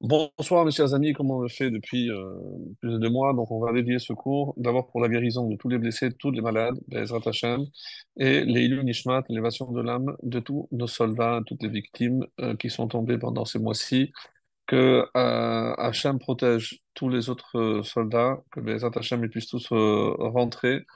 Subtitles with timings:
[0.00, 2.32] Bonsoir mes chers amis, comment on le fait depuis euh,
[2.80, 3.32] plus de deux mois?
[3.34, 6.14] Donc on va dédier ce cours d'abord pour la guérison de tous les blessés, de
[6.14, 7.66] tous les malades, Be'ezrat Hashem,
[8.16, 12.70] et les Nishmat, l'élévation de l'âme de tous nos soldats, toutes les victimes euh, qui
[12.70, 14.12] sont tombées pendant ces mois-ci,
[14.66, 20.86] que euh, Hashem protège tous les autres euh, soldats, que Be'ezrat Hashem puissent tous rentrer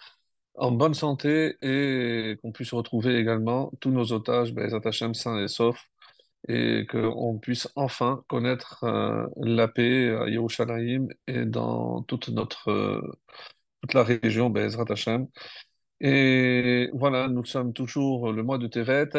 [0.54, 5.48] en bonne santé et qu'on puisse retrouver également tous nos otages, Be'ezrat Hashem, sains et
[5.48, 5.91] saufs
[6.48, 13.00] et qu'on puisse enfin connaître euh, la paix à Yerushalayim et dans toute notre euh,
[13.82, 15.28] toute la région, Be'ezrat Hashem.
[16.00, 19.10] Et voilà, nous sommes toujours le mois de Tevet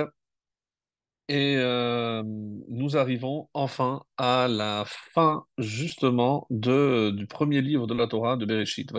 [1.30, 8.08] et euh, nous arrivons enfin à la fin justement de, du premier livre de la
[8.08, 8.92] Torah de Bereshit.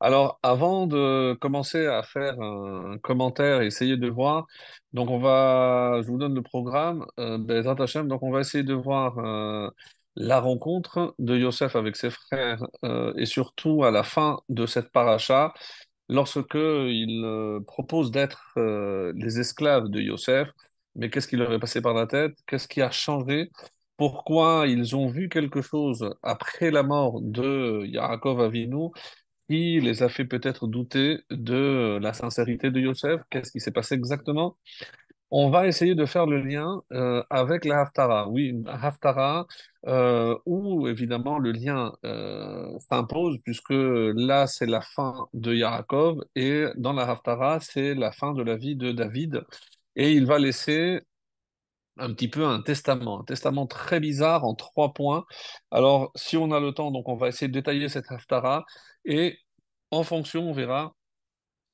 [0.00, 4.46] Alors, avant de commencer à faire un commentaire et essayer de voir,
[4.92, 8.74] donc on va, je vous donne le programme, euh, Hashem, donc on va essayer de
[8.74, 9.68] voir euh,
[10.16, 14.92] la rencontre de Yosef avec ses frères euh, et surtout à la fin de cette
[14.92, 15.52] paracha,
[16.08, 20.48] lorsque il propose d'être les esclaves de Yosef,
[20.96, 22.34] mais qu'est-ce qui leur est passé par la tête?
[22.46, 23.50] Qu'est-ce qui a changé?
[23.96, 28.90] Pourquoi ils ont vu quelque chose après la mort de Yaakov Avinu
[29.48, 33.22] qui les a fait peut-être douter de la sincérité de Yosef?
[33.30, 34.56] Qu'est-ce qui s'est passé exactement?
[35.30, 38.28] On va essayer de faire le lien euh, avec la Haftara.
[38.28, 39.46] Oui, une Haftara
[39.86, 46.66] euh, où évidemment le lien euh, s'impose puisque là c'est la fin de Yaakov et
[46.76, 49.42] dans la Haftara c'est la fin de la vie de David
[49.96, 51.00] et il va laisser
[51.98, 55.24] un petit peu un testament, un testament très bizarre en trois points.
[55.70, 58.64] Alors si on a le temps, donc on va essayer de détailler cette Haftara
[59.04, 59.38] et
[59.90, 60.94] en fonction, on verra,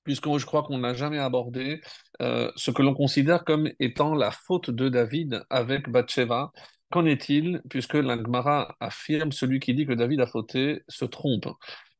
[0.04, 1.80] puisque je crois qu'on n'a jamais abordé
[2.20, 6.52] euh, ce que l'on considère comme étant la faute de David avec Bathsheba.
[6.92, 11.46] Qu'en est-il, puisque la Gemara affirme celui qui dit que David a fauté se trompe.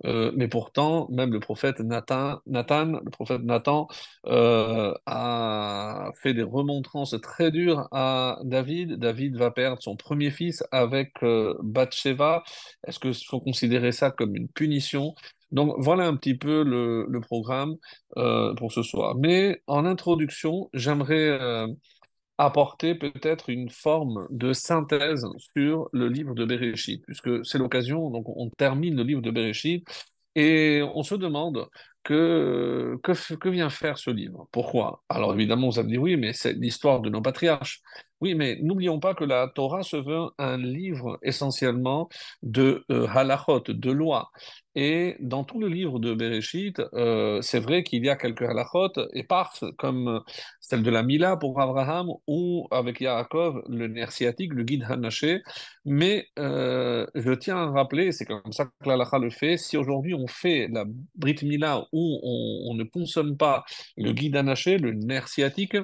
[0.05, 3.89] Euh, mais pourtant, même le prophète Nathan, le prophète Nathan,
[4.27, 8.99] euh, a fait des remontrances très dures à David.
[8.99, 11.55] David va perdre son premier fils avec euh.
[12.87, 15.15] Est-ce qu'il faut considérer ça comme une punition?
[15.53, 17.77] Donc voilà un petit peu le, programme
[18.19, 19.15] euh, pour ce soir.
[19.17, 21.67] Mais en introduction, j'aimerais
[22.45, 28.29] apporter peut-être une forme de synthèse sur le livre de Bereshit, puisque c'est l'occasion, donc
[28.29, 29.87] on termine le livre de Bereshit
[30.35, 31.69] et on se demande
[32.03, 32.99] que,
[33.45, 34.49] vient faire ce livre?
[34.51, 35.03] Pourquoi?
[35.09, 37.81] Alors évidemment, vous allez me dire, oui, mais c'est l'histoire de nos patriarches.
[38.23, 42.09] Oui, mais n'oublions pas que la Torah se veut un livre essentiellement
[42.45, 44.31] de euh, halachot, de lois.
[44.77, 48.93] Et dans tout le livre de Bereshit, euh, c'est vrai qu'il y a quelques halachot
[49.13, 50.23] éparses, comme
[50.61, 55.43] celle de la Mila pour Abraham, ou avec Yaakov, le nerf sciatique, le guide Hanaché.
[55.85, 60.15] Mais euh, je tiens à rappeler, c'est comme ça que l'halakha le fait, si aujourd'hui
[60.15, 60.85] on fait la
[61.17, 63.65] Brit Mila où on, on ne consomme pas
[63.97, 65.77] le guide Hanaché, le nerf sciatique,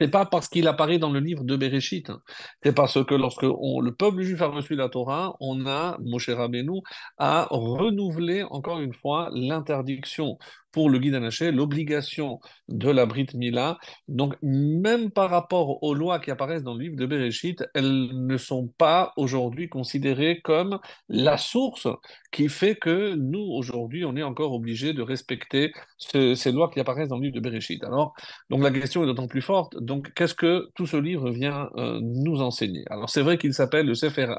[0.00, 2.10] c'est pas parce qu'il apparaît dans le livre de Bereshit.
[2.10, 2.22] hein.
[2.62, 6.80] C'est parce que lorsque le peuple juif a reçu la Torah, on a, Moshe Rabbeinu,
[7.18, 10.38] a renouvelé encore une fois l'interdiction
[10.72, 13.78] pour le guide Hanaché, l'obligation de la Brit Mila.
[14.08, 18.36] Donc, même par rapport aux lois qui apparaissent dans le livre de Bereshit, elles ne
[18.36, 21.88] sont pas aujourd'hui considérées comme la source
[22.32, 26.80] qui fait que nous, aujourd'hui, on est encore obligés de respecter ce- ces lois qui
[26.80, 27.82] apparaissent dans le livre de Bereshit.
[27.84, 28.14] Alors,
[28.50, 29.76] donc la question est d'autant plus forte.
[29.82, 32.84] Donc, qu'est-ce que tout ce livre vient euh, nous enseigner?
[32.90, 34.34] Alors, c'est vrai qu'il s'appelle le Sefer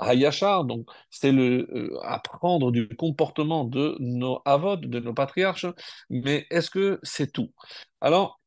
[0.00, 5.66] HaYashar, donc c'est le euh, apprendre du comportement de nos avot, de nos patriarches,
[6.10, 7.52] mais est-ce que c'est tout?
[8.00, 8.40] Alors,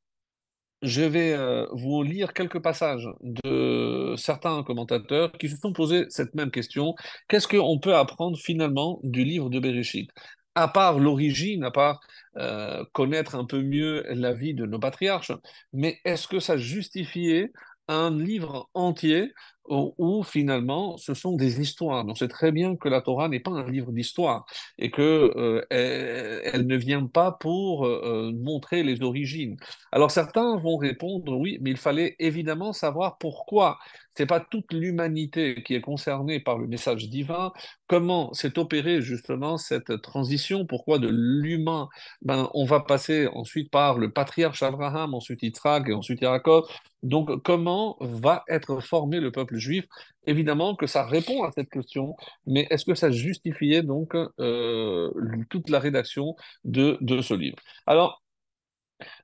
[0.84, 6.36] je vais euh, vous lire quelques passages de certains commentateurs qui se sont posé cette
[6.36, 6.94] même question.
[7.30, 10.10] Qu'est-ce qu'on peut apprendre finalement du livre de Bereshit?
[10.56, 12.02] À part l'origine, à part
[12.38, 15.32] euh, connaître un peu mieux la vie de nos patriarches,
[15.72, 17.52] mais est-ce que ça justifiait
[17.88, 19.32] un livre entier
[19.70, 22.06] où, finalement ce sont des histoires?
[22.06, 24.46] Donc c'est très bien que la Torah n'est pas un livre d'histoire
[24.78, 29.58] et que euh, elle, ne vient pas pour euh, montrer les origines.
[29.92, 33.78] Alors certains vont répondre oui, mais il fallait évidemment savoir pourquoi.
[34.16, 37.52] C'est pas toute l'humanité qui est concernée par le message divin.
[37.88, 40.68] Comment s'est opérée justement cette transition?
[40.68, 41.90] Pourquoi de l'humain,
[42.22, 46.66] ben, on va passer ensuite par le patriarche Abraham, ensuite Yitzhak et ensuite Jacob.
[47.02, 49.86] Donc comment va être formé le peuple juif?
[50.26, 52.16] Évidemment que ça répond à cette question,
[52.46, 55.12] mais est-ce que ça justifiait donc euh,
[55.50, 57.58] toute la rédaction de, de ce livre?
[57.88, 58.24] Alors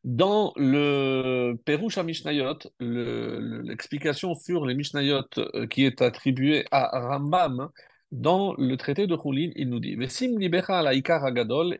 [0.04, 1.58] Dans le
[1.98, 7.70] à Mishnayot, l'explication sur les Mishnayot euh, qui est attribuée à Rambam,
[8.12, 11.24] dans le traité de Choulin, il nous dit Vesim libera la ikar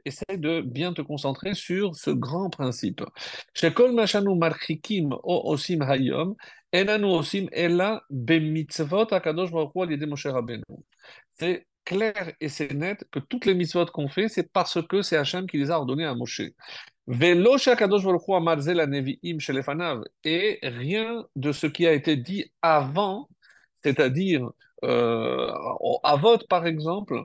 [0.06, 3.04] essaie de bien te concentrer sur ce grand principe.
[11.40, 15.18] C'est clair et c'est net que toutes les mitzvot qu'on fait, c'est parce que c'est
[15.18, 16.42] Hachem qui les a ordonnées à Moshe.
[20.24, 23.28] Et rien de ce qui a été dit avant,
[23.84, 24.50] c'est-à-dire
[24.84, 25.52] euh,
[26.04, 27.24] Avot par exemple,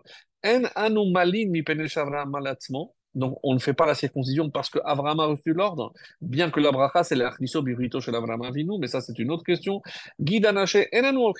[3.14, 6.60] donc, on ne fait pas la circoncision parce que Abraham a reçu l'ordre, bien que
[6.60, 9.82] la bracha, c'est l'archniso birito chez l'Abraham Avinu, mais ça, c'est une autre question.
[10.20, 11.32] Guidanache, enanu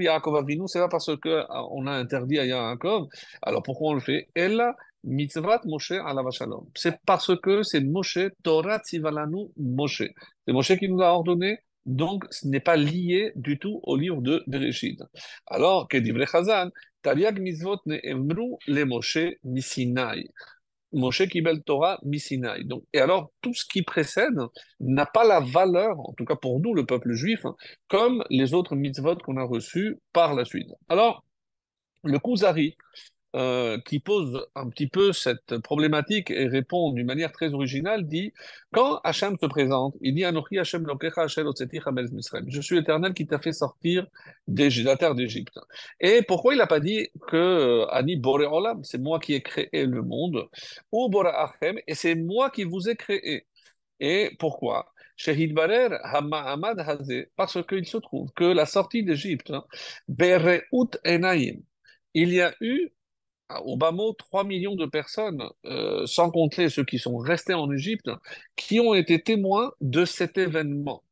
[0.00, 3.08] Yaakov Avinu, c'est pas parce que euh, on a interdit à Yaakov.
[3.42, 4.28] Alors, pourquoi on le fait?
[4.34, 4.74] Ella
[5.04, 5.92] mitzvat Moshe
[6.32, 6.66] shalom.
[6.74, 10.04] C'est parce que c'est Moshe, Torah tzivalanu Moshe.
[10.46, 11.58] C'est Moshe qui nous a ordonné
[11.88, 15.02] donc, ce n'est pas lié du tout au livre de Bereshit.
[15.46, 16.68] Alors, que dit Chazan,
[17.00, 20.28] Tariag mitzvot ne emru le Moshe misinai.
[20.92, 21.98] Moshe Kibel Torah.
[22.64, 24.38] Donc, et alors, tout ce qui précède
[24.80, 27.54] n'a pas la valeur, en tout cas pour nous, le peuple juif, hein,
[27.88, 30.70] comme les autres mitzvot qu'on a reçus par la suite.
[30.88, 31.24] Alors,
[32.04, 32.76] le Kuzari,
[33.36, 38.32] euh, qui pose un petit peu cette problématique et répond d'une manière très originale, dit
[38.72, 40.86] quand Hachem se présente, il dit Hachem
[42.46, 44.06] Je suis l'Éternel qui t'a fait sortir
[44.46, 45.58] de la d'Égypte.
[46.00, 49.68] Et pourquoi il n'a pas dit que euh, Ani Boreolam, c'est moi qui ai créé
[49.84, 50.48] le monde,
[50.90, 51.10] ou
[51.86, 53.46] et c'est moi qui vous ai créé.
[54.00, 54.92] Et pourquoi?
[57.36, 59.64] Parce qu'il se trouve que la sortie d'Égypte, hein,
[62.14, 62.88] il y a eu
[63.64, 67.70] au bas mot, 3 millions de personnes, euh, sans compter ceux qui sont restés en
[67.70, 68.10] Égypte,
[68.56, 71.02] qui ont été témoins de cet événement.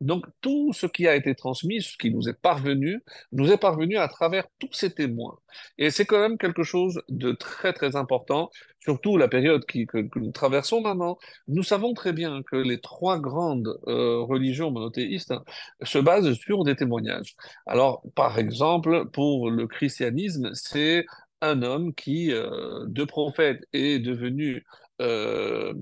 [0.00, 3.02] Donc tout ce qui a été transmis, ce qui nous est parvenu,
[3.32, 5.38] nous est parvenu à travers tous ces témoins.
[5.76, 10.30] Et c'est quand même quelque chose de très très important, surtout la période que, nous
[10.30, 11.18] traversons maintenant.
[11.48, 15.34] Nous savons très bien que les trois grandes euh, religions monothéistes
[15.82, 17.34] se basent sur des témoignages.
[17.66, 21.06] Alors par exemple, pour le christianisme, c'est
[21.40, 24.64] un homme qui, euh, de prophète, est devenu...
[25.00, 25.74] Euh,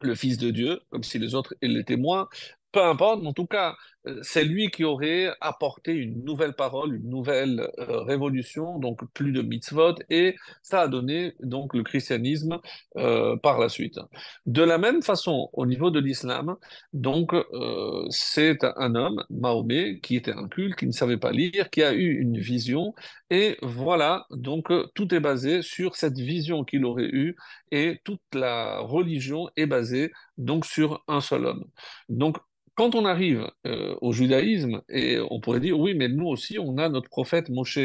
[0.00, 2.28] le Fils de Dieu, comme si les autres étaient les témoins,
[2.72, 3.76] peu importe, mais en tout cas,
[4.22, 9.42] c'est lui qui aurait apporté une nouvelle parole, une nouvelle euh, révolution, donc plus de
[9.42, 12.58] mitzvot, et ça a donné donc le christianisme
[12.96, 13.98] euh, par la suite.
[14.46, 16.56] De la même façon, au niveau de l'islam,
[16.92, 17.32] donc
[18.10, 21.92] c'est un homme, Mahomet, qui était un culte, qui ne savait pas lire, qui a
[21.92, 22.94] eu une vision,
[23.30, 27.36] et voilà, donc tout est basé sur cette vision qu'il aurait eue,
[27.70, 31.64] et toute la religion est basée donc sur un seul homme.
[32.08, 32.38] Donc
[32.78, 36.78] quand on arrive euh, au judaïsme, et on pourrait dire, oui, mais nous aussi, on
[36.78, 37.80] a notre prophète Moshe.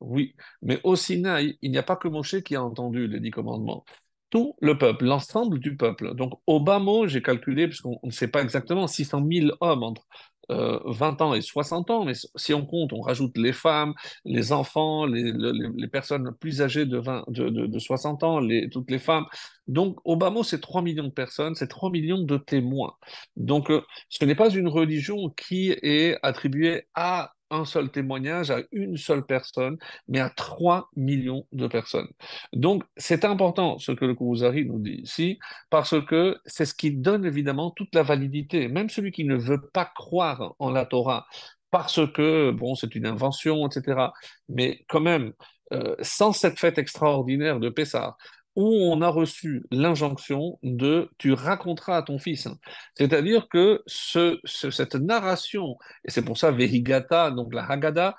[0.00, 3.30] Oui, mais au Sinaï, il n'y a pas que Moshe qui a entendu les dix
[3.30, 3.84] commandements.
[4.30, 6.14] Tout le peuple, l'ensemble du peuple.
[6.14, 10.06] Donc, au bas mot, j'ai calculé, puisqu'on ne sait pas exactement, 600 000 hommes entre
[10.48, 14.52] 20 euh, ans et 60 ans, mais si on compte, on rajoute les femmes, les
[14.52, 18.98] enfants, les, les, personnes plus âgées de, 20, de, de, 60 ans, les, toutes les
[18.98, 19.26] femmes.
[19.66, 22.94] Donc, Obama, c'est 3 millions de personnes, c'est 3 millions de témoins.
[23.36, 28.60] Donc, euh, ce n'est pas une religion qui est attribuée à un seul témoignage à
[28.72, 29.78] une seule personne,
[30.08, 32.08] mais à 3 millions de personnes.
[32.52, 35.38] Donc, c'est important ce que le Kourouzari nous dit ici,
[35.70, 38.68] parce que c'est ce qui donne évidemment toute la validité.
[38.68, 41.26] Même celui qui ne veut pas croire en la Torah,
[41.70, 44.12] parce que, bon, c'est une invention, etc.
[44.48, 45.32] Mais quand même,
[45.72, 48.16] euh, sans cette fête extraordinaire de Pessah,
[48.56, 52.48] où on a reçu l'injonction de tu raconteras à ton fils.
[52.94, 58.16] C'est-à-dire que ce, cette narration, et c'est pour ça Vehigata, donc la Haggadah,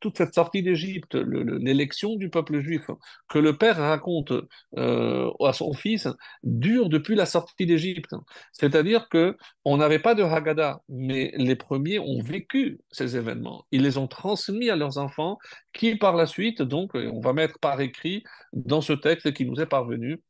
[0.00, 2.90] toute cette sortie d'Égypte, l'élection du peuple juif
[3.28, 4.32] que le père raconte
[4.76, 6.08] euh, à son fils
[6.42, 8.14] dure depuis la sortie d'Égypte.
[8.52, 13.64] C'est-à-dire que on n'avait pas de Haggadah, mais les premiers ont vécu ces événements.
[13.70, 15.38] Ils les ont transmis à leurs enfants,
[15.72, 19.60] qui par la suite, donc, on va mettre par écrit dans ce texte qui nous
[19.60, 20.20] est parvenu,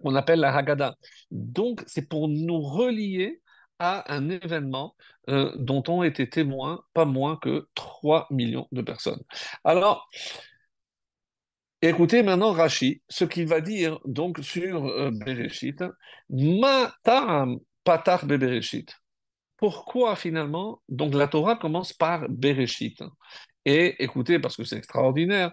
[0.00, 0.96] on appelle la Haggadah.
[1.30, 3.40] Donc, c'est pour nous relier
[3.78, 4.94] à un événement
[5.28, 9.22] euh, dont ont été témoins pas moins que 3 millions de personnes.
[9.64, 10.08] Alors,
[11.82, 15.82] écoutez maintenant Rashi, ce qu'il va dire donc sur euh, Bereshit.
[17.84, 18.26] Patar.
[19.56, 23.02] Pourquoi finalement Donc la Torah commence par Bereshit?
[23.64, 25.52] Et écoutez, parce que c'est extraordinaire,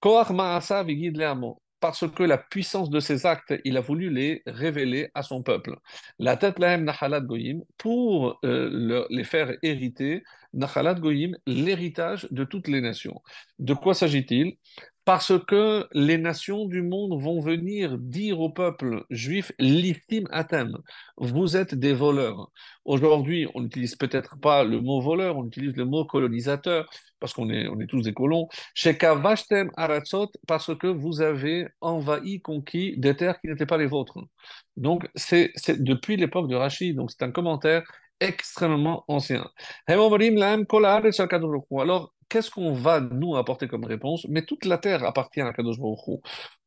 [0.00, 1.62] Koach Maasa Vigid Leamo.
[1.84, 5.76] Parce que la puissance de ses actes, il a voulu les révéler à son peuple.
[6.18, 10.22] La tête lahem nachalat goyim, pour euh, le- les faire hériter,
[10.54, 13.20] nachalat goyim, l'héritage de toutes les nations.
[13.58, 14.56] De quoi s'agit-il?
[15.04, 20.78] Parce que les nations du monde vont venir dire au peuple juif, l'iftim atem,
[21.18, 22.50] vous êtes des voleurs.
[22.86, 26.88] Aujourd'hui, on n'utilise peut-être pas le mot voleur, on utilise le mot colonisateur,
[27.20, 28.48] parce qu'on est, on est tous des colons.
[28.74, 34.18] Shekavashtem aratzot, parce que vous avez envahi, conquis des terres qui n'étaient pas les vôtres.
[34.78, 37.82] Donc, c'est depuis l'époque de Rachid, donc c'est un commentaire
[38.20, 39.50] extrêmement ancien.
[39.86, 40.14] Alors,
[42.28, 44.26] qu'est-ce qu'on va nous apporter comme réponse?
[44.28, 45.76] Mais toute la terre appartient à Kadosh.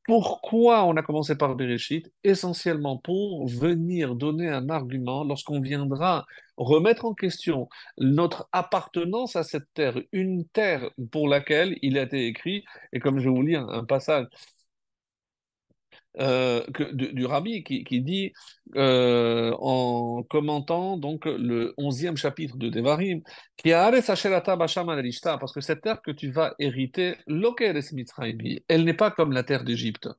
[0.07, 2.09] Pourquoi on a commencé par Bereshit?
[2.23, 6.25] Essentiellement pour venir donner un argument lorsqu'on viendra
[6.55, 12.25] remettre en question notre appartenance à cette terre, une terre pour laquelle il a été
[12.25, 12.63] écrit,
[12.93, 14.27] et comme je vous lire un passage
[16.19, 18.33] euh, du, rabbi qui, dit
[18.75, 23.21] euh, en commentant donc le onzième chapitre de Devarim,
[23.57, 27.15] qui parce que cette terre que tu vas hériter,
[28.67, 30.09] elle n'est pas comme la terre d'Égypte.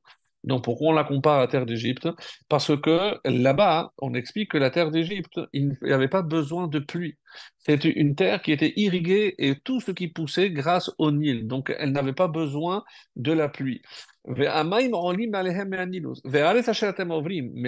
[0.43, 2.07] Donc pourquoi on la compare à la terre d'Égypte?
[2.47, 6.79] Parce que là-bas, on explique que la terre d'Égypte, il n'y avait pas besoin de
[6.79, 7.17] pluie.
[7.57, 11.47] C'était une terre qui était irriguée et tout ce qui poussait grâce au Nil.
[11.47, 12.83] Donc elle n'avait pas besoin
[13.15, 13.81] de la pluie.
[14.25, 14.47] Mais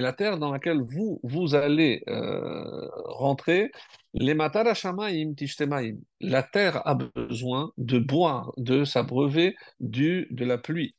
[0.01, 3.71] la terre dans laquelle vous, vous allez euh, rentrer,
[4.13, 4.49] la
[6.43, 10.95] terre a besoin de boire, de s'abreuver de la pluie.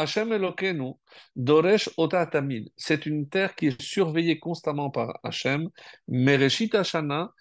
[0.00, 0.94] Hashem Elokeinu
[1.36, 2.70] Doresh Ota Tamid.
[2.76, 5.68] C'est une terre qui est surveillée constamment par Hashem.
[6.08, 7.32] Mereshit Hashana.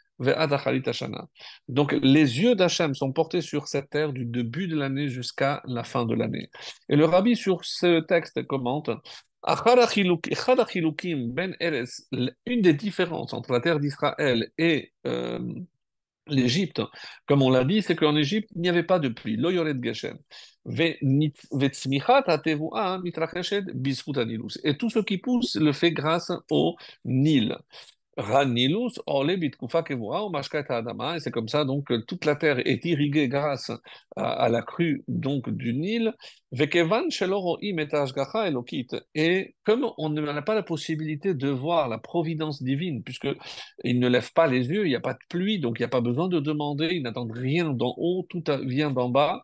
[1.69, 5.85] Donc les yeux d'Hachem sont portés sur cette terre du début de l'année jusqu'à la
[5.85, 6.49] fin de l'année.
[6.89, 8.89] Et le rabbi sur ce texte commente
[9.41, 9.55] ben
[12.45, 15.39] une des différences entre la terre d'Israël et euh,
[16.31, 16.81] l'Égypte,
[17.25, 19.37] comme on l'a dit, c'est qu'en Égypte, il n'y avait pas de pluie.
[24.63, 27.57] Et tout ce qui pousse le fait grâce au Nil.
[31.15, 33.71] Et c'est comme ça donc toute la terre est irriguée grâce
[34.15, 36.13] à, à la crue donc du Nil.
[39.15, 43.27] Et comme on n'a pas la possibilité de voir la providence divine, puisque
[43.83, 45.85] ils ne lèvent pas les yeux, il n'y a pas de pluie, donc il n'y
[45.85, 49.43] a pas besoin de demander, ils n'attendent rien d'en haut, tout vient d'en bas.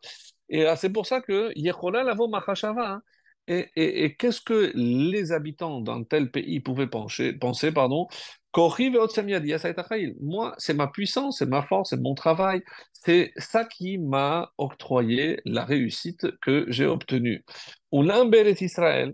[0.50, 2.94] Et c'est pour ça que Yechola lavo machashava.
[2.96, 3.02] hein.
[3.48, 8.08] Et, et- et qu'est-ce que les habitants d'un tel pays pouvaient penser, penser pardon,
[8.56, 10.16] Achail.
[10.22, 12.62] Moi, c'est ma puissance, c'est ma force, c'est mon travail.
[12.94, 17.44] C'est ça qui m'a octroyé la réussite que j'ai obtenue.
[17.92, 19.14] Beret Israël.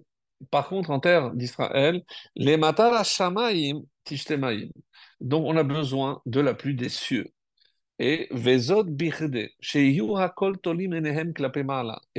[0.50, 2.02] Par contre, en terre d'Israël,
[2.36, 4.70] les matar shamaim tishtemaim.
[5.20, 7.28] Donc, on a besoin de la pluie des cieux.
[8.04, 8.28] Et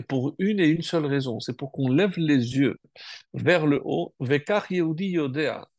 [0.07, 2.79] pour une et une seule raison, c'est pour qu'on lève les yeux
[3.35, 4.15] vers le haut.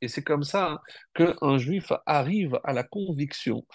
[0.01, 0.81] Et c'est comme ça
[1.13, 3.65] qu'un juif arrive à la conviction,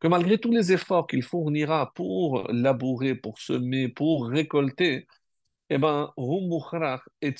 [0.00, 5.08] que malgré tous les efforts qu'il fournira pour labourer, pour semer, pour récolter,
[5.70, 6.12] eh ben,
[7.16, 7.34] et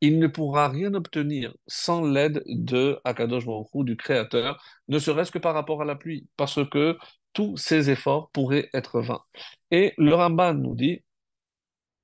[0.00, 5.38] il ne pourra rien obtenir sans l'aide de Akadosh Baruch du Créateur, ne serait-ce que
[5.38, 6.96] par rapport à la pluie, parce que
[7.32, 9.22] tous ces efforts pourraient être vains.
[9.70, 11.02] Et le Ramban nous dit,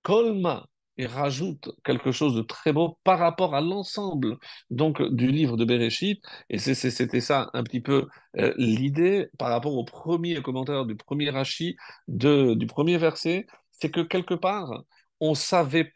[0.03, 0.67] Kolma,
[0.99, 4.39] et rajoute quelque chose de très beau par rapport à l'ensemble
[4.71, 9.75] donc du livre de Bereshit, et c'était ça un petit peu euh, l'idée par rapport
[9.77, 11.77] au premier commentaire du premier Rashi
[12.09, 13.47] de, du premier verset,
[13.81, 14.85] c'est que quelque part,
[15.21, 15.91] on savait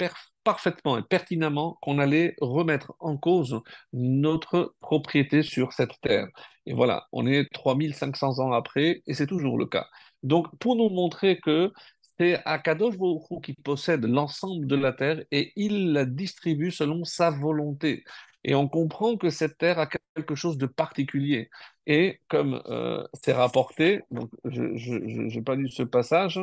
[0.45, 3.61] parfaitement et pertinemment qu'on allait remettre en cause
[3.93, 6.29] notre propriété sur cette terre.
[6.67, 9.87] Et voilà, on est 3500 ans après, et c'est toujours le cas.
[10.23, 11.73] Donc, pour nous montrer que
[12.19, 17.31] c'est Akadosh Baruch qui possède l'ensemble de la terre et il la distribue selon sa
[17.31, 18.05] volonté.
[18.45, 21.51] Et on comprend que cette terre a quelque chose de particulier.
[21.87, 26.41] Et comme euh, c'est rapporté, donc je n'ai pas lu ce passage,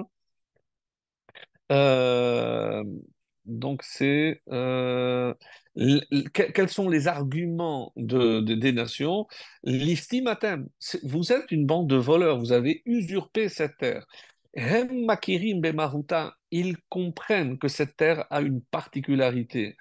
[1.72, 2.84] euh,
[3.46, 5.34] donc c'est euh,
[6.34, 9.28] quels sont les arguments de, des nations?
[9.64, 10.34] L'istime
[11.04, 14.06] vous êtes une bande de voleurs, vous avez usurpé cette terre.
[14.54, 19.76] Hem Makirim Bemaruta, ils comprennent que cette terre a une particularité.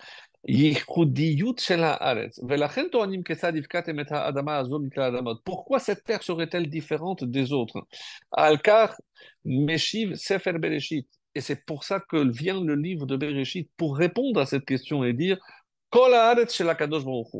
[5.44, 7.86] Pourquoi cette terre serait-elle différente des autres?
[8.32, 8.94] Alkar
[9.44, 11.08] Meshiv Sefer Bereshit.
[11.36, 15.04] Et c'est pour ça que vient le livre de Bereshit pour répondre à cette question
[15.04, 15.38] et dire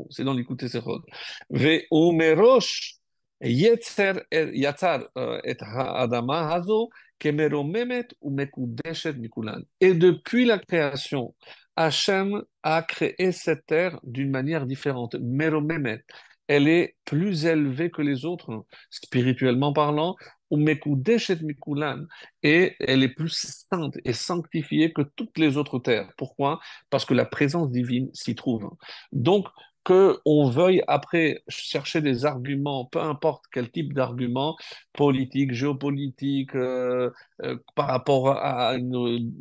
[0.09, 1.01] c'est dans l'écouter Sechot.
[1.49, 2.95] Ve umerosh
[3.41, 6.89] yetzer er, yatzar euh, et haadama hazo
[7.19, 9.63] kemeromemet umekudeshet mikulan.
[9.79, 11.35] Et depuis la création,
[11.75, 15.15] Hachem a créé cette terre d'une manière différente.
[15.19, 16.03] Meromemet
[16.47, 20.15] elle est plus élevée que les autres, hein, spirituellement parlant,
[20.49, 22.05] ou Mekudeshet Mikulan,
[22.43, 26.11] et elle est plus sainte et sanctifiée que toutes les autres terres.
[26.17, 26.59] Pourquoi?
[26.89, 28.69] Parce que la présence divine s'y trouve.
[29.11, 29.47] Donc,
[29.87, 34.57] qu'on veuille après chercher des arguments, peu importe quel type d'argument,
[34.91, 37.09] politique, géopolitique, euh,
[37.43, 39.31] euh, par rapport à une,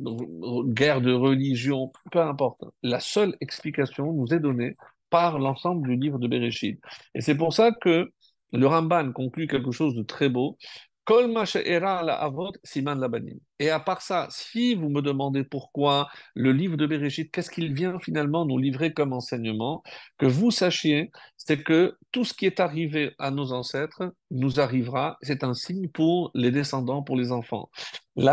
[0.73, 2.63] guerre de religion, peu importe.
[2.85, 4.77] La seule explication nous est donnée
[5.11, 6.81] par l'ensemble du livre de Bereshit.
[7.17, 8.13] Et c'est pour ça que
[8.53, 10.59] le Ramban conclut quelque chose de très beau.
[11.07, 11.45] Kol ma
[12.03, 13.39] la avot siman Labanim.
[13.59, 17.73] Et à part ça, si vous me demandez pourquoi le livre de Bereshit, qu'est-ce qu'il
[17.73, 19.83] vient finalement nous livrer comme enseignement,
[20.19, 25.17] que vous sachiez, c'est que tout ce qui est arrivé à nos ancêtres nous arrivera,
[25.23, 27.71] c'est un signe pour les descendants, pour les enfants.
[28.19, 28.25] Et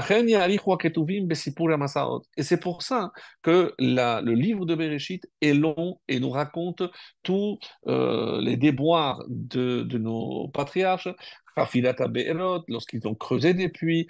[2.43, 3.11] c'est pour ça
[3.41, 6.83] que le livre de Bereshit est long et nous raconte
[7.21, 11.09] tous euh, les déboires de, de nos patriarches,
[11.55, 14.07] lorsqu'ils ont creusé des puits,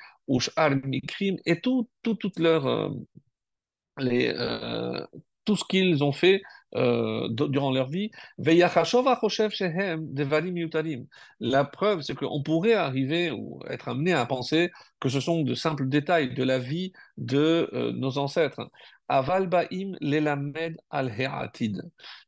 [0.85, 2.89] Mikrim, et tout, tout, toute leur, euh,
[3.97, 5.05] les, euh,
[5.45, 6.41] tout ce qu'ils ont fait
[6.75, 8.11] euh, durant leur vie.
[11.39, 15.53] La preuve, c'est qu'on pourrait arriver ou être amené à penser que ce sont de
[15.53, 18.69] simples détails de la vie de nos ancêtres.
[19.09, 21.81] Aval Ba'im l'elamed al-He'atid.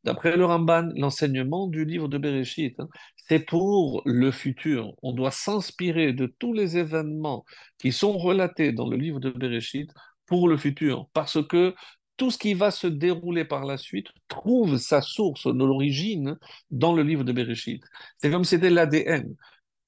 [0.04, 2.88] D'après le Ramban, l'enseignement du livre de Bereshit, hein,
[3.28, 4.94] c'est pour le futur.
[5.02, 7.46] On doit s'inspirer de tous les événements
[7.80, 9.90] qui sont relatés dans le livre de Bereshit
[10.26, 11.74] pour le futur, parce que
[12.18, 16.38] tout ce qui va se dérouler par la suite trouve sa source, l'origine,
[16.72, 17.84] dans le livre de Bereshit.
[18.18, 19.36] C'est comme si c'était l'ADN.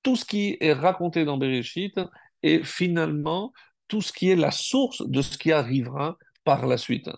[0.04, 2.00] Tout ce qui est raconté dans Bereshit
[2.44, 3.54] est finalement
[3.88, 7.10] tout ce qui est la source de ce qui arrivera par la suite.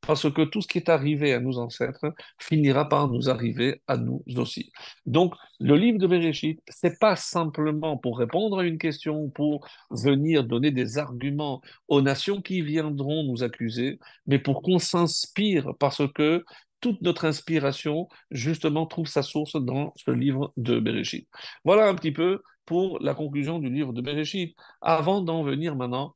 [0.00, 3.98] Parce que tout ce qui est arrivé à nos ancêtres finira par nous arriver à
[3.98, 4.72] nous aussi.
[5.04, 10.44] Donc, le livre de Bereshit, c'est pas simplement pour répondre à une question, pour venir
[10.44, 16.42] donner des arguments aux nations qui viendront nous accuser, mais pour qu'on s'inspire parce que
[16.84, 21.26] toute notre inspiration, justement, trouve sa source dans ce livre de Bereshit.
[21.64, 24.54] Voilà un petit peu pour la conclusion du livre de Bereshit.
[24.82, 26.14] Avant d'en venir maintenant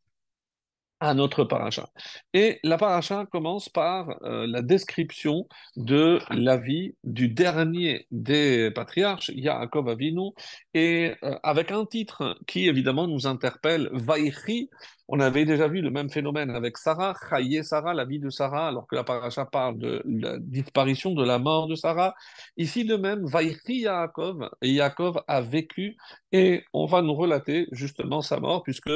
[1.00, 1.88] à notre paracha.
[2.34, 9.30] Et la paracha commence par euh, la description de la vie du dernier des patriarches,
[9.34, 10.30] Yaakov Avinu,
[10.74, 14.70] et euh, avec un titre qui évidemment nous interpelle, Vaïchi.
[15.10, 18.68] On avait déjà vu le même phénomène avec Sarah, Chaye Sarah, la vie de Sarah,
[18.68, 22.14] alors que la paracha parle de la disparition, de la mort de Sarah.
[22.56, 25.96] Ici de même, Vaïchi Yaakov, et Yaakov a vécu,
[26.32, 28.90] et on va nous relater justement sa mort, puisque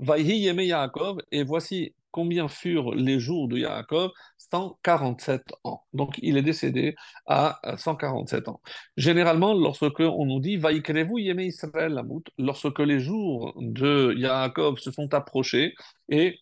[0.00, 5.82] Yaakov, et voici combien furent les jours de Yaakov 147 ans.
[5.92, 6.94] Donc il est décédé
[7.26, 8.60] à 147 ans.
[8.96, 12.00] Généralement, lorsque on nous dit Vaïkrevu Yeme Israël
[12.38, 15.74] lorsque les jours de Yaakov se sont approchés,
[16.08, 16.38] et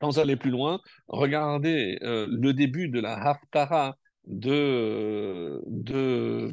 [0.00, 6.52] sans aller plus loin, regardez euh, le début de la Haftara de, de,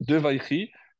[0.00, 0.16] de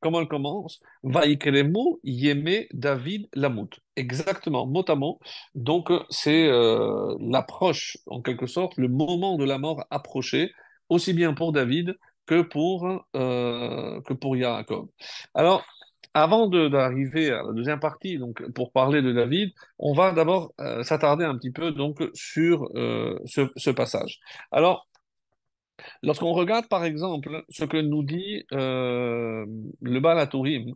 [0.00, 3.68] Comment elle commence Vaikremu Yeme David Lamut.
[3.96, 5.20] Exactement, mot à mot.
[5.54, 10.52] Donc, c'est euh, l'approche, en quelque sorte, le moment de la mort approché,
[10.88, 14.86] aussi bien pour David que pour, euh, que pour Yaakov.
[15.34, 15.66] Alors,
[16.14, 20.82] avant d'arriver à la deuxième partie, donc pour parler de David, on va d'abord euh,
[20.82, 22.68] s'attarder un petit peu donc sur
[23.26, 24.18] ce, ce, passage.
[24.50, 24.88] Alors,
[26.03, 29.47] Lorsqu'on regarde par exemple ce que nous dit euh,
[29.83, 30.75] le Balatourim,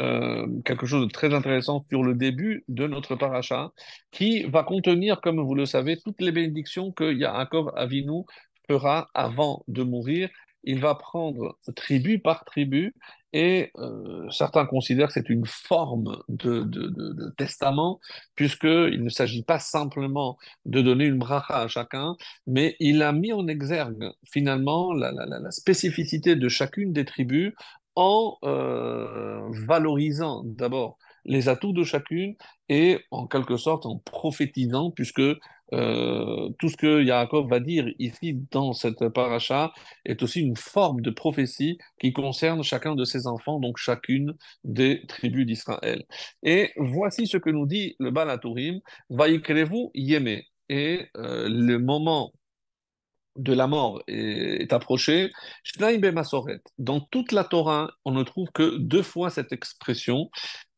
[0.00, 3.72] euh, quelque chose de très intéressant sur le début de notre paracha,
[4.10, 8.24] qui va contenir, comme vous le savez, toutes les bénédictions que Yaakov Avinu
[8.68, 10.28] fera avant de mourir.
[10.64, 12.94] Il va prendre tribu par tribu
[13.34, 18.00] et euh, certains considèrent que c'est une forme de, de, testament,
[18.36, 22.16] puisqu'il ne s'agit pas simplement de donner une bracha à chacun,
[22.46, 27.52] mais il a mis en exergue finalement la, la, la spécificité de chacune des tribus
[27.96, 32.36] en euh, valorisant d'abord les atouts de chacune
[32.68, 35.22] et en quelque sorte en prophétisant, puisque
[35.72, 39.72] euh, tout ce que Yaakov va dire ici dans cette paracha
[40.04, 45.02] est aussi une forme de prophétie qui concerne chacun de ses enfants, donc chacune des
[45.06, 46.04] tribus d'Israël.
[46.42, 50.46] Et voici ce que nous dit le Balatourim, Vaikrevu Yémé.
[50.68, 52.32] Et euh, le moment
[53.36, 55.30] de la mort est, approché.
[56.78, 60.30] Dans toute la Torah, on ne trouve que deux fois cette expression.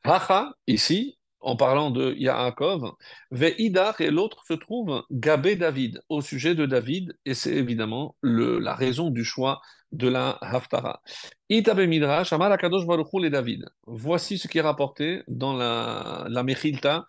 [0.04, 2.92] Racha, ici, en parlant de Yaakov,
[3.30, 8.58] Ve'idar, et l'autre se trouve Gabé David, au sujet de David, et c'est évidemment le,
[8.58, 9.60] la raison du choix
[9.92, 11.00] de la Haftara.
[11.48, 13.64] Itabe Midrash, Amar Akadosh Baruch et David.
[13.86, 17.06] Voici ce qui est rapporté dans la, la Mechilta,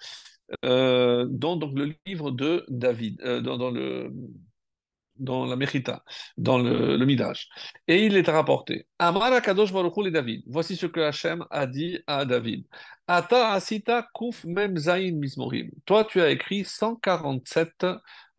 [0.64, 4.12] euh, dans donc, le livre de David, euh, dans, dans le
[5.20, 6.04] dans la Mechita,
[6.38, 7.50] dans le, Midrash.
[7.88, 8.86] Et il est rapporté.
[9.00, 10.44] Amar Baruch et David.
[10.46, 12.66] Voici ce que Hachem a dit à David.
[13.08, 15.72] Ata asita kuf mem zayin mismorim.
[15.86, 17.86] Toi, tu as écrit 147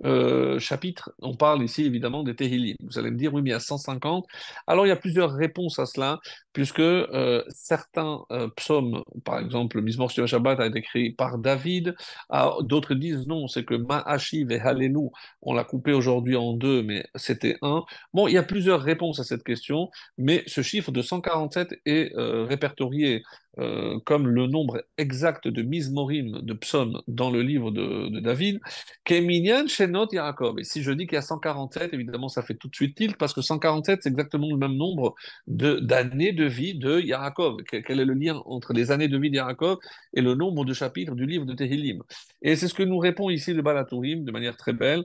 [0.05, 1.11] euh, chapitres.
[1.23, 2.77] On parle ici évidemment des Tehillim.
[2.83, 4.27] Vous allez me dire, oui, mais il y a 150.
[4.67, 6.21] Alors, il y a plusieurs réponses à cela,
[6.53, 11.97] puisque euh, certains euh, psaumes, par exemple, le Mizmor Shabbat a été écrit par David.
[12.29, 15.09] Ah, d'autres disent non, c'est que Ma'ashiv et Hallelu,
[15.43, 17.85] on l'a coupé aujourd'hui en deux, mais c'était un.
[18.13, 22.13] Bon, il y a plusieurs réponses à cette question, mais ce chiffre de 147 est
[22.15, 23.23] répertorié
[23.59, 28.61] euh, comme le nombre exact de Mizmorim, de psaumes dans le livre de, de David,
[29.05, 30.59] Keminyan Shenot Yaakov.
[30.61, 33.17] Et si je dis qu'il y a 147, évidemment, ça fait tout de suite tilt,
[33.17, 35.15] parce que 147, c'est exactement le même nombre
[35.47, 37.63] d'années de, vie de Yaakov.
[37.65, 39.79] Quel est le lien entre les années de vie de Yaakov
[40.15, 42.03] et le nombre de chapitres du livre de Tehillim?
[42.43, 45.05] Et c'est ce que nous répond ici le Balatourim de manière très belle.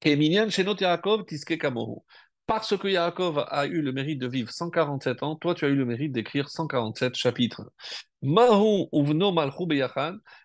[0.00, 2.02] Keminyan Shenot Yaakov Tiske Kamohu
[2.48, 5.76] parce que Yaakov a eu le mérite de vivre 147 ans, toi tu as eu
[5.76, 7.70] le mérite d'écrire 147 chapitres.
[8.22, 9.64] Mahu uvno malchu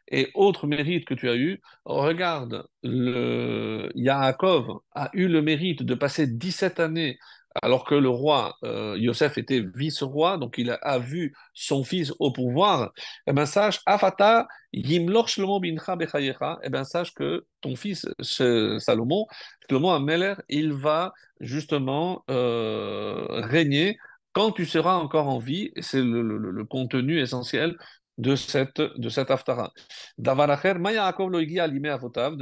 [0.09, 5.95] et autre mérite que tu as eu, regarde, le Yaakov a eu le mérite de
[5.95, 7.17] passer 17 années
[7.61, 12.31] alors que le roi euh, Yosef était vice-roi, donc il a, vu son fils au
[12.31, 12.91] pouvoir,
[13.27, 19.25] eh bien sache, Afata yimloch shlomo bincha bechayecha, eh bien sache que ton fils Salomon,
[19.69, 23.97] Shlomo Ameler, il va justement euh, régner
[24.33, 27.77] quand tu seras encore en vie, c'est le, contenu essentiel
[28.17, 29.71] de cette, de cette Haftara.
[30.17, 30.29] De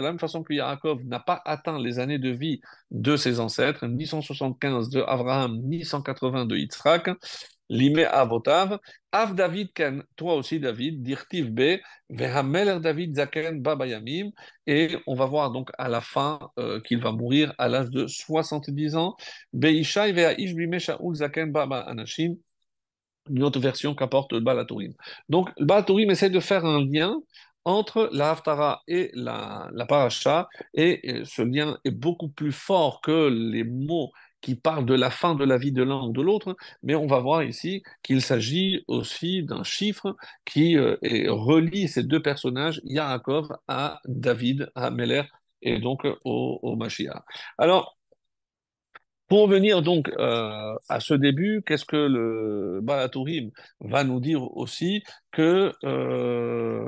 [0.01, 3.87] la même façon que Yaakov n'a pas atteint les années de vie de ses ancêtres,
[3.87, 7.09] ni 175 de Abraham, ni 180 de Yitzhak,
[7.69, 8.79] Limé Avotav,
[9.13, 11.79] Av David Ken, toi aussi David, Dirtiv B,
[12.09, 14.31] Vehameler David Zaken Babayamim,
[14.67, 18.07] et on va voir donc à la fin euh, qu'il va mourir à l'âge de
[18.07, 19.15] 70 ans,
[19.53, 22.35] Beishai Bimeshaul Zaken Baba Anashim,
[23.29, 24.93] une autre version qu'apporte le Balatourim.
[25.29, 27.15] Donc, le Balatourim essaie de faire un lien
[27.63, 33.29] entre la Haftara et la, la Paracha, et ce lien est beaucoup plus fort que
[33.29, 36.55] les mots qui parlent de la fin de la vie de l'un ou de l'autre,
[36.81, 40.97] mais on va voir ici qu'il s'agit aussi d'un chiffre qui euh,
[41.29, 45.23] relie ces deux personnages, Yaakov à David, à Meller,
[45.61, 47.21] et donc au, au Mashiach.
[47.59, 47.95] Alors,
[49.31, 55.05] pour venir donc euh, à ce début, qu'est-ce que le Balatourim va nous dire aussi
[55.31, 56.85] que euh,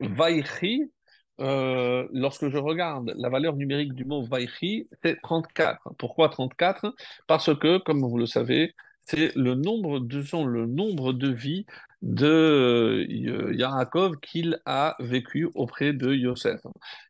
[0.00, 0.90] Vaïchi,
[1.40, 5.94] euh, lorsque je regarde la valeur numérique du mot Vaïchi, c'est 34.
[5.98, 6.92] Pourquoi 34
[7.28, 11.64] Parce que, comme vous le savez, c'est le nombre de le nombre de vies
[12.02, 16.60] de euh, Yaakov qu'il a vécu auprès de Yosef.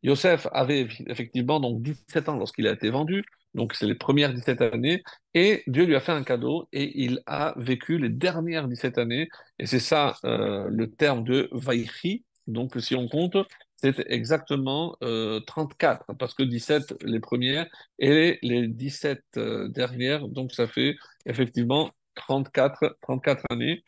[0.03, 4.61] Yosef avait effectivement donc 17 ans lorsqu'il a été vendu, donc c'est les premières 17
[4.63, 5.03] années,
[5.35, 9.29] et Dieu lui a fait un cadeau et il a vécu les dernières 17 années,
[9.59, 13.37] et c'est ça euh, le terme de Vaïchi, donc si on compte,
[13.77, 17.67] c'est exactement euh, 34, parce que 17 les premières
[17.99, 23.85] et les 17 euh, dernières, donc ça fait effectivement 34, 34 années.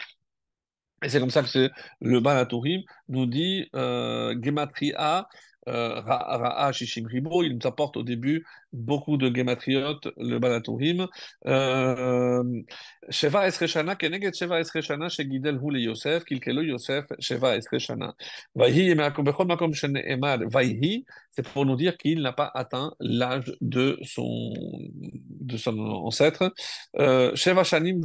[1.03, 1.71] Et c'est comme ça que
[2.01, 5.23] le Balatourim nous dit euh, Gematria euh,
[5.67, 11.07] Ra'a Shishim Ribo, il nous apporte au début beaucoup de gematriotes, le Balatourim.
[11.47, 12.63] Euh,
[13.09, 18.15] Sheva Esreshana, Keneget Sheva Esreshana, Shegidel Hule Yosef, Kilkelo Yosef, Sheva Esreshana.
[18.55, 23.99] Vaihi, Bechol Makom Shene'emar, Vaihi, c'est pour nous dire qu'il n'a pas atteint l'âge de
[24.03, 24.53] son,
[25.41, 26.53] de son ancêtre.
[26.99, 28.03] Euh, Shanim.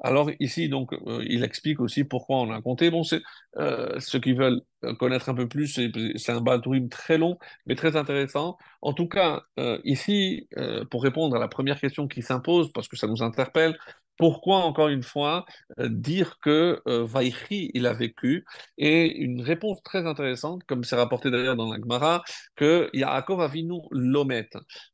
[0.00, 2.90] Alors ici, donc, il explique aussi pourquoi on a compté.
[2.90, 3.22] Bon, c'est
[3.54, 5.78] ceux qui veulent euh, connaître un peu plus.
[6.16, 8.56] C'est un Baturim très long, mais très intéressant.
[8.80, 12.88] En tout cas, euh, ici, euh, pour répondre à la première question qui s'impose, parce
[12.88, 13.78] que ça nous interpelle,
[14.18, 15.44] pourquoi, encore une fois,
[15.78, 18.44] dire que Vaïchi, il a vécu
[18.78, 22.22] Et une réponse très intéressante, comme c'est rapporté d'ailleurs dans la Gemara,
[22.56, 24.48] que Yaakov Avinu l'omet.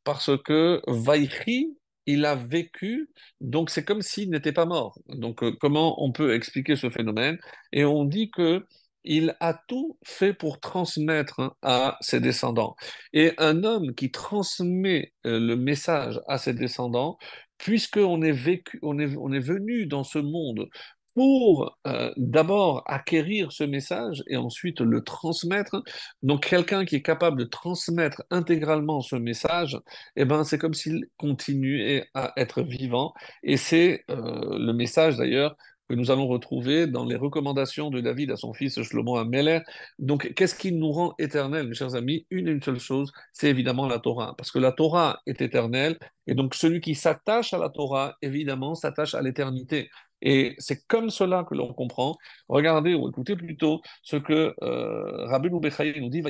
[0.04, 1.76] Parce que Vaïchi,
[2.06, 4.98] il a vécu, donc c'est comme s'il n'était pas mort.
[5.08, 7.38] Donc euh, comment on peut expliquer ce phénomène?
[7.72, 8.64] Et on dit que
[9.08, 12.74] il a tout fait pour transmettre hein, à ses descendants.
[13.12, 17.16] Et un homme qui transmet euh, le message à ses descendants,
[17.58, 18.34] puisqu'on est
[18.82, 20.68] on est, on est venu dans ce monde
[21.16, 25.82] pour euh, d'abord acquérir ce message et ensuite le transmettre.
[26.22, 29.80] Donc quelqu'un qui est capable de transmettre intégralement ce message,
[30.16, 33.14] eh ben, c'est comme s'il continuait à être vivant.
[33.42, 35.56] Et c'est euh, le message d'ailleurs
[35.88, 39.60] que nous allons retrouver dans les recommandations de David à son fils Shlomo Ameler.
[39.98, 42.26] Donc, qu'est-ce qui nous rend éternels, mes chers amis?
[42.30, 45.98] Une et une seule chose, c'est évidemment la Torah, parce que la Torah est éternelle,
[46.26, 49.88] et donc celui qui s'attache à la Torah, évidemment, s'attache à l'éternité.
[50.22, 52.16] Et c'est comme cela que l'on comprend.
[52.48, 55.60] Regardez ou écoutez plutôt ce que euh, Rabbi nous
[56.08, 56.22] dit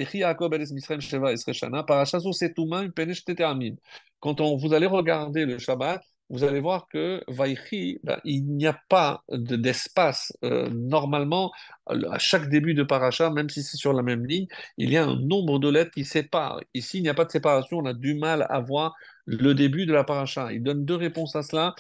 [4.21, 8.67] Quand on, vous allez regarder le Shabbat, vous allez voir que Vaïchi, ben, il n'y
[8.67, 10.33] a pas d'espace.
[10.45, 11.53] Euh, normalement,
[11.87, 15.05] à chaque début de paracha, même si c'est sur la même ligne, il y a
[15.05, 16.61] un nombre de lettres qui séparent.
[16.75, 19.87] Ici, il n'y a pas de séparation, on a du mal à voir le début
[19.87, 20.53] de la paracha.
[20.53, 21.75] Il donne deux réponses à cela.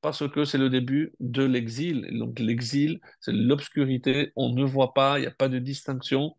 [0.00, 2.08] Parce que c'est le début de l'exil.
[2.18, 6.36] Donc l'exil, c'est l'obscurité, on ne voit pas, il n'y a pas de distinction.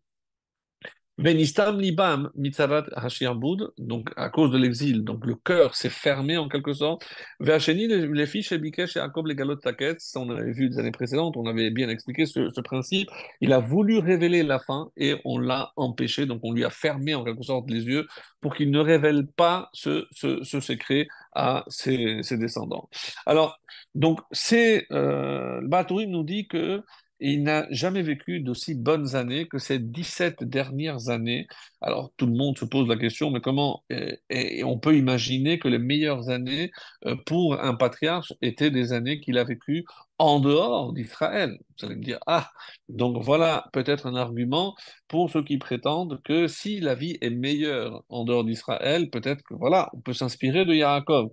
[1.16, 6.48] Benistam libam mitzarat hashirbud, donc à cause de l'exil, donc le cœur s'est fermé en
[6.48, 7.06] quelque sorte.
[7.38, 10.90] Vacheni les fiches et Bikesh et Jacob les galot taquettes, on avait vu des années
[10.90, 13.08] précédentes, on avait bien expliqué ce, ce, principe.
[13.40, 17.14] Il a voulu révéler la fin et on l'a empêché, donc on lui a fermé
[17.14, 18.08] en quelque sorte les yeux
[18.40, 22.88] pour qu'il ne révèle pas ce, ce, ce secret à ses, ses, descendants.
[23.24, 23.60] Alors,
[23.94, 26.82] donc c'est euh, Batourim nous dit que
[27.32, 31.46] il n'a jamais vécu d'aussi bonnes années que ces 17 dernières années.
[31.80, 33.82] Alors tout le monde se pose la question, mais comment
[34.30, 36.70] et, on peut imaginer que les meilleures années
[37.06, 39.84] euh, pour un patriarche étaient des années qu'il a vécues
[40.18, 41.58] en dehors d'Israël.
[41.78, 42.50] Vous allez me dire, ah,
[42.88, 44.74] donc voilà peut-être un argument
[45.08, 49.54] pour ceux qui prétendent que si la vie est meilleure en dehors d'Israël, peut-être que
[49.54, 51.30] voilà, on peut s'inspirer de Yaakov.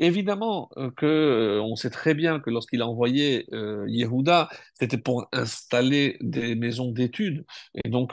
[0.00, 4.98] Évidemment euh, que euh, on sait très bien que lorsqu'il a envoyé euh, Yehuda, c'était
[4.98, 7.44] pour installer des maisons d'études.
[7.84, 8.12] Et donc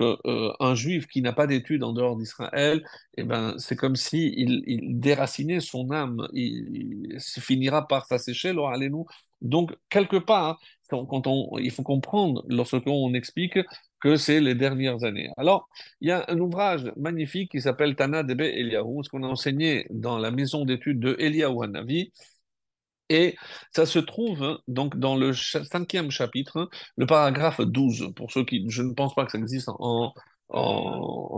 [0.59, 2.85] un juif qui n'a pas d'études en dehors d'Israël,
[3.17, 6.27] eh ben c'est comme si il, déracinait son âme.
[6.33, 8.53] Il, finira par s'assécher.
[8.71, 9.05] allez-nous.
[9.41, 10.59] Donc quelque part,
[10.91, 13.59] il faut comprendre lorsqu'on explique
[13.99, 15.29] que c'est les dernières années.
[15.37, 15.69] Alors,
[16.01, 19.85] il y a un ouvrage magnifique qui s'appelle Tana Debe Eliyahu, ce qu'on a enseigné
[19.89, 22.11] dans la maison d'études de Eliyahu Hanavi.
[23.09, 23.35] Et
[23.75, 28.65] ça se trouve hein, donc dans le cinquième chapitre, le paragraphe 12, pour ceux qui,
[28.69, 30.13] je ne pense pas que ça existe en,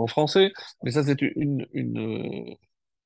[0.07, 0.51] français,
[0.83, 2.55] mais ça c'est une, une,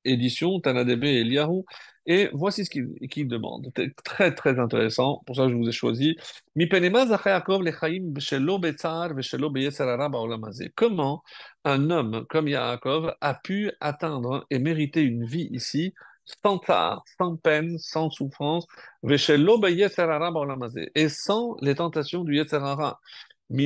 [0.04, 1.64] édition, Tanadebe Eliyahu.
[2.10, 3.70] Et voici ce qu'il demande.
[4.02, 5.22] Très, très intéressant.
[5.26, 6.16] Pour ça, je vous ai choisi.
[10.74, 11.22] Comment
[11.64, 15.92] un homme comme Yaakov a pu atteindre et mériter une vie ici
[16.42, 18.66] sans tsar, sans peine, sans souffrance,
[19.02, 19.18] et
[21.08, 23.00] sans les tentations du Yetzerara.
[23.50, 23.56] En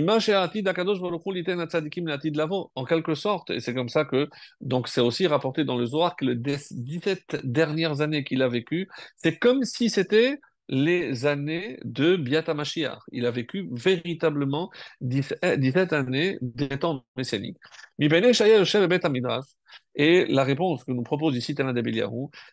[2.85, 4.29] quelque sorte, et c'est comme ça que,
[4.61, 8.89] donc c'est aussi rapporté dans le Zohar que les 17 dernières années qu'il a vécues,
[9.17, 13.01] c'est comme si c'était les années de Biata Mashiach.
[13.13, 17.59] Il a vécu véritablement 17 années des temps messianiques.
[19.95, 21.75] Et la réponse que nous propose ici Tana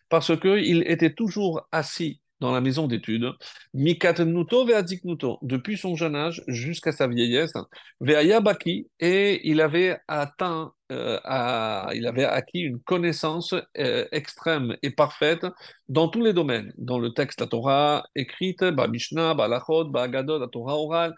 [0.08, 3.30] parce qu'il était toujours assis dans la maison d'études,
[3.74, 7.52] Mikatnuto ve'adiknuto, depuis son jeune âge jusqu'à sa vieillesse,
[8.00, 14.90] ve'ayabaki, et il avait atteint, euh, à, il avait acquis une connaissance euh, extrême et
[14.90, 15.46] parfaite
[15.88, 20.02] dans tous les domaines, dans le texte, la Torah écrite, ba Mishnah, ba Lachot, ba
[20.02, 21.14] Agadot, la Torah orale,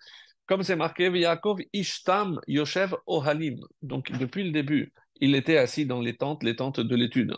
[0.46, 3.60] comme c'est marqué, Yaakov Ishtam Yoshev Ohalim.
[3.82, 7.34] Donc depuis le début, il était assis dans les tentes, les tentes de l'étude.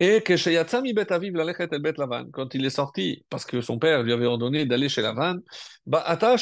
[0.00, 0.36] Et que
[2.30, 5.38] quand il est sorti, parce que son père lui avait ordonné d'aller chez Lavan,
[5.86, 6.36] la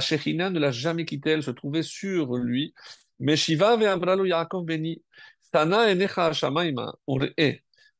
[0.00, 2.74] Shechina ne l'a jamais quitté, elle se trouvait sur lui.
[3.20, 5.02] Mais Shiva Yaakov Beni,
[5.52, 6.94] Sana Enecha Shamaima,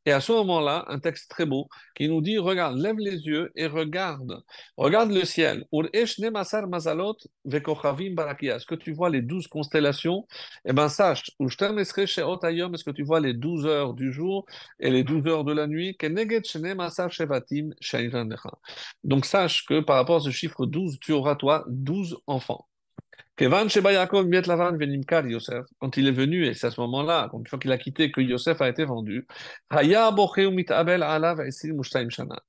[0.08, 3.52] Et à ce moment-là, un texte très beau qui nous dit, regarde, lève les yeux
[3.54, 4.42] et regarde,
[4.78, 5.66] regarde le ciel.
[5.70, 6.16] Est-ce
[8.64, 10.26] que tu vois les douze constellations?
[10.64, 14.46] Eh bien, sache, est-ce que tu vois les douze heures du jour
[14.80, 15.94] et les douze heures de la nuit?
[19.04, 22.66] Donc, sache que par rapport à ce chiffre 12, tu auras, toi, douze enfants.
[25.78, 28.20] Quand il est venu, et c'est à ce moment-là, une fois qu'il a quitté, que
[28.20, 29.26] Yosef a été vendu,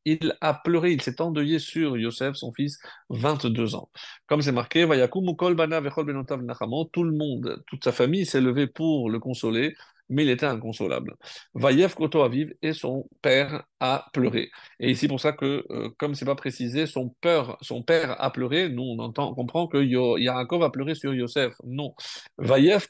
[0.06, 3.89] il a pleuré, il s'est endeuillé sur Yosef, son fils, 22 ans.
[4.28, 4.89] Comme c'est marqué, tout
[7.04, 9.75] le monde, toute sa famille s'est levé pour le consoler,
[10.10, 11.15] mais il était inconsolable.
[11.54, 14.50] Vayev Koto Aviv et son père a pleuré.
[14.80, 18.32] Et ici, pour ça que, euh, comme c'est pas précisé, son père, son père a
[18.32, 21.54] pleuré, nous on entend, on comprend que Yaakov a pleuré sur Yosef.
[21.63, 21.93] Non.
[22.38, 22.88] Vayev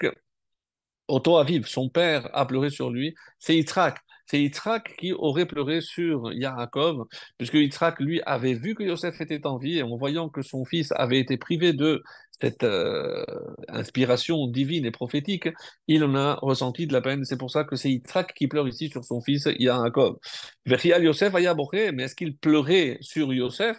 [1.07, 5.81] Koto Aviv, son père a pleuré sur lui, c'est Yitzhak c'est Yitzhak qui aurait pleuré
[5.81, 7.05] sur Yaakov,
[7.39, 10.65] puisque Yitzhak, lui, avait vu que Yosef était en vie, et en voyant que son
[10.65, 12.03] fils avait été privé de
[12.41, 13.23] cette euh,
[13.67, 15.49] inspiration divine et prophétique,
[15.87, 17.25] il en a ressenti de la peine.
[17.25, 20.17] C'est pour ça que c'est Yitzhak qui pleure ici sur son fils Yaakov.
[20.65, 23.77] Yosef mais est-ce qu'il pleurait sur Yosef?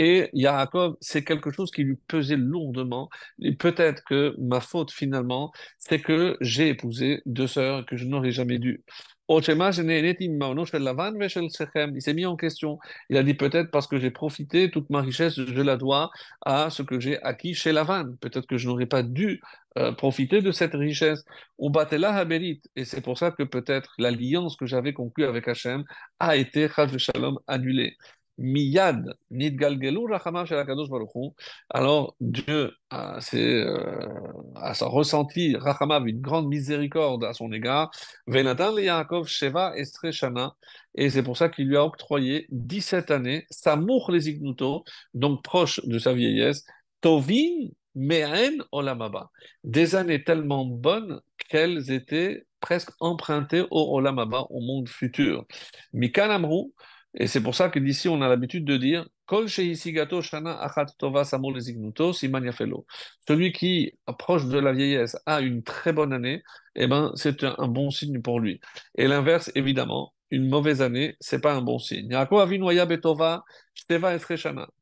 [0.00, 3.08] Et Yaakov, c'est quelque chose qui lui pesait lourdement.
[3.42, 8.30] Et peut-être que ma faute finalement, c'est que j'ai épousé deux sœurs que je n'aurais
[8.30, 8.84] jamais dû.
[9.28, 9.44] Il
[12.02, 12.78] s'est mis en question.
[13.10, 16.10] Il a dit peut-être parce que j'ai profité, toute ma richesse, je la dois
[16.44, 18.14] à ce que j'ai acquis chez Lavan.
[18.20, 19.40] Peut-être que je n'aurais pas dû
[19.78, 21.24] euh, profiter de cette richesse.
[22.76, 25.84] Et c'est pour ça que peut-être l'alliance que j'avais conclue avec Hachem
[26.18, 27.96] a été, Shalom, annulée.
[28.38, 31.34] Miyad nidgalgelu rachamav shel Akadosh Baruch
[31.70, 37.90] Alors Dieu a, euh, a ressenti rachamav une grande miséricorde à son égard.
[38.26, 40.54] Venatan le Yaakov sheva estre shana
[40.94, 43.46] et c'est pour ça qu'il lui a octroyé 17 années.
[43.50, 46.64] Samour les ignuto donc proche de sa vieillesse.
[47.00, 49.30] Tovin me'en olamaba
[49.64, 55.44] des années tellement bonnes qu'elles étaient presque empruntées au olamaba au monde futur.
[55.92, 56.72] Mikan amrou
[57.14, 59.06] et c'est pour ça que d'ici, on a l'habitude de dire
[63.26, 66.42] Celui qui approche de la vieillesse a une très bonne année,
[66.74, 68.60] eh ben, c'est un, bon signe pour lui.
[68.96, 72.14] Et l'inverse, évidemment, une mauvaise année, c'est pas un bon signe.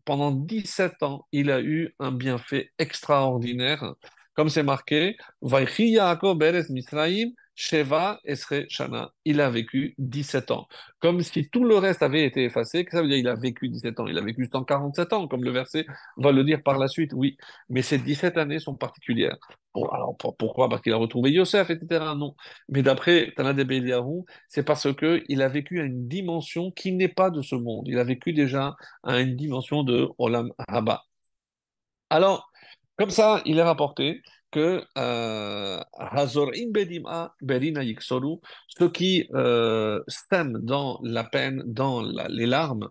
[0.05, 3.95] Pendant 17 ans, il a eu un bienfait extraordinaire.
[4.35, 5.17] Comme c'est marqué,
[7.57, 10.69] Sheva Esre Shana, il a vécu 17 ans.
[11.01, 13.69] Comme si tout le reste avait été effacé, que ça veut dire il a vécu
[13.69, 15.87] 17 ans, il a vécu 147 ans, comme le verset
[16.19, 17.37] va le dire par la suite, oui.
[17.71, 19.39] Mais ces 17 années sont particulières.
[19.75, 20.69] alors pourquoi?
[20.69, 22.05] Parce qu'il a retrouvé Yosef, etc.
[22.17, 22.35] Non.
[22.69, 27.43] Mais d'après Beliarou, c'est parce qu'il a vécu à une dimension qui n'est pas de
[27.43, 27.89] ce monde.
[27.89, 31.05] Il a vécu déjà à une dimension de Olam Haba.
[32.11, 32.51] Alors,
[32.99, 35.83] comme ça, il est rapporté que euh,
[38.69, 40.01] ceux qui euh,
[40.63, 42.89] dans la peine, dans les larmes,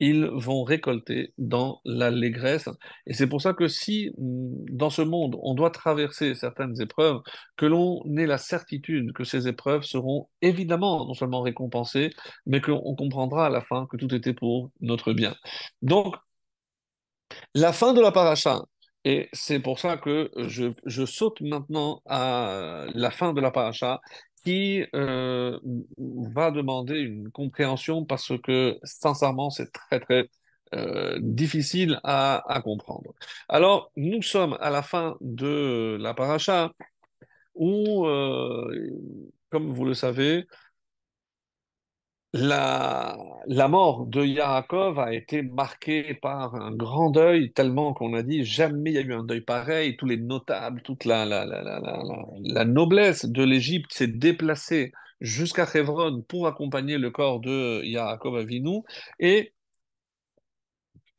[0.00, 2.68] ils vont récolter dans l'allégresse.
[3.06, 7.20] Et c'est pour ça que si mm, dans ce monde on doit traverser certaines épreuves,
[7.56, 12.10] que l'on ait la certitude que ces épreuves seront évidemment non seulement récompensées,
[12.46, 15.34] mais qu'on comprendra à la fin que tout était pour notre bien.
[15.82, 16.16] Donc,
[17.54, 18.62] la fin de la paracha,
[19.08, 24.02] et c'est pour ça que je, saute maintenant à la fin de la paracha
[24.44, 25.58] qui euh,
[25.96, 30.28] va demander une compréhension parce que sincèrement c'est très très
[30.74, 33.14] euh, difficile à, comprendre.
[33.48, 36.72] Alors nous sommes à la fin de la paracha
[37.54, 38.90] où, euh,
[39.48, 40.44] comme vous le savez,
[42.40, 48.44] la, mort de Yaakov a été marquée par un grand deuil, tellement qu'on a dit
[48.44, 49.96] jamais il y a eu un deuil pareil.
[49.96, 51.24] Tous les notables, toute la,
[52.64, 58.82] noblesse de l'Égypte s'est déplacée jusqu'à Hebron pour accompagner le corps de Yaakov Avinu.
[59.18, 59.52] Et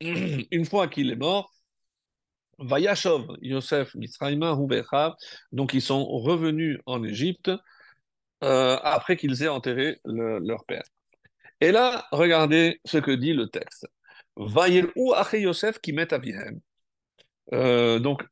[0.00, 1.52] une fois qu'il est mort,
[2.58, 4.40] Vayashov, Yosef, Mitzrayim,
[5.52, 7.50] donc ils sont revenus en Égypte
[8.44, 10.82] euh, après qu'ils aient enterré leur père.
[11.60, 13.86] Et là, regardez ce que dit le texte.
[14.36, 16.08] ou Yosef qui met
[17.52, 18.22] euh, donc,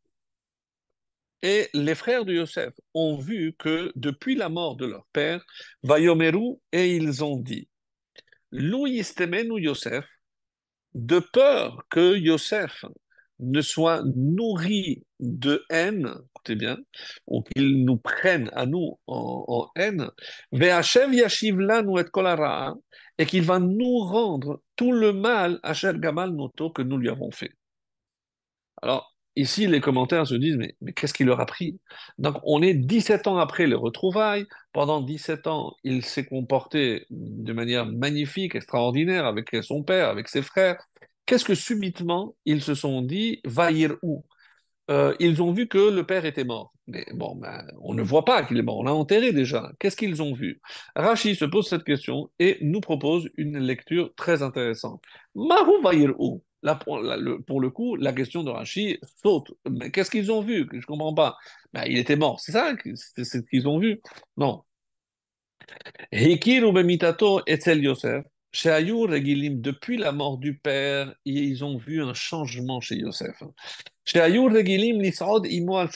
[1.42, 5.44] et les frères de Yosef ont vu que depuis la mort de leur père,
[5.82, 7.68] Vayomeru, et ils ont dit,
[8.50, 10.06] Lou Yosef,
[10.94, 12.84] de peur que Yosef
[13.40, 16.78] ne soit nourri de haine, écoutez bien,
[17.26, 20.10] ou qu'il nous prenne à nous en, en haine,
[23.18, 27.30] et qu'il va nous rendre tout le mal, Asher Gamal Noto, que nous lui avons
[27.30, 27.52] fait.
[28.82, 31.80] Alors, ici, les commentaires se disent, mais, mais qu'est-ce qu'il leur a pris?
[32.18, 34.46] Donc, on est 17 ans après les retrouvailles.
[34.72, 40.42] Pendant 17 ans, il s'est comporté de manière magnifique, extraordinaire avec son père, avec ses
[40.42, 40.78] frères.
[41.28, 43.68] Qu'est-ce que subitement, ils se sont dit, va
[44.00, 44.24] où?
[44.90, 46.72] Euh, ils ont vu que le père était mort.
[46.86, 49.70] Mais bon, ben, on ne voit pas qu'il est mort, on l'a enterré déjà.
[49.78, 50.62] Qu'est-ce qu'ils ont vu?
[50.96, 55.02] Rachi se pose cette question et nous propose une lecture très intéressante.
[55.34, 56.42] Mahu Vayir où?
[56.80, 59.52] Pour, le, coup, la question de Rachi saute.
[59.68, 60.66] Mais qu'est-ce qu'ils ont vu?
[60.72, 61.36] Je ne comprends pas.
[61.74, 64.00] Ben, il était mort, c'est ça c'est ce qu'ils ont vu
[64.38, 64.64] Non.
[66.10, 68.24] Hikiru bemitato etzel Yosef.
[68.50, 73.42] Chez Ayour Regilim, depuis la mort du père, ils ont vu un changement chez Yosef.
[74.06, 75.90] Chez Ayour Regilim, l'Israud imo al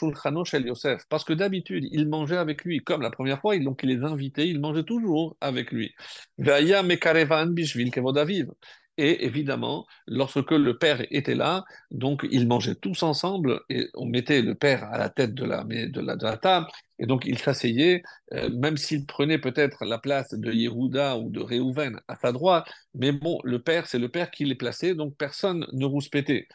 [0.45, 1.03] chez Yosef.
[1.09, 2.81] Parce que d'habitude, il mangeait avec lui.
[2.81, 5.95] Comme la première fois, donc il les invitait, il mangeait toujours avec lui.
[6.37, 8.51] Veaya mekarevan bishvil kevodaviv.
[8.99, 14.43] Et évidemment, lorsque le père était là, donc ils mangeaient tous ensemble et on mettait
[14.43, 16.67] le père à la tête de la, de de table
[16.99, 18.03] et donc il s'asseyait,
[18.35, 22.69] euh, même s'il prenait peut-être la place de Yehuda ou de Réhouven à sa droite,
[22.95, 26.47] mais bon, le père, c'est le père qui les plaçait, donc personne ne rouspétait.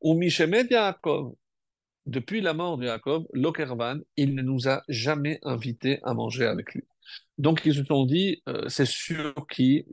[0.00, 1.34] Ou Mishemet Yaakov,
[2.06, 6.74] depuis la mort de Jacob, Lokervan, il ne nous a jamais invités à manger avec
[6.74, 6.84] lui.
[7.38, 9.84] Donc ils se sont dit, euh, c'est sûr qu'il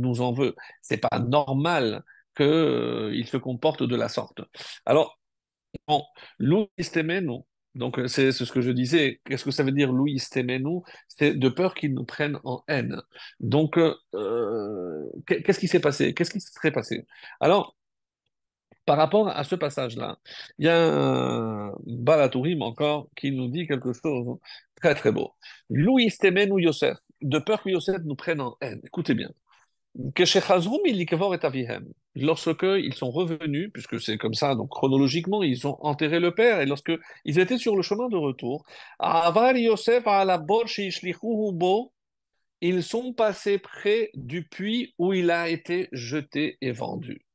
[0.00, 0.54] nous en veut.
[0.82, 2.02] C'est pas normal
[2.36, 4.40] qu'il euh, se comporte de la sorte.
[4.86, 5.18] Alors,
[5.86, 6.04] bon,
[6.38, 7.40] Louis Temenu,
[7.74, 11.48] donc c'est ce que je disais, qu'est-ce que ça veut dire Louis Temenu C'est de
[11.48, 13.00] peur qu'ils nous prennent en haine.
[13.40, 16.14] Donc, euh, qu'est-ce qui s'est passé?
[16.14, 17.06] Qu'est-ce qui se serait passé?
[17.40, 17.76] Alors,
[18.88, 20.18] par rapport à ce passage-là,
[20.58, 24.38] il y a un Balatourim encore qui nous dit quelque chose
[24.80, 25.32] très très beau.
[25.70, 28.80] Louis Temen ou Yosef, de peur que Yosef nous prenne en haine.
[28.84, 29.30] Écoutez bien.
[32.14, 36.60] Lorsque ils sont revenus, puisque c'est comme ça, donc chronologiquement, ils ont enterré le père,
[36.60, 36.92] et lorsque
[37.24, 38.64] ils étaient sur le chemin de retour,
[42.60, 47.27] ils sont passés près du puits où il a été jeté et vendu.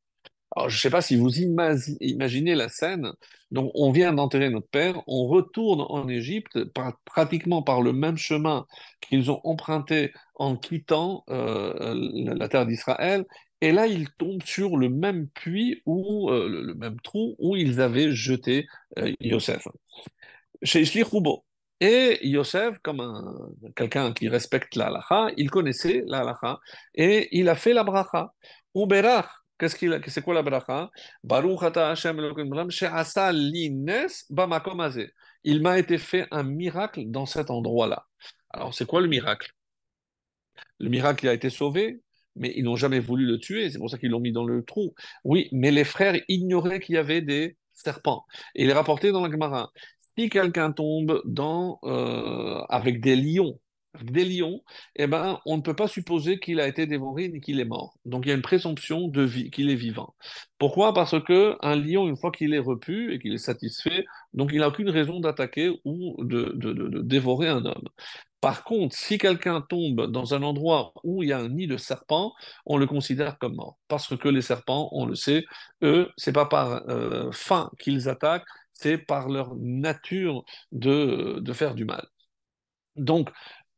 [0.55, 3.11] Alors, je ne sais pas si vous imaginez la scène.
[3.51, 6.59] Donc, on vient d'enterrer notre père, on retourne en Égypte
[7.05, 8.65] pratiquement par le même chemin
[9.01, 13.25] qu'ils ont emprunté en quittant euh, la terre d'Israël.
[13.61, 17.81] Et là, ils tombent sur le même puits ou euh, le, même trou où ils
[17.81, 18.67] avaient jeté
[18.99, 19.67] euh, Yosef.
[20.61, 21.03] Chez Ishli
[21.79, 24.91] Et Yosef, comme quelqu'un qui respecte la
[25.37, 26.59] il connaissait la
[26.93, 28.33] et il a fait la bracha.
[28.75, 30.89] Uberach, Qu'est-ce qu'il c'est quoi la bracha?
[35.43, 38.05] Il m'a été fait un miracle dans cet endroit-là.
[38.49, 39.51] Alors, c'est quoi le miracle?
[40.79, 42.01] Le miracle, il a été sauvé,
[42.35, 44.63] mais ils n'ont jamais voulu le tuer, c'est pour ça qu'ils l'ont mis dans le
[44.63, 44.93] trou.
[45.23, 48.25] Oui, mais les frères ignoraient qu'il y avait des serpents.
[48.55, 49.71] Et il est rapporté dans la Gemara.
[50.17, 53.59] Si quelqu'un tombe dans, euh, avec des lions,
[54.01, 54.63] des lions,
[54.95, 57.97] eh ben, on ne peut pas supposer qu'il a été dévoré ni qu'il est mort.
[58.05, 60.15] Donc il y a une présomption de vie qu'il est vivant.
[60.57, 60.93] Pourquoi?
[60.93, 64.59] Parce que un lion, une fois qu'il est repu et qu'il est satisfait, donc il
[64.59, 66.53] n'a aucune raison d'attaquer ou de,
[67.03, 67.87] dévorer un homme.
[68.41, 71.77] Par contre, si quelqu'un tombe dans un endroit où il y a un nid de
[71.77, 72.33] serpents,
[72.65, 73.77] on le considère comme mort.
[73.87, 75.45] Parce que les serpents, on le sait,
[75.81, 81.85] eux, c'est pas par euh, faim qu'ils attaquent, c'est par leur nature de faire du
[81.85, 82.05] mal.
[82.95, 83.29] Donc,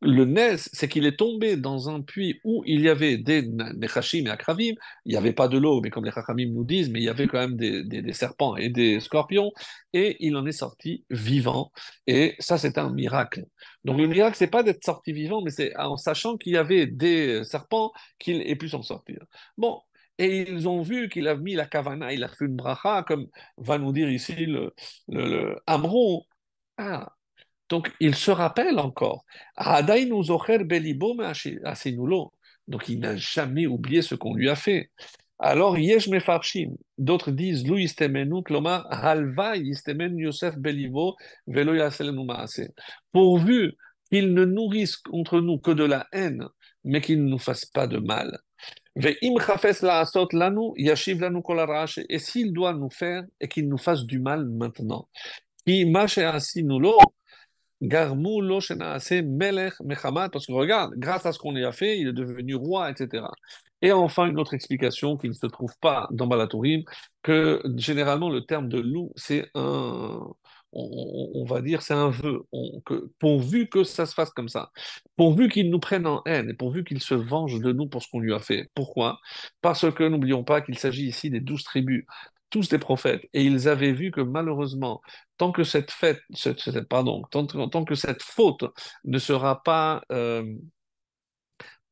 [0.01, 4.25] le Nes, c'est qu'il est tombé dans un puits où il y avait des Nechashim
[4.27, 4.75] et Akravim.
[5.05, 7.09] Il n'y avait pas de l'eau, mais comme les Chachamim nous disent, mais il y
[7.09, 9.51] avait quand même des, serpents et des scorpions.
[9.93, 11.71] Et il en est sorti vivant.
[12.07, 13.45] Et ça, c'est un miracle.
[13.83, 16.87] Donc le miracle, c'est pas d'être sorti vivant, mais c'est en sachant qu'il y avait
[16.87, 19.19] des serpents qu'il ait pu s'en sortir.
[19.57, 19.81] Bon,
[20.17, 23.27] et ils ont vu qu'il a mis la kavana, il a fait une bracha, comme
[23.57, 24.73] va nous dire ici le,
[25.07, 26.23] le, le Amron.
[26.77, 27.14] Ah,
[27.69, 29.25] donc, il se rappelle encore.
[32.67, 34.91] Donc, il n'a jamais oublié ce qu'on lui a fait.
[35.39, 41.15] Alors, Yesh Mefarshim, d'autres disent, Louis Istemenu, Klomar, Halva Istemen Yosef Belivo,
[41.47, 41.73] Velo.
[43.11, 43.73] Pourvu
[44.11, 46.47] qu'il ne nourrisse contre nous que de la haine,
[46.83, 48.39] mais qu'il ne nous fasse pas de mal.
[48.95, 49.17] Et
[52.19, 55.09] s'il doit nous faire, et qu'il nous fasse du mal maintenant.
[57.81, 62.13] Garmou Melech Mechamat, parce que regarde, grâce à ce qu'on lui a fait, il est
[62.13, 63.25] devenu roi, etc.
[63.81, 66.83] Et enfin, une autre explication qui ne se trouve pas dans Balatourim,
[67.21, 70.19] que généralement le terme de loup, c'est un,
[70.75, 72.43] on, va dire, c'est un vœu,
[72.85, 74.71] que, pourvu que ça se fasse comme ça,
[75.15, 78.09] pourvu qu'il nous prenne en haine et pourvu qu'il se venge de nous pour ce
[78.09, 78.69] qu'on lui a fait.
[78.75, 79.19] Pourquoi?
[79.61, 82.05] Parce que n'oublions pas qu'il s'agit ici des douze tribus,
[82.49, 85.01] tous des prophètes, et ils avaient vu que malheureusement,
[85.37, 86.21] tant que cette fête,
[87.31, 88.63] tant, tant que cette faute
[89.03, 90.43] ne sera pas euh,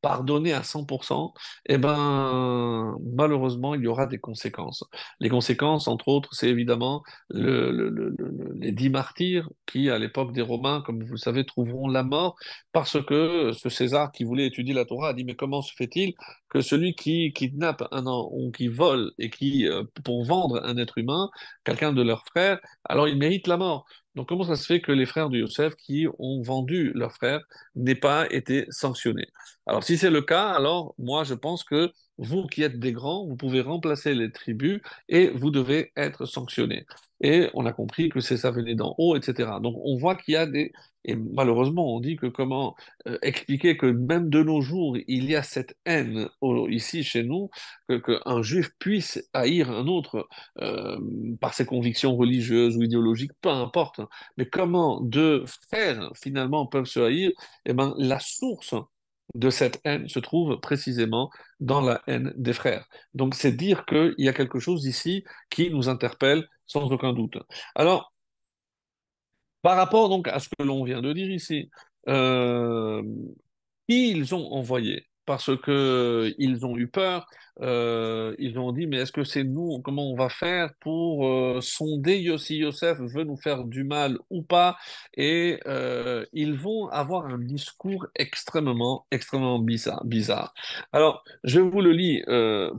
[0.04, 1.32] pardonner à 100%,
[1.66, 4.84] eh ben, malheureusement, il y aura des conséquences.
[5.18, 9.98] Les conséquences, entre autres, c'est évidemment le- le- le- le- les dix martyrs qui, à
[9.98, 12.36] l'époque des Romains, comme vous le savez, trouveront la mort
[12.72, 16.12] parce que ce César qui voulait étudier la Torah a dit, mais comment se fait-il
[16.50, 20.98] que celui qui kidnappe un ou qui vole et qui, euh, pour vendre un être
[20.98, 21.30] humain,
[21.64, 23.86] quelqu'un de leurs frères, alors il mérite la mort.
[24.14, 27.40] Donc comment ça se fait que les frères de Yosef qui ont vendu leur frère
[27.74, 29.26] n'aient pas été sanctionnés?
[29.66, 33.26] Alors, si c'est le cas, alors moi, je pense que vous qui êtes des grands,
[33.26, 36.86] vous pouvez remplacer les tribus et vous devez être sanctionnés.
[37.20, 39.50] Et on a compris que c'est ça venait d'en haut, etc.
[39.62, 40.72] Donc, on voit qu'il y a des...
[41.06, 45.36] Et malheureusement, on dit que comment euh, expliquer que même de nos jours, il y
[45.36, 46.28] a cette haine
[46.68, 47.50] ici chez nous,
[47.88, 50.28] qu'un juif puisse haïr un autre
[50.60, 50.98] euh,
[51.40, 54.00] par ses convictions religieuses ou idéologiques, peu importe.
[54.38, 57.32] Mais comment deux frères, finalement, peuvent se haïr?
[57.66, 58.74] Eh ben, la source
[59.34, 61.30] de cette haine se trouve précisément
[61.60, 62.88] dans la haine des frères.
[63.14, 67.38] Donc c'est dire qu'il y a quelque chose ici qui nous interpelle sans aucun doute.
[67.74, 68.12] Alors,
[69.62, 71.70] par rapport donc à ce que l'on vient de dire ici,
[72.08, 73.02] euh,
[73.88, 77.26] ils ont envoyé parce que ils ont eu peur.
[77.60, 81.60] euh, ils ont dit, mais est-ce que c'est nous, comment on va faire pour euh,
[81.60, 84.76] sonder Yossi Yosef veut nous faire du mal ou pas?
[85.16, 90.52] Et euh, ils vont avoir un discours extrêmement, extrêmement bizarre.
[90.92, 92.22] Alors, je vous le lis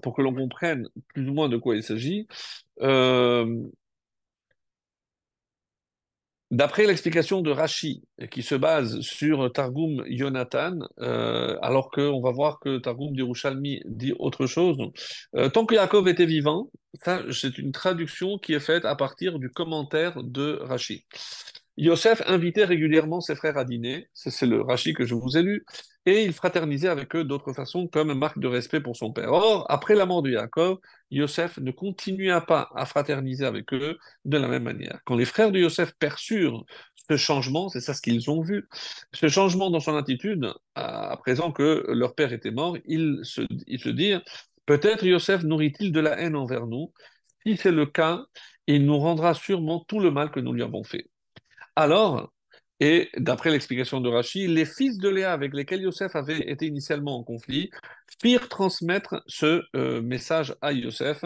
[0.01, 2.27] pour que l'on comprenne plus ou moins de quoi il s'agit.
[6.51, 12.59] D'après l'explication de Rashi, qui se base sur Targum Yonatan, euh, alors qu'on va voir
[12.59, 14.77] que Targum d'Yerushalmi dit autre chose,
[15.35, 16.69] euh, tant que Yaakov était vivant,
[17.03, 21.05] ça c'est une traduction qui est faite à partir du commentaire de Rashi.
[21.77, 25.65] Yosef invitait régulièrement ses frères à dîner, c'est le Rashi que je vous ai lu,
[26.05, 29.31] et il fraternisait avec eux d'autres façons comme marque de respect pour son père.
[29.31, 30.77] Or, après la mort de Yaakov,
[31.11, 34.99] Yosef ne continua pas à fraterniser avec eux de la même manière.
[35.05, 36.65] Quand les frères de Yosef perçurent
[37.09, 38.67] ce changement, c'est ça ce qu'ils ont vu,
[39.13, 43.79] ce changement dans son attitude, à présent que leur père était mort, ils se, ils
[43.79, 44.21] se dirent,
[44.65, 46.93] peut-être Yosef nourrit-il de la haine envers nous.
[47.45, 48.25] Si c'est le cas,
[48.67, 51.09] il nous rendra sûrement tout le mal que nous lui avons fait.
[51.75, 52.31] Alors,
[52.79, 57.17] et d'après l'explication de Rachi, les fils de Léa avec lesquels Yosef avait été initialement
[57.17, 57.69] en conflit
[58.21, 61.23] firent transmettre ce euh, message à Yosef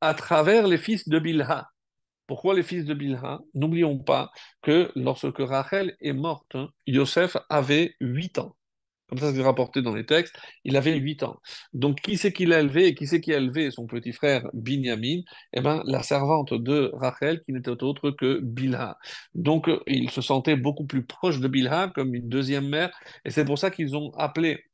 [0.00, 1.68] à travers les fils de Bilha.
[2.26, 3.40] Pourquoi les fils de Bilha?
[3.54, 4.30] N'oublions pas
[4.62, 6.56] que lorsque Rachel est morte,
[6.86, 8.56] Yosef avait 8 ans.
[9.08, 10.36] Comme ça, c'est rapporté dans les textes.
[10.64, 11.40] Il avait 8 ans.
[11.72, 14.48] Donc, qui c'est qui l'a élevé et qui c'est qui a élevé son petit frère
[14.52, 15.20] Binyamin?
[15.52, 18.98] Eh bien, la servante de Rachel, qui n'était autre que Bilha.
[19.34, 22.90] Donc, euh, il se sentait beaucoup plus proche de Bilha, comme une deuxième mère.
[23.24, 24.64] Et c'est pour ça qu'ils ont appelé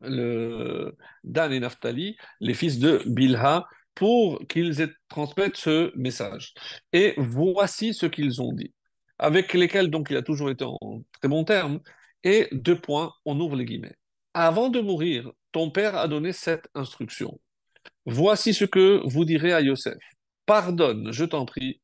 [0.00, 6.54] le Dan et Naphtali, les fils de Bilha, pour qu'ils transmettent ce message.
[6.92, 8.74] Et voici ce qu'ils ont dit,
[9.18, 11.80] avec lesquels donc il a toujours été en très bon terme.
[12.24, 13.96] Et deux points, on ouvre les guillemets.
[14.34, 17.38] Avant de mourir, ton père a donné cette instruction.
[18.06, 19.98] Voici ce que vous direz à Yosef.
[20.46, 21.80] Pardonne, je t'en prie,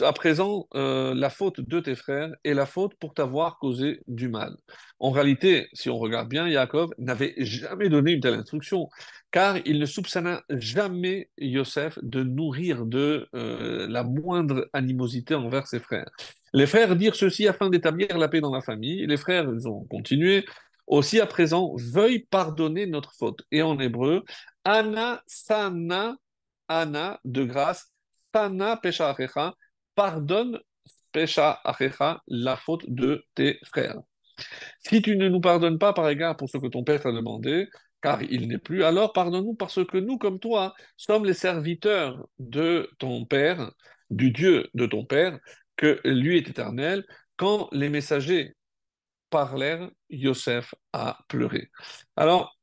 [0.00, 4.28] à présent, euh, la faute de tes frères est la faute pour t'avoir causé du
[4.28, 4.56] mal.
[4.98, 8.88] En réalité, si on regarde bien, Yaakov n'avait jamais donné une telle instruction,
[9.30, 15.80] car il ne soupçonna jamais Yosef de nourrir de euh, la moindre animosité envers ses
[15.80, 16.10] frères.
[16.52, 19.06] Les frères dirent ceci afin d'établir la paix dans la famille.
[19.06, 20.44] Les frères, ont continué.
[20.86, 23.42] Aussi à présent, veuille pardonner notre faute.
[23.50, 24.24] Et en hébreu,
[24.64, 26.16] Anna sana,
[26.68, 27.92] Anna de grâce,
[28.34, 29.14] sana pesha
[29.94, 30.58] pardonne
[31.12, 34.00] Pesha Achecha, la faute de tes frères.
[34.80, 37.68] Si tu ne nous pardonnes pas par égard pour ce que ton père t'a demandé,
[38.00, 42.90] car il n'est plus, alors pardonne-nous parce que nous, comme toi, sommes les serviteurs de
[42.98, 43.70] ton père,
[44.10, 45.38] du Dieu de ton père,
[45.76, 47.04] que lui est éternel.
[47.36, 48.54] Quand les messagers
[49.30, 51.70] parlèrent, Yosef a pleuré.
[52.16, 52.56] Alors,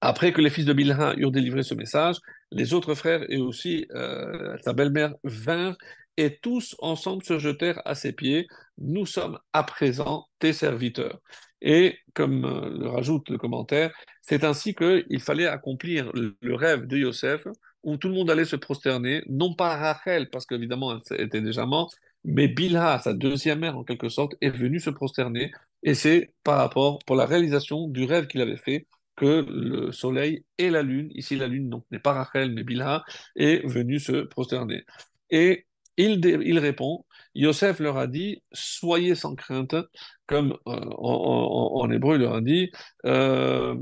[0.00, 2.16] après que les fils de Bilha eurent délivré ce message,
[2.50, 5.76] les autres frères et aussi euh, sa belle-mère vinrent
[6.16, 8.46] et tous ensemble se jetèrent à ses pieds.
[8.78, 11.20] Nous sommes à présent tes serviteurs.
[11.62, 13.92] Et comme euh, le rajoute le commentaire,
[14.22, 17.46] c'est ainsi qu'il fallait accomplir le rêve de Yosef,
[17.82, 21.66] où tout le monde allait se prosterner, non pas Rachel, parce qu'évidemment elle était déjà
[21.66, 25.50] morte, mais Bilha, sa deuxième mère en quelque sorte, est venue se prosterner,
[25.82, 30.44] et c'est par rapport, pour la réalisation du rêve qu'il avait fait, que le soleil
[30.58, 33.04] et la lune, ici la lune donc n'est pas Rachel, mais Bilha,
[33.36, 34.84] est venu se prosterner.
[35.30, 35.66] Et
[35.98, 37.04] il, il répond,
[37.34, 39.74] Yosef leur a dit, soyez sans crainte,
[40.26, 42.70] comme euh, en, en, hébreu il leur a dit,
[43.04, 43.76] euh,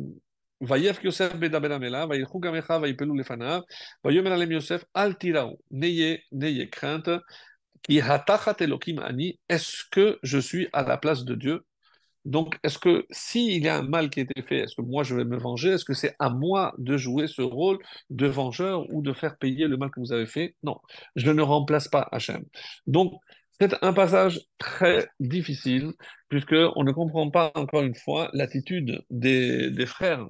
[0.60, 1.02] Yosef
[4.50, 5.16] Yosef al
[5.70, 7.10] n'ayez crainte,
[9.48, 11.64] est-ce que je suis à la place de Dieu?
[12.24, 15.02] Donc, est-ce que s'il y a un mal qui a été fait, est-ce que moi
[15.02, 15.70] je vais me venger?
[15.70, 17.78] Est-ce que c'est à moi de jouer ce rôle
[18.10, 20.54] de vengeur ou de faire payer le mal que vous avez fait?
[20.62, 20.78] Non,
[21.16, 22.44] je ne remplace pas Hachem.
[22.86, 23.14] Donc,
[23.60, 25.92] c'est un passage très difficile,
[26.28, 30.26] puisqu'on ne comprend pas encore une fois l'attitude des, des, frères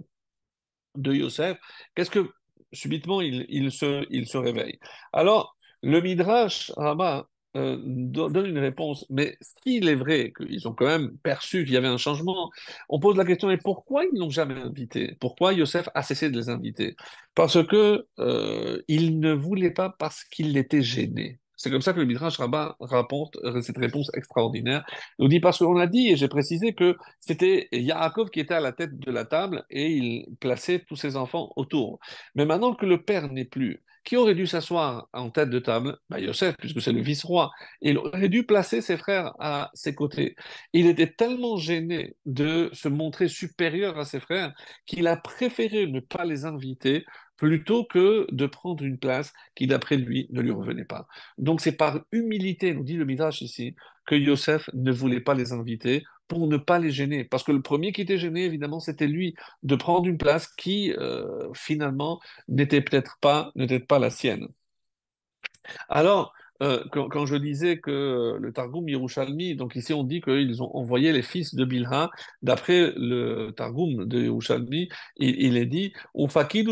[0.97, 1.59] de Yosef.
[1.95, 2.30] Qu'est-ce que
[2.72, 4.78] subitement il, se, il réveille?
[5.12, 7.26] Alors, le Midrash Rama
[7.57, 9.07] euh, donne une réponse.
[9.11, 12.51] Mais s'il est vrai qu'ils ont quand même perçu qu'il y avait un changement,
[12.89, 15.16] on pose la question, et pourquoi ils n'ont jamais invité?
[15.18, 16.95] Pourquoi Yosef a cessé de les inviter?
[17.34, 21.39] Parce que euh, il ne voulait pas, parce qu'il était gêné.
[21.59, 24.86] C'est comme ça que le Midrash Rabbah rapporte euh, cette réponse extraordinaire.
[25.18, 28.54] Il nous dit parce qu'on a dit, et j'ai précisé que c'était Yaakov qui était
[28.54, 31.98] à la tête de la table et il plaçait tous ses enfants autour.
[32.36, 35.98] Mais maintenant que le père n'est plus, qui aurait dû s'asseoir en tête de table?
[36.09, 37.50] Bah, Yosef, puisque c'est le vice-roi.
[37.82, 40.34] Il aurait dû placer ses frères à ses côtés.
[40.72, 44.54] Il était tellement gêné de se montrer supérieur à ses frères
[44.86, 47.04] qu'il a préféré ne pas les inviter
[47.36, 51.06] plutôt que de prendre une place qui, d'après lui, ne lui revenait pas.
[51.36, 55.52] Donc c'est par humilité, nous dit le Midrash ici, que Yosef ne voulait pas les
[55.52, 57.24] inviter pour ne pas les gêner.
[57.24, 60.93] Parce que le premier qui était gêné, évidemment, c'était lui, de prendre une place qui,
[60.93, 63.53] euh, finalement, n'était peut-être pas,
[63.89, 64.49] pas la sienne.
[65.89, 70.74] Alors, euh, quand, je disais que le Targum Yerushalmi, donc ici on dit qu'ils ont
[70.76, 72.11] envoyé les fils de Bilha,
[72.43, 75.93] d'après le Targum de Yerushalmi, il, est dit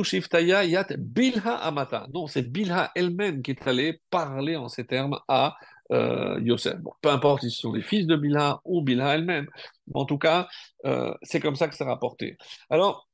[0.03, 2.09] shiftaya yat Bilha amata.
[2.13, 5.57] Non, c'est Bilha elle-même qui est allée parler en ces termes à
[5.93, 6.77] euh, Yosef.
[6.79, 9.49] Bon, peu importe si ce sont les fils de Bilha ou Bilha elle-même,
[9.95, 10.49] en tout cas,
[11.23, 12.37] c'est comme ça que c'est rapporté.
[12.71, 13.09] Alors,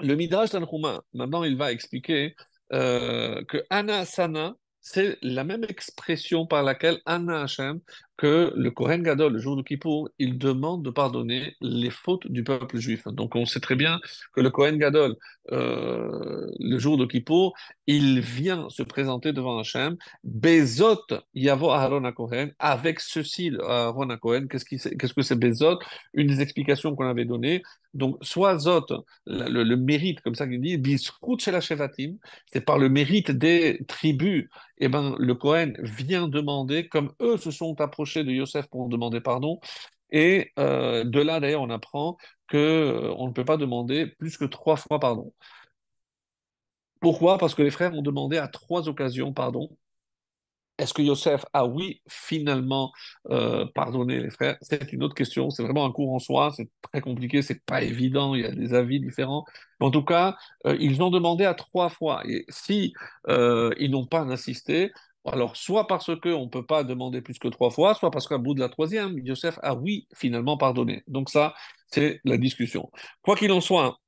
[0.00, 2.34] le Midrash Tanhuma, maintenant il va expliquer
[2.70, 7.80] que Anna Sana, c'est la même expression par laquelle Anna Hashem,
[8.16, 12.44] que le Kohen Gadol, le jour de Kippour, il demande de pardonner les fautes du
[12.44, 13.06] peuple juif.
[13.08, 14.00] Donc on sait très bien
[14.32, 15.16] que le Kohen Gadol,
[15.52, 17.54] euh, le jour de Kippour,
[17.86, 24.08] il vient se présenter devant Hachem, Bezot Yavo Aaron Kohen, avec ceci Aaron.
[24.48, 25.78] Qu'est-ce, que c'est Bezot?
[26.14, 27.62] Une des explications qu'on avait données.
[27.96, 32.18] Donc, soit Zot, le, mérite, comme ça qu'il dit, Biskut Shevatim,
[32.52, 34.48] c'est par le mérite des tribus,
[34.78, 38.88] et eh ben, le Kohen vient demander, comme eux se sont approchés de Yosef pour
[38.88, 39.60] demander pardon,
[40.10, 42.16] et euh, de là, d'ailleurs, on apprend
[42.50, 45.32] qu'on euh, ne peut pas demander plus que trois fois pardon.
[47.00, 47.38] Pourquoi?
[47.38, 49.76] Parce que les frères ont demandé à trois occasions pardon.
[50.78, 52.92] Est-ce que Yosef a, oui, finalement
[53.30, 54.58] euh, pardonné les frères?
[54.60, 55.48] C'est une autre question.
[55.50, 56.52] C'est vraiment un cours en soi.
[56.54, 57.40] C'est très compliqué.
[57.40, 58.34] C'est pas évident.
[58.34, 59.44] Il y a des avis différents.
[59.80, 60.36] En tout cas,
[60.66, 62.22] ils ont demandé à trois fois.
[62.28, 62.92] Et si
[63.26, 64.92] ils n'ont pas insisté,
[65.32, 68.38] alors soit parce qu'on ne peut pas demander plus que trois fois, soit parce qu'à
[68.38, 71.02] bout de la troisième, Yosef a, oui, finalement pardonné.
[71.08, 71.54] Donc ça,
[71.88, 72.90] c'est la discussion.
[73.22, 73.98] Quoi qu'il en soit,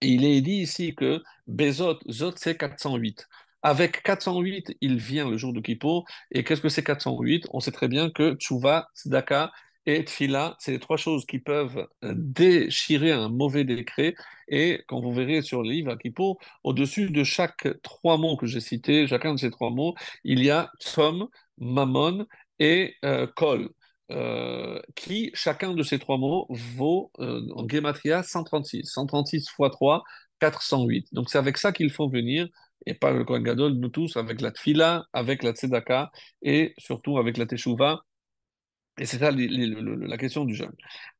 [0.00, 3.26] il est dit ici que Bezot, Zot, c'est 408.
[3.62, 6.06] Avec 408, il vient le jour de Kippour.
[6.30, 9.50] Et qu'est-ce que c'est 408 On sait très bien que Tchouva, Tzedaka
[9.88, 14.14] et Tfila, c'est les trois choses qui peuvent euh, déchirer un mauvais décret.
[14.46, 15.96] Et quand vous verrez sur le livre à
[16.62, 20.50] au-dessus de chaque trois mots que j'ai cités, chacun de ces trois mots, il y
[20.50, 22.26] a Tzom, Mammon
[22.58, 23.70] et euh, Kol.
[24.10, 28.84] Euh, qui, chacun de ces trois mots, vaut en Gematria 136.
[28.84, 30.04] 136 fois 3,
[30.40, 31.14] 408.
[31.14, 32.46] Donc c'est avec ça qu'il faut venir
[32.84, 36.10] et pas le Kohen Gadol, nous tous, avec la Tfila, avec la Tzedaka
[36.42, 38.02] et surtout avec la Teshuvah.
[38.98, 40.74] Et c'est ça la question du jeûne.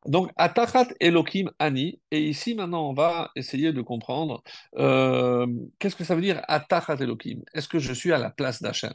[0.06, 4.42] Donc, Atachat Elohim Ani, et ici maintenant on va essayer de comprendre
[4.76, 5.46] euh,
[5.78, 7.42] qu'est-ce que ça veut dire Atachat Elohim?
[7.54, 8.92] Est-ce que je suis à la place d'Hachem?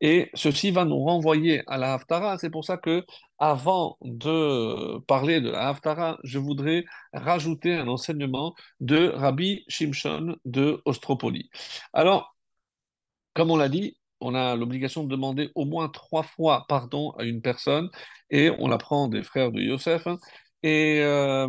[0.00, 2.38] Et ceci va nous renvoyer à la Haftara.
[2.38, 3.04] C'est pour ça que
[3.38, 10.80] avant de parler de la Haftara, je voudrais rajouter un enseignement de Rabbi Shimshon de
[10.84, 11.50] Ostropoli.
[11.92, 12.36] Alors,
[13.34, 17.24] comme on l'a dit, on a l'obligation de demander au moins trois fois pardon à
[17.24, 17.90] une personne,
[18.30, 20.06] et on apprend des frères de Yosef.
[20.06, 20.18] hein.
[20.62, 21.48] Et euh,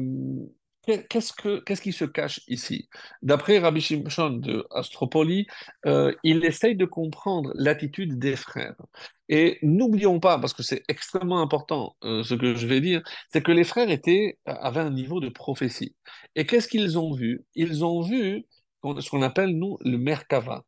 [0.86, 2.88] qu'est-ce que, qu'est-ce qui se cache ici?
[3.22, 5.47] D'après Rabbi Shimshon de Astropoli,
[5.86, 8.76] euh, il essaye de comprendre l'attitude des frères.
[9.30, 13.41] Et n'oublions pas, parce que c'est extrêmement important euh, ce que je vais dire, c'est
[13.43, 15.95] que les frères étaient, avaient un niveau de prophétie.
[16.36, 17.43] Et qu'est-ce qu'ils ont vu?
[17.55, 18.45] Ils ont vu
[18.84, 20.63] ce qu'on appelle, nous, le Merkava.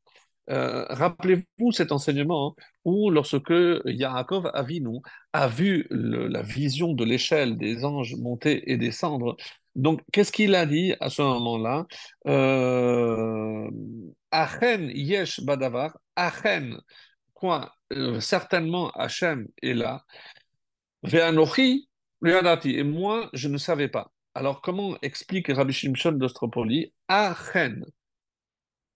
[0.50, 3.54] Euh, rappelez-vous cet enseignement hein, où lorsque
[3.86, 5.00] Yaakov Avinu
[5.34, 9.38] a vu la vision de l'échelle des anges monter et descendre,
[9.76, 11.86] donc qu'est-ce qu'il a dit à ce moment-là?
[12.28, 13.70] Euh,
[14.32, 16.80] Achen yesh badavar, Achen,
[17.34, 17.74] quoi?
[17.94, 20.04] Euh, certainement Hachem est là,
[21.04, 21.88] Ve'anochi
[22.22, 24.12] et moi je ne savais pas.
[24.36, 26.94] Alors comment explique Rabbi Shimshon d'Ostropoli?
[27.08, 27.86] Achen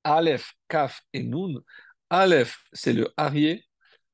[0.03, 1.61] Aleph, Kaf et Nun.
[2.09, 3.63] Aleph, c'est le Arié.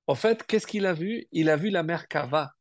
[0.07, 1.27] En fait, qu'est-ce qu'il a vu?
[1.31, 2.51] Il a vu la mer Kava.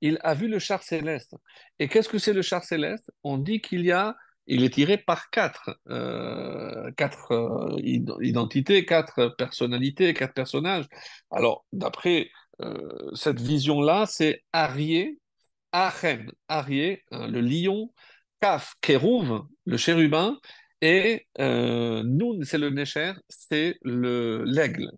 [0.00, 1.34] Il a vu le char céleste.
[1.78, 3.10] Et qu'est-ce que c'est le char céleste?
[3.24, 4.14] On dit qu'il y a,
[4.46, 10.86] il est tiré par quatre, euh, quatre euh, id- identités, quatre personnalités, quatre personnages.
[11.30, 15.18] Alors, d'après euh, cette vision-là, c'est Arié,
[15.72, 17.92] Achem, Arié, le lion,
[18.40, 20.38] Kaf, Kérouv, le chérubin,
[20.86, 22.04] et euh,
[22.44, 24.92] c'est le Nécher, c'est le l'aigle.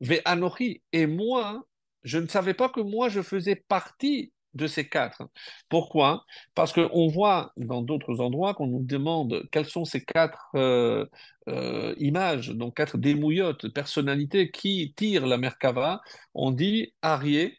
[0.00, 1.66] Ve'anochi, et moi,
[2.04, 5.22] je ne savais pas que moi, je faisais partie de ces quatre.
[5.68, 6.24] Pourquoi?
[6.54, 11.06] Parce qu'on voit dans d'autres endroits qu'on nous demande quelles sont ces quatre euh,
[11.48, 16.02] euh, images, donc quatre démouillottes, personnalités qui tirent la Merkava.
[16.34, 17.58] On dit Arié,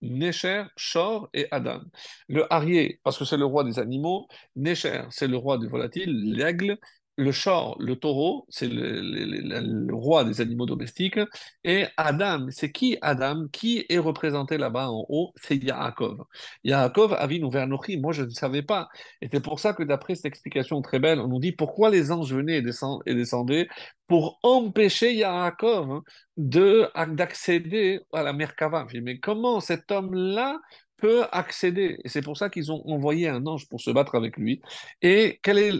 [0.00, 1.80] Nécher, Shor et Adam.
[2.28, 4.28] Le Arié, parce que c'est le roi des animaux.
[4.56, 6.78] Nécher, c'est le roi des volatiles, l'aigle.
[7.18, 11.18] Le Shor, le taureau, c'est le, roi des animaux domestiques.
[11.64, 13.48] Et Adam, c'est qui Adam?
[13.50, 15.32] Qui est représenté là-bas en haut?
[15.34, 16.22] C'est Yaakov.
[16.62, 18.88] Yaakov, Avinu Vernochi, moi je ne savais pas.
[19.20, 22.12] Et c'est pour ça que d'après cette explication très belle, on nous dit pourquoi les
[22.12, 23.66] anges venaient et descend- et descendaient
[24.06, 26.02] pour empêcher Yaakov
[26.36, 28.86] de, d'accéder à la Merkava.
[29.02, 30.60] Mais comment cet homme-là
[30.98, 31.98] peut accéder?
[32.04, 34.60] Et c'est pour ça qu'ils ont envoyé un ange pour se battre avec lui.
[35.02, 35.72] Et quel est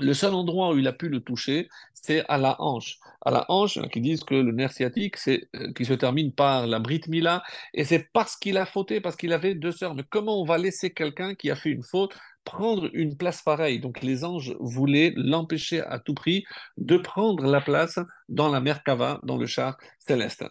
[0.00, 2.98] le seul endroit où il a pu le toucher, c'est à la hanche.
[3.24, 6.32] À la hanche, a qui disent que le nerf sciatique, c'est euh, qui se termine
[6.32, 7.42] par la Brit Mila,
[7.74, 9.94] et c'est parce qu'il a fauté, parce qu'il avait deux sœurs.
[9.94, 13.80] Mais comment on va laisser quelqu'un qui a fait une faute prendre une place pareille?
[13.80, 16.44] Donc les anges voulaient l'empêcher à tout prix
[16.78, 17.98] de prendre la place
[18.28, 20.44] dans la Merkava, dans le char céleste.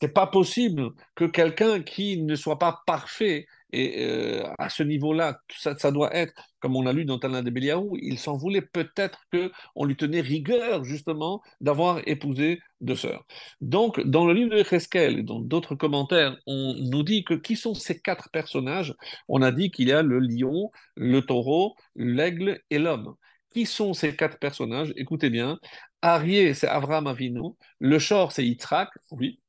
[0.00, 3.46] C'est pas possible que quelqu'un qui ne soit pas parfait
[3.76, 7.50] et euh, à ce niveau-là, ça, doit être comme on a lu dans Talmud de
[7.50, 13.26] Béliaou, il s'en voulait peut-être que on lui tenait rigueur justement d'avoir épousé deux sœurs.
[13.60, 17.54] Donc, dans le livre de Cheskel et dans d'autres commentaires, on nous dit que qui
[17.56, 18.94] sont ces quatre personnages?
[19.28, 23.14] On a dit qu'il y a le lion, le taureau, l'aigle et l'homme.
[23.52, 24.92] Qui sont ces quatre personnages?
[24.96, 25.58] Écoutez bien.
[26.02, 27.50] Arié, c'est Avraham Avinu.
[27.80, 29.40] Le Shor, c'est Yitzhak, oui.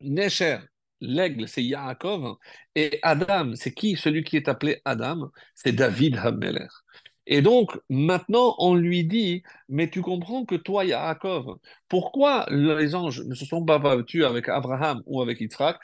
[0.00, 0.58] Necher,
[1.02, 2.36] l'aigle, c'est Yaakov.
[2.74, 3.96] Et Adam, c'est qui?
[3.96, 6.68] Celui qui est appelé Adam, c'est David Hameler.
[7.26, 13.22] Et donc, maintenant, on lui dit, mais tu comprends que toi, Yaakov, pourquoi les anges
[13.22, 15.78] ne se sont pas battus avec Abraham ou avec Yitzhak?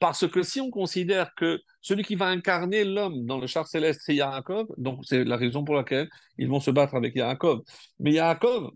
[0.00, 4.02] Parce que si on considère que celui qui va incarner l'homme dans le char céleste,
[4.04, 6.08] c'est Yaakov, donc c'est la raison pour laquelle
[6.38, 7.62] ils vont se battre avec Yaakov.
[7.98, 8.70] Mais Yaakov,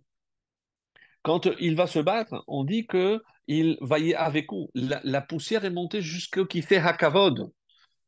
[1.23, 3.23] quand il va se battre, on dit que
[3.59, 4.71] il va y avec où?
[4.75, 7.51] La, poussière est montée jusqu'au fait Hakavod.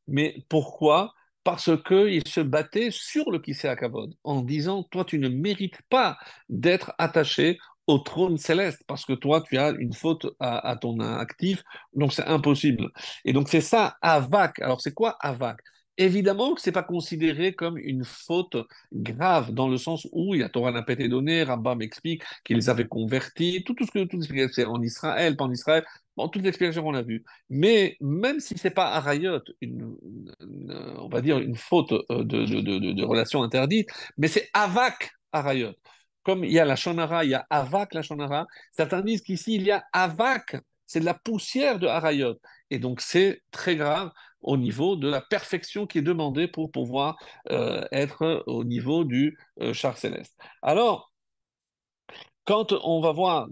[0.08, 1.14] Mais pourquoi?
[1.44, 6.18] Parce qu'il se battait sur le Kisei Hakavod, en disant Toi, tu ne mérites pas
[6.48, 11.00] d'être attaché au trône céleste, parce que toi, tu as une faute à, à ton
[11.00, 12.90] actif, donc c'est impossible.
[13.26, 14.60] Et donc, c'est ça, Avak.
[14.60, 15.58] Alors, c'est quoi Avak?
[15.96, 18.56] Évidemment que ce n'est pas considéré comme une faute
[18.92, 22.24] grave, dans le sens où il y a Torah n'a pas été donné, Rambam explique
[22.44, 24.20] qu'il les avait convertis, tout, tout ce que tout
[24.52, 25.84] c'est en Israël, pas en Israël,
[26.16, 27.24] bon, toute qu'on a vue.
[27.48, 29.96] Mais même si c'est pas Arayot, une,
[30.40, 35.74] une, on va dire une faute euh, de, relation interdite, mais c'est Avak Arayot.
[36.24, 39.54] Comme il y a la Shonara, il y a Avak la Shonara, certains disent qu'ici
[39.56, 42.40] il y a Avak, c'est de la poussière de Arayot.
[42.70, 44.10] Et donc c'est très grave
[44.44, 47.16] au niveau de la perfection qui est demandée pour pouvoir
[47.50, 50.36] euh, être au niveau du euh, char céleste.
[50.62, 51.12] Alors,
[52.44, 53.48] quand on va voir,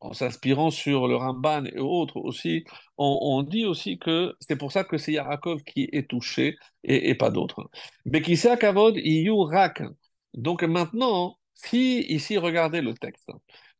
[0.00, 2.64] en s'inspirant sur le Ramban et autres aussi,
[2.96, 7.30] on, dit aussi que c'est pour ça que c'est Yaakov qui est touché et, pas
[7.30, 7.68] d'autres.
[8.36, 8.96] Sait Kavod,
[9.50, 9.82] Rak.
[10.34, 13.30] Donc maintenant, si ici, regardez le texte.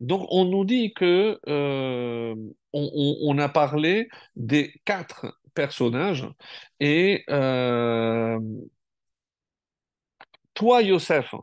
[0.01, 2.35] Donc, on nous dit que euh,
[2.73, 6.29] on- on a parlé des quatre personnages
[6.81, 8.39] et euh,
[10.55, 11.35] toi, Yosef,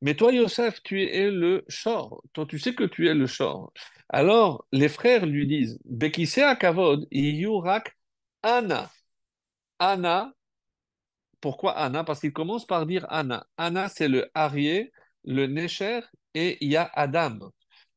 [0.00, 2.22] mais toi, Yosef, tu es le Shor.
[2.32, 3.72] Toi, tu sais que tu es le Shor.
[4.08, 7.96] Alors, les frères lui disent, Bekisea Kavod, Yurak
[8.42, 8.90] Anna.
[9.78, 10.32] Anna,
[11.40, 12.04] pourquoi Anna?
[12.04, 13.46] Parce qu'il commence par dire Anna.
[13.56, 14.92] Anna, c'est le Arié,
[15.24, 16.00] le Necher
[16.34, 17.38] et il y a Adam.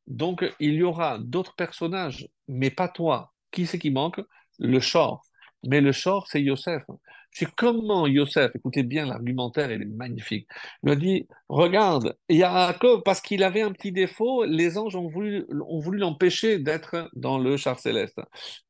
[0.06, 3.32] Donc, il y aura d'autres personnages, mais pas toi.
[3.50, 4.20] Qui c'est qui manque?
[4.58, 5.22] Le Shor.
[5.66, 6.82] Mais le Shor, c'est Yosef.
[7.30, 10.46] C'est comment Yosef, écoutez bien l'argumentaire, il est magnifique.
[10.84, 15.44] Il a dit, regarde, Yaakov, parce qu'il avait un petit défaut, les anges ont voulu,
[15.68, 18.20] ont voulu l'empêcher d'être dans le char céleste.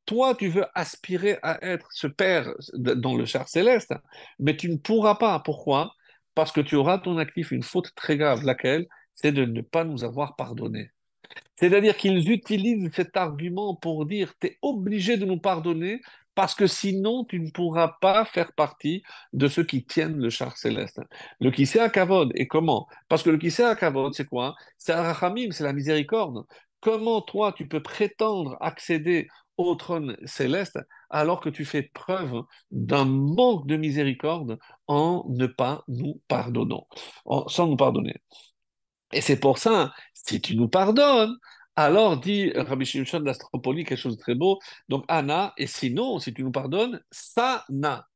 [0.07, 3.93] Toi, tu veux aspirer à être ce père dans le char céleste,
[4.39, 5.39] mais tu ne pourras pas.
[5.39, 5.93] Pourquoi?
[6.33, 8.87] Parce que tu auras ton actif une faute très grave, laquelle?
[9.13, 10.89] C'est de ne pas nous avoir pardonné.
[11.55, 16.01] C'est-à-dire qu'ils utilisent cet argument pour dire tu es obligé de nous pardonner
[16.35, 20.57] parce que sinon tu ne pourras pas faire partie de ceux qui tiennent le char
[20.57, 20.99] céleste.
[21.39, 22.87] Le Kisea Kavod, et comment?
[23.09, 24.55] Parce que le Kisea Kavod, c'est quoi?
[24.77, 26.45] C'est un Rachamim, c'est la miséricorde.
[26.81, 29.27] Comment toi tu peux prétendre accéder
[29.57, 30.77] au trône céleste
[31.09, 36.87] alors que tu fais preuve d'un manque de miséricorde en ne pas nous pardonnant,
[37.47, 38.15] sans nous pardonner
[39.13, 41.35] et c'est pour ça, si tu nous pardonnes,
[41.75, 44.59] alors dit Rabbi Shimshon d'Astropoli quelque chose de très beau.
[44.89, 48.07] Donc, Anna, et sinon, si tu nous pardonnes, Sana,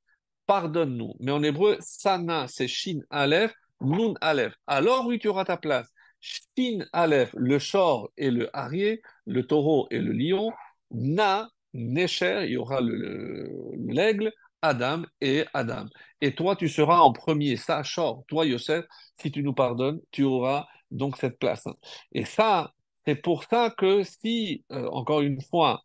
[0.47, 1.15] pardonne-nous.
[1.19, 4.53] Mais en hébreu, Sana, c'est Shin Aleph, Nun Aleph.
[4.67, 5.89] Alors, oui, tu auras ta place.
[6.21, 10.51] Shin Aleph, le shor et le arié, le taureau et le lion.
[10.91, 15.85] Na, Nesher, il y aura le- le- l'aigle, Adam et Adam.
[16.21, 17.83] Et toi, tu seras en premier, ça.
[18.27, 18.85] Toi, Yosef,
[19.21, 21.65] si tu nous pardonnes, tu auras donc cette place.
[22.13, 22.73] Et ça,
[23.05, 25.81] c'est pour ça que si, euh, encore une fois,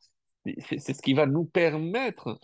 [0.69, 2.39] c'est ce qui va nous permettre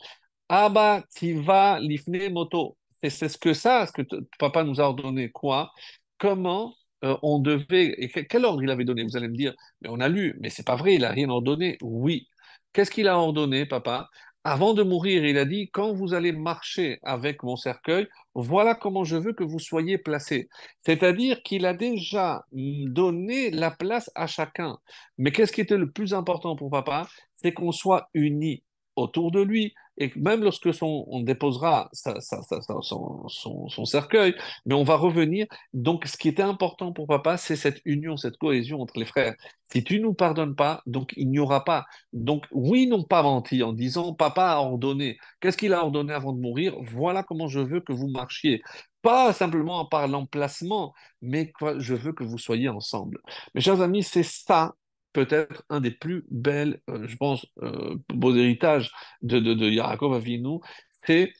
[0.49, 2.77] Abba Tiva Lifne Moto.
[3.03, 4.03] Et c'est ce que ça, ce que
[4.39, 5.31] papa nous a ordonné.
[5.31, 5.73] Quoi?
[6.19, 7.95] Comment euh, on devait.
[7.99, 9.05] Et que- quel ordre il avait donné?
[9.05, 11.29] Vous allez me dire, mais on a lu, mais c'est pas vrai, il a rien
[11.31, 11.79] ordonné.
[11.83, 12.29] Oui.
[12.73, 14.09] Qu'est-ce qu'il a ordonné, papa?
[14.45, 19.05] Avant de mourir, il a dit, quand vous allez marcher avec mon cercueil, voilà comment
[19.05, 20.49] je veux que vous soyez placés.
[20.81, 24.79] C'est-à-dire qu'il a déjà donné la place à chacun.
[25.19, 27.07] Mais qu'est-ce qui était le plus important pour papa?
[27.37, 28.63] C'est qu'on soit unis
[29.01, 34.35] autour de lui et même lorsque son, on déposera sa- son, son- cercueil,
[34.65, 35.47] mais on va revenir.
[35.75, 39.35] Donc, ce qui était important pour papa, c'est cette union, cette cohésion entre les frères.
[39.73, 41.85] Si tu nous pardonnes pas, donc il n'y aura pas.
[42.13, 45.19] Donc, oui, ils n'ont pas menti en disant papa a ordonné.
[45.41, 46.75] Qu'est-ce qu'il a ordonné avant de mourir?
[46.81, 48.63] Voilà comment je veux que vous marchiez.
[49.03, 50.93] Pas simplement par l'emplacement,
[51.23, 53.19] mais je veux que vous soyez ensemble.
[53.55, 54.75] Mes chers amis, c'est ça
[55.13, 58.93] peut-être un des plus belles, euh, je pense, euh, beaux héritages
[59.23, 60.59] de, de, de Yaakov Avinu,
[61.07, 61.33] c'est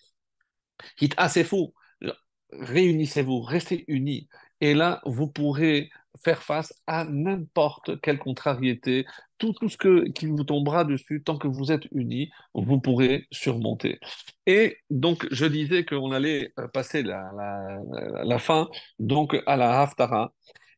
[1.29, 1.73] c'est fou.
[2.53, 4.29] Réunissez-vous, restez unis.
[4.61, 5.91] Et là, vous pourrez
[6.25, 9.07] faire face à n'importe quelle contrariété,
[9.39, 13.27] tout, tout ce que, qui vous tombera dessus, tant que vous êtes unis, vous pourrez
[13.31, 14.01] surmonter.
[14.47, 18.69] Et donc, je disais qu'on allait euh, passer la, la, la fin
[18.99, 20.35] donc à la Haftara.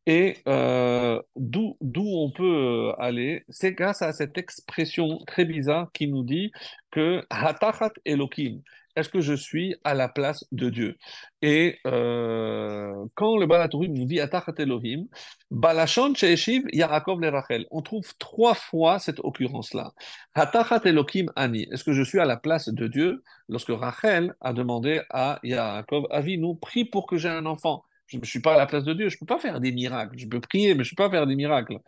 [0.06, 6.08] Et euh, d'où on peut euh, aller, c'est grâce à cette expression très bizarre qui
[6.08, 6.50] nous dit
[6.90, 8.62] que Hatachat Elohim,
[8.96, 10.98] est-ce que je suis à la place de Dieu?
[11.40, 15.06] Et euh, quand le Balatourim nous dit Hatachat Elohim,
[15.50, 19.92] Balashon Sheeshiv Yaakov le Rachel, on trouve trois fois cette occurrence-là.
[20.34, 23.22] Hatachat Elohim Ani, est-ce que je suis à la place de Dieu?
[23.48, 27.84] Lorsque Rachel a demandé à Yaakov, Avinu, prie pour que j'ai un enfant?
[28.12, 29.72] Je ne suis pas à la place de Dieu, je ne peux pas faire des
[29.72, 30.16] miracles.
[30.18, 31.78] Je peux prier, mais je ne peux pas faire des miracles.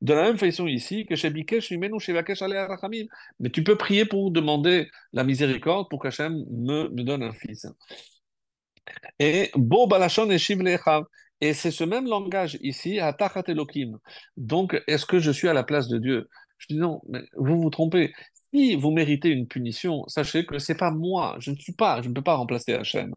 [0.00, 3.06] De la même façon ici, que chez Bikesh, chez Rachamim.
[3.40, 7.66] Mais tu peux prier pour demander la miséricorde pour qu'Hachem me, me donne un fils.
[9.18, 10.38] Et Bo Balashon et.
[11.40, 13.98] Et c'est ce même langage ici, Atachat Elohim.
[14.36, 16.28] Donc, est-ce que je suis à la place de Dieu?
[16.58, 18.12] Je dis non, mais vous vous trompez.
[18.54, 22.08] Si vous méritez une punition, sachez que c'est pas moi, je ne suis pas, je
[22.08, 23.12] ne peux pas remplacer Hachem.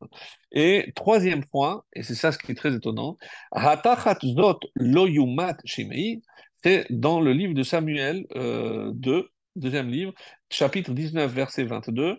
[0.52, 3.18] Et troisième point, et c'est ça ce qui est très étonnant,
[3.52, 6.24] Hatachat Zot Lo Yumat Shimei,
[6.64, 10.12] c'est dans le livre de Samuel euh, 2, deuxième livre,
[10.50, 12.18] chapitre 19, verset 22.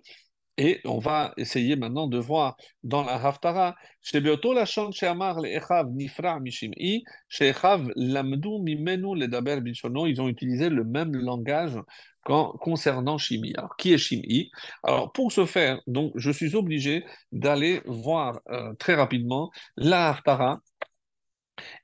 [0.58, 5.40] Et on va essayer maintenant de voir dans la Haftara, she'amar
[5.86, 11.78] nifra mishim'i, she'echav lamdu mimenu ledaber bilshono, ils ont utilisé le même langage
[12.24, 13.54] concernant Shim'i.
[13.56, 14.50] Alors, qui est Shim'i?
[14.82, 20.60] Alors, pour ce faire, donc, je suis obligé d'aller voir euh, très rapidement la Haftara.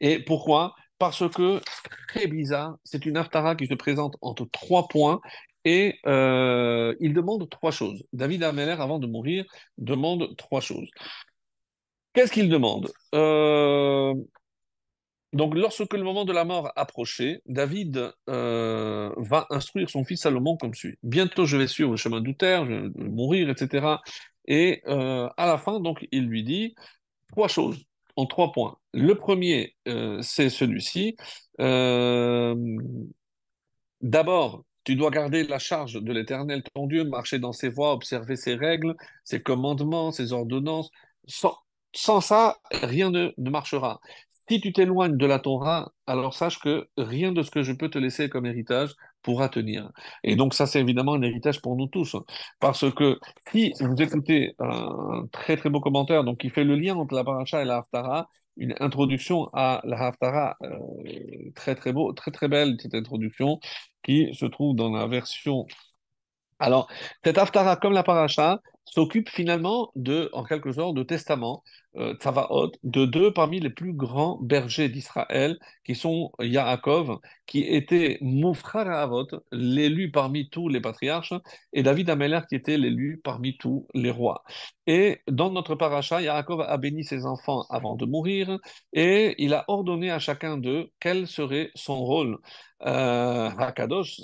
[0.00, 0.74] Et pourquoi?
[0.98, 1.60] parce que,
[2.08, 5.20] très bizarre, c'est une Haftara qui se présente entre trois points
[5.64, 8.04] et euh, il demande trois choses.
[8.12, 9.44] David Ameller, avant de mourir,
[9.78, 10.90] demande trois choses.
[12.12, 12.90] Qu'est-ce qu'il demande?
[13.14, 14.14] Euh,
[15.32, 20.56] Donc, lorsque le moment de la mort approchait, David euh, va instruire son fils Salomon
[20.56, 20.96] comme suit.
[21.02, 24.00] Bientôt, je vais suivre le chemin d'Outer, je vais mourir, etc.
[24.46, 26.74] Et à la fin, donc, il lui dit
[27.32, 27.84] trois choses
[28.16, 28.76] en trois points.
[28.92, 29.74] Le premier,
[30.20, 31.16] c'est celui-ci.
[34.00, 38.36] D'abord, tu dois garder la charge de l'Éternel, ton Dieu, marcher dans ses voies, observer
[38.36, 40.90] ses règles, ses commandements, ses ordonnances.
[41.26, 44.00] Sans, ça, rien ne, marchera.
[44.48, 47.88] Si tu t'éloignes de la Torah, alors sache que rien de ce que je peux
[47.88, 49.90] te laisser comme héritage pourra tenir.
[50.22, 52.16] Et donc ça, c'est évidemment un héritage pour nous tous.
[52.60, 53.18] Parce que
[53.50, 57.24] si vous écoutez un très très beau commentaire donc, qui fait le lien entre la
[57.24, 60.78] paracha et la haftara, une introduction à la Haftara, euh,
[61.54, 63.58] très très beau, très très belle cette introduction
[64.02, 65.66] qui se trouve dans la version.
[66.58, 66.88] Alors,
[67.24, 71.62] cette Haftara, comme la paracha, s'occupe finalement de, en quelque sorte, de testament,
[71.96, 72.14] euh,
[72.82, 79.26] de deux parmi les plus grands bergers d'Israël, qui sont Yaakov, qui était Moufrar Avot,
[79.52, 81.34] l'élu parmi tous les patriarches,
[81.72, 84.42] et David Ameller, qui était l'élu parmi tous les rois.
[84.86, 88.58] Et dans notre paracha, Yaakov a béni ses enfants avant de mourir,
[88.92, 92.38] et il a ordonné à chacun d'eux quel serait son rôle.
[92.82, 94.20] Euh, Hakadosh,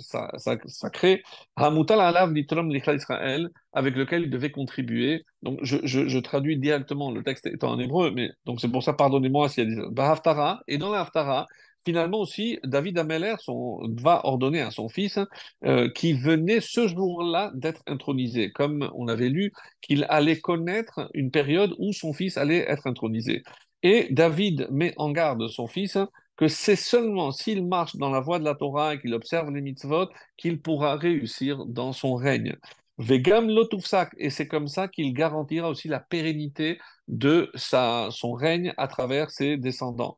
[0.67, 1.23] sacré,
[1.57, 5.25] Hamutal Alav Nitrom Israël, avec lequel il devait contribuer.
[5.43, 9.49] Donc, je, traduis directement le texte étant en hébreu, mais donc c'est pour ça, pardonnez-moi
[9.49, 10.63] s'il y a des.
[10.69, 11.47] Et dans la Haftara,
[11.87, 13.37] finalement aussi, David Ameller
[13.99, 15.19] va ordonner à son fils
[15.65, 21.31] euh, qui venait ce jour-là d'être intronisé, comme on avait lu qu'il allait connaître une
[21.31, 23.43] période où son fils allait être intronisé.
[23.83, 25.97] Et David met en garde son fils
[26.41, 29.61] que c'est seulement s'il marche dans la voie de la Torah et qu'il observe les
[29.61, 32.57] mitzvot qu'il pourra réussir dans son règne.
[32.97, 36.79] Vegam lotufsak, et c'est comme ça qu'il garantira aussi la pérennité
[37.09, 40.17] de son règne à travers ses descendants.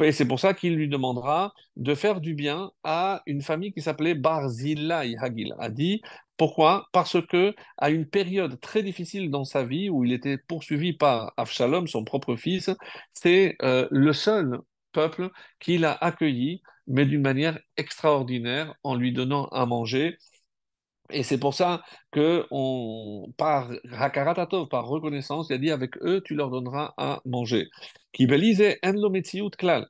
[0.00, 3.82] Et c'est pour ça qu'il lui demandera de faire du bien à une famille qui
[3.82, 5.56] s'appelait Barzillai Hagil.
[5.58, 6.02] A dit
[6.36, 6.86] pourquoi?
[6.92, 11.32] Parce que à une période très difficile dans sa vie où il était poursuivi par
[11.36, 12.70] Avshalom, son propre fils,
[13.12, 14.60] c'est euh, le seul
[15.00, 15.30] peuple
[15.60, 20.18] qu'il a accueilli, mais d'une manière extraordinaire en lui donnant à manger
[21.10, 26.22] et c'est pour ça que on, par Hakaratatov, par reconnaissance, il a dit avec eux,
[26.24, 27.68] tu leur donneras à manger.
[28.20, 29.86] En klal.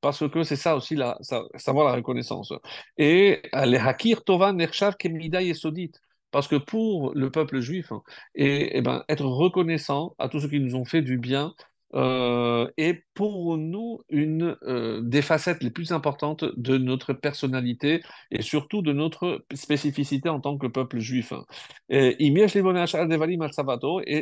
[0.00, 1.18] Parce que c'est ça aussi, la,
[1.56, 2.52] savoir la reconnaissance.
[2.96, 5.92] Et les hakir tova nershav kemida yesodit.
[6.30, 7.92] Parce que pour le peuple juif,
[8.34, 11.54] et, et ben, être reconnaissant à tous ceux qui nous ont fait du bien,
[11.94, 18.40] euh, est pour nous une euh, des facettes les plus importantes de notre personnalité et
[18.40, 21.34] surtout de notre spécificité en tant que peuple juif.
[21.90, 22.16] Et,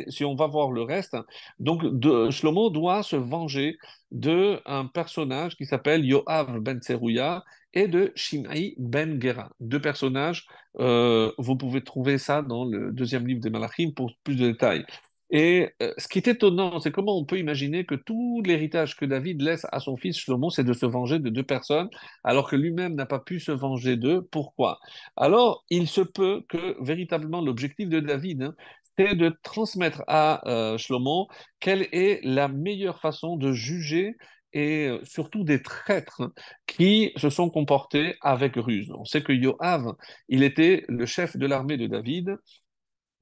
[0.09, 1.15] si on va voir le reste,
[1.59, 3.77] donc de, Shlomo doit se venger
[4.11, 7.43] de un personnage qui s'appelle Yoav ben Tserouya
[7.73, 9.49] et de Shimei ben Gera.
[9.59, 10.45] Deux personnages,
[10.79, 14.85] euh, vous pouvez trouver ça dans le deuxième livre des Malachim pour plus de détails.
[15.31, 19.05] Et euh, ce qui est étonnant, c'est comment on peut imaginer que tout l'héritage que
[19.05, 21.89] David laisse à son fils Shlomo, c'est de se venger de deux personnes,
[22.23, 24.27] alors que lui-même n'a pas pu se venger d'eux.
[24.29, 24.79] Pourquoi?
[25.15, 28.55] Alors, il se peut que véritablement l'objectif de David, hein,
[28.97, 31.29] c'est de transmettre à euh, Shlomo
[31.59, 34.17] quelle est la meilleure façon de juger
[34.53, 36.33] et euh, surtout des traîtres
[36.67, 38.91] qui se sont comportés avec ruse.
[38.97, 39.93] On sait que Yoav,
[40.27, 42.35] il était le chef de l'armée de David,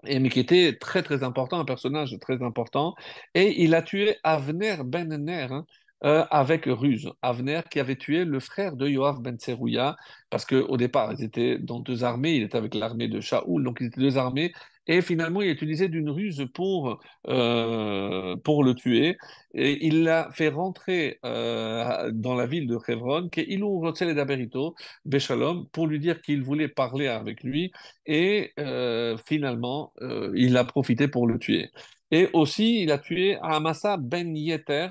[0.05, 2.95] et, mais qui était très très important, un personnage très important,
[3.35, 5.65] et il a tué Avner ben Ner hein,
[6.05, 7.11] euh, avec ruse.
[7.21, 9.95] Avner qui avait tué le frère de Yoav ben Tserouya,
[10.29, 13.79] parce qu'au départ ils étaient dans deux armées, il était avec l'armée de Shaoul, donc
[13.81, 14.53] ils étaient deux armées,
[14.87, 19.17] et finalement, il a utilisé d'une ruse pour, euh, pour le tuer.
[19.53, 24.73] Et il l'a fait rentrer euh, dans la ville de Hebron, qui est Daberito,
[25.05, 27.71] Béchalom, pour lui dire qu'il voulait parler avec lui.
[28.07, 29.93] Et euh, finalement,
[30.33, 31.69] il a profité pour le tuer.
[32.09, 34.89] Et aussi, il a tué Amasa Ben Yeter,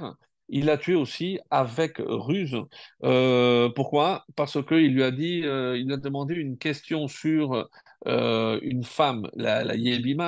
[0.49, 2.57] il l'a tué aussi avec ruse.
[3.74, 4.24] pourquoi?
[4.36, 7.68] Parce qu'il lui a dit, il a demandé une question sur
[8.07, 9.74] euh, une femme, la, la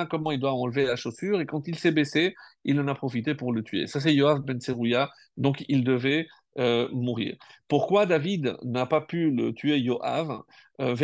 [0.05, 3.35] comment il doit enlever la chaussure, et quand il s'est baissé, il en a profité
[3.35, 3.87] pour le tuer.
[3.87, 6.27] Ça, c'est Yoav ben Serouya, donc il devait
[6.59, 7.35] euh, mourir.
[7.67, 10.41] Pourquoi David n'a pas pu le tuer Yoav?
[10.81, 10.95] Euh,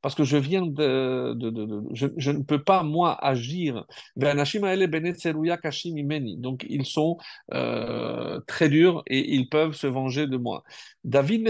[0.00, 1.36] parce que je viens de,
[1.92, 3.84] je, ne peux pas moi agir.
[6.38, 7.18] Donc ils sont
[7.52, 10.64] euh, très durs et ils peuvent se venger de moi.
[11.04, 11.42] David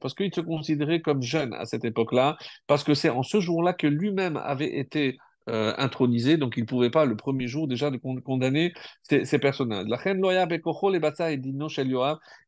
[0.00, 3.72] parce qu'il se considérait comme jeune à cette époque-là, parce que c'est en ce jour-là
[3.72, 5.18] que lui-même avait été
[5.48, 8.72] euh, intronisé, donc il ne pouvait pas le premier jour déjà de condamner
[9.02, 9.86] ces, ces personnages.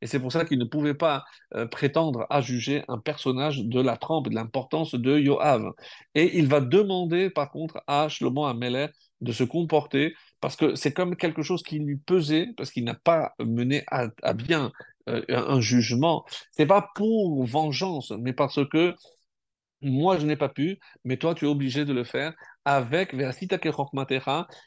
[0.01, 1.25] Et c'est pour ça qu'il ne pouvait pas
[1.55, 5.73] euh, prétendre à juger un personnage de la trempe, de l'importance de Yoav.
[6.15, 8.47] Et il va demander par contre à Shlomo
[9.21, 12.95] de se comporter parce que c'est comme quelque chose qui lui pesait, parce qu'il n'a
[12.95, 14.71] pas mené à, à bien
[15.09, 16.25] euh, un jugement.
[16.53, 18.95] C'est pas pour vengeance, mais parce que
[19.81, 22.35] moi, je n'ai pas pu, mais toi, tu es obligé de le faire
[22.69, 23.15] avec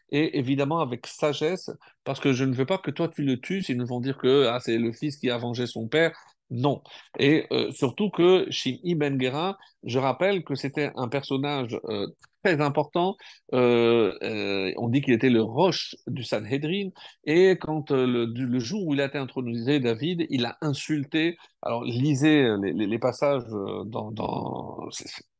[0.09, 1.69] et évidemment avec sagesse,
[2.03, 4.17] parce que je ne veux pas que toi tu le tues, ils nous vont dire
[4.17, 6.11] que ah, c'est le fils qui a vengé son père.
[6.49, 6.81] Non.
[7.17, 12.07] Et euh, surtout que Shim'i Ben Gera, je rappelle que c'était un personnage euh,
[12.43, 13.15] très important.
[13.53, 16.89] Euh, on dit qu'il était le roche du Sanhedrin.
[17.25, 21.37] Et quand le, jour où il a été intronisé, David, il a insulté.
[21.61, 23.45] Alors, lisez les, passages
[23.85, 24.11] dans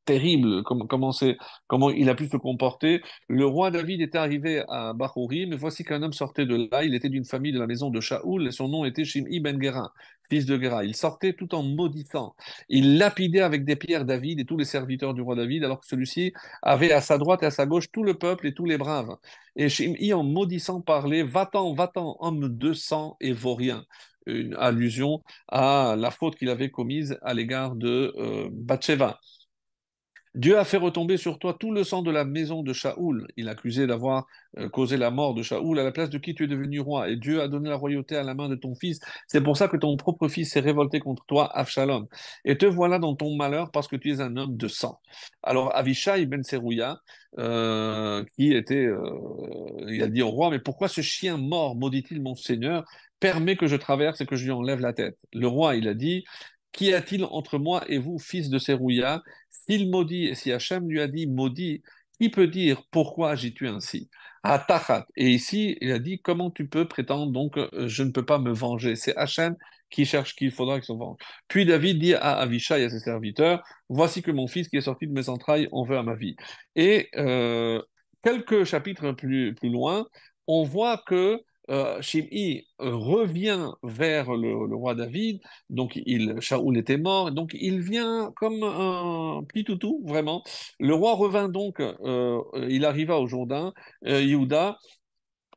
[0.06, 1.12] terrible comment, comment,
[1.68, 3.02] comment il a pu se comporter.
[3.28, 6.84] Le roi David était arrivé à Bahouri, mais voici qu'un homme sortait de là.
[6.84, 9.62] Il était d'une famille de la maison de Shaoul et son nom était Shim'i ben
[9.62, 9.94] Gera,
[10.30, 10.84] fils de Gera.
[10.86, 12.36] Il sortait tout en maudissant.
[12.70, 15.88] Il lapidait avec des pierres David et tous les serviteurs du roi David, alors que
[15.88, 18.78] celui-ci avait à sa droite et à sa gauche tout le peuple et tous les
[18.78, 19.16] braves.
[19.56, 23.86] Et Shim'i, en maudissant, parlait Va-t'en, va-t'en, homme de sang et vaurien
[24.28, 28.50] une allusion à la faute qu'il avait commise à l'égard de euh.
[30.34, 33.28] Dieu a fait retomber sur toi tout le sang de la maison de Shaoul.
[33.36, 34.28] Il accusait d'avoir
[34.58, 37.10] euh, causé la mort de Shaoul à la place de qui tu es devenu roi.
[37.10, 39.02] Et Dieu a donné la royauté à la main de ton fils.
[39.28, 42.08] C'est pour ça que ton propre fils s'est révolté contre toi, Avshalom.
[42.46, 45.02] Et te voilà dans ton malheur parce que tu es un homme de sang.
[45.44, 47.02] Alors Avishai ben Serouya,
[47.38, 49.00] euh, qui était, euh,
[49.90, 52.86] il a dit au roi, mais pourquoi ce chien mort, maudit-il mon Seigneur,
[53.20, 55.94] permet que je traverse et que je lui enlève la tête Le roi, il a
[55.94, 56.24] dit,
[56.72, 61.02] Qu'y a-t-il entre moi et vous, fils de Serouya S'il maudit, et si Hachem lui
[61.02, 61.82] a dit maudit,
[62.20, 64.10] qui peut dire pourquoi agis-tu ainsi?
[64.44, 65.06] Atachat.
[65.16, 68.40] Et ici, il a dit comment tu peux prétendre donc euh, je ne peux pas
[68.40, 68.96] me venger?
[68.96, 69.56] C'est Hachem
[69.90, 71.18] qui cherche qu'il faudra qu'il se venge.
[71.48, 75.08] Puis David dit à Avishai à ses serviteurs Voici que mon fils qui est sorti
[75.08, 76.36] de mes entrailles en veut à ma vie.
[76.76, 77.82] Et euh,
[78.24, 80.06] quelques chapitres plus, plus loin,
[80.48, 81.42] on voit que
[81.72, 88.32] euh, Shim'i revient vers le, roi David, donc il, Shaoul était mort, donc il vient
[88.36, 90.44] comme un petit toutou, vraiment.
[90.80, 93.74] Le roi revint donc, euh, il arriva au Jourdain,
[94.06, 94.22] euh,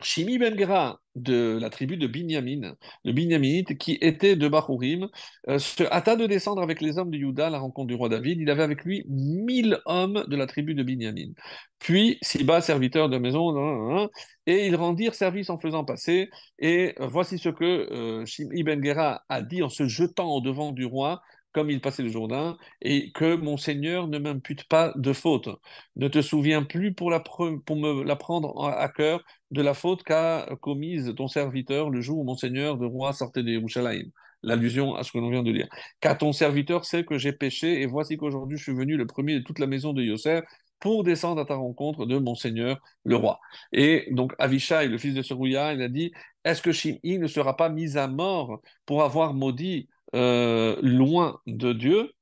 [0.01, 2.75] Shimi Ben Gera de la tribu de Binyamin,
[3.05, 5.09] le Binyaminite qui était de Bahurim,
[5.49, 8.09] euh, se hâta de descendre avec les hommes de Juda à la rencontre du roi
[8.09, 8.41] David.
[8.41, 11.33] Il avait avec lui mille hommes de la tribu de Binyamin.
[11.79, 14.09] Puis Siba, serviteur de maison,
[14.47, 16.31] et ils rendirent service en faisant passer.
[16.59, 20.73] Et voici ce que euh, Shimi Ben Gera a dit en se jetant au devant
[20.73, 21.23] du roi
[21.55, 25.49] comme il passait le Jourdain, et que mon Seigneur ne m'impute pas de faute.
[25.97, 31.15] Ne te souviens plus pour, me la prendre à cœur de la faute qu'a commise
[31.17, 34.11] ton serviteur le jour où mon Seigneur de roi sortait de Yerushalayim.
[34.43, 35.69] L'allusion à ce que l'on vient de dire.
[36.01, 39.37] Car ton serviteur sait que j'ai péché, et voici qu'aujourd'hui je suis venu le premier
[39.37, 40.45] de toute la maison de Yosef
[40.81, 43.41] pour descendre à ta rencontre de mon Seigneur le roi.
[43.73, 46.13] Et donc Avishai, le fils de Serouya, il a dit,
[46.45, 51.73] est-ce que Shim'i ne sera pas mis à mort pour avoir maudit euh, loin de
[51.73, 52.13] Dieu.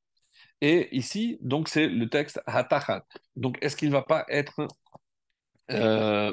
[0.60, 3.04] Et ici, donc, c'est le texte hatachat.
[3.36, 4.66] Donc, est-ce qu'il ne va pas être
[5.70, 6.32] euh,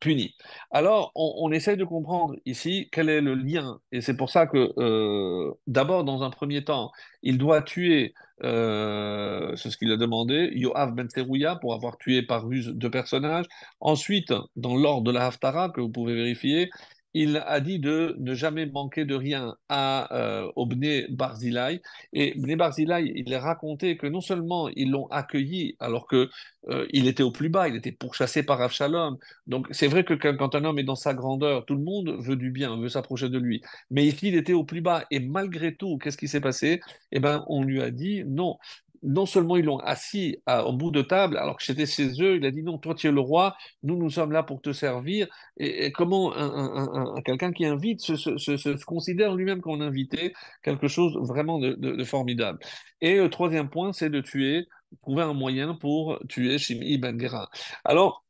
[0.00, 0.34] puni?
[0.70, 3.78] Alors, on, on, essaie de comprendre ici quel est le lien.
[3.92, 6.90] Et c'est pour ça que, euh, d'abord, dans un premier temps,
[7.22, 12.46] il doit tuer, c'est ce qu'il a demandé, Yoav Ben Terouya, pour avoir tué par
[12.46, 13.46] ruse deux personnages.
[13.80, 16.70] Ensuite, dans l'ordre de la Haftara, que vous pouvez vérifier,
[17.14, 20.68] il a dit de ne jamais manquer de rien à, euh, au.
[20.82, 21.80] Et Barzilai,
[22.12, 26.28] il a raconté que non seulement ils l'ont accueilli alors que
[26.68, 29.16] euh, il était au plus bas, il était pourchassé par Avshalom.
[29.46, 32.36] Donc c'est vrai que quand un homme est dans sa grandeur, tout le monde veut
[32.36, 33.62] du bien, veut s'approcher de lui.
[33.90, 35.04] Mais ici, il était au plus bas.
[35.10, 36.80] Et malgré tout, qu'est-ce qui s'est passé?
[37.12, 38.58] Eh ben, on lui a dit non,
[39.04, 42.46] non seulement ils l'ont assis au bout de table, alors que j'étais chez eux, il
[42.46, 45.28] a dit non, toi tu es le roi, nous nous sommes là pour te servir.
[45.58, 50.32] Et, comment un, quelqu'un qui invite se, considère lui-même comme invité,
[50.62, 52.58] quelque chose vraiment de, formidable.
[53.00, 54.66] Et le troisième point, c'est de tuer,
[55.02, 57.50] trouver un moyen pour tuer Shimi Ben Gera.
[57.84, 58.24] Alors,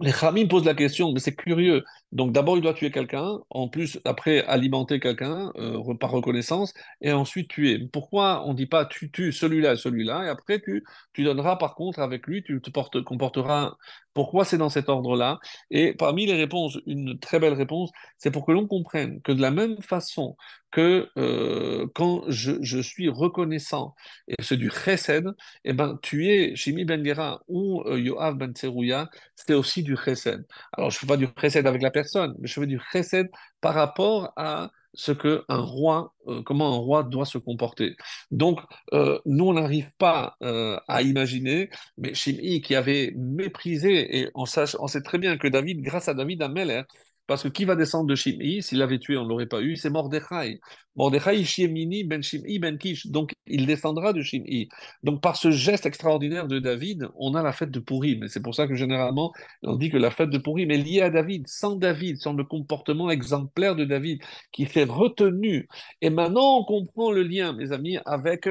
[0.00, 3.68] les Khamim posent la question, mais c'est curieux, Donc d'abord, il doit tuer quelqu'un, en
[3.68, 7.88] plus, après, alimenter quelqu'un euh, par reconnaissance, et ensuite tuer.
[7.90, 10.84] Pourquoi on ne dit pas tu tues celui-là et celui-là, et après tu,
[11.14, 13.76] tu donneras par contre avec lui, tu te portes, comporteras.
[14.14, 15.40] Pourquoi c'est dans cet ordre-là?
[15.70, 19.40] Et parmi les réponses, une très belle réponse, c'est pour que l'on comprenne que de
[19.40, 20.36] la même façon
[20.72, 23.94] que euh, quand je, je, suis reconnaissant,
[24.26, 25.26] et c'est du chesed,
[25.64, 30.44] eh ben, tuer Shimi Ben Gera ou euh, Yoav Ben Tserouya, c'est aussi du chesed.
[30.72, 32.01] Alors, je ne fais pas du chesed avec la personne,
[32.38, 33.30] mais je fais du chesed
[33.60, 37.96] par rapport à ce que un roi, euh, comment un roi doit se comporter.
[38.30, 38.60] Donc,
[38.92, 44.46] euh, nous, on n'arrive pas euh, à imaginer, mais Shimi qui avait méprisé, et on
[44.46, 46.82] sait très bien que David, grâce à David Ameller,
[47.26, 49.76] parce que qui va descendre de Shimei S'il l'avait tué, on ne l'aurait pas eu.
[49.76, 50.60] C'est Mordechai.
[50.96, 53.06] Mordechai, Shimini, Ben Shimei, Ben Kish.
[53.06, 54.68] Donc, il descendra de Shimei.
[55.02, 58.24] Donc, par ce geste extraordinaire de David, on a la fête de Purim.
[58.24, 59.32] Et c'est pour ça que généralement,
[59.62, 61.46] on dit que la fête de Purim est liée à David.
[61.48, 64.20] Sans David, sans le comportement exemplaire de David,
[64.52, 65.68] qui fait retenu.
[66.00, 68.48] Et maintenant, on comprend le lien, mes amis, avec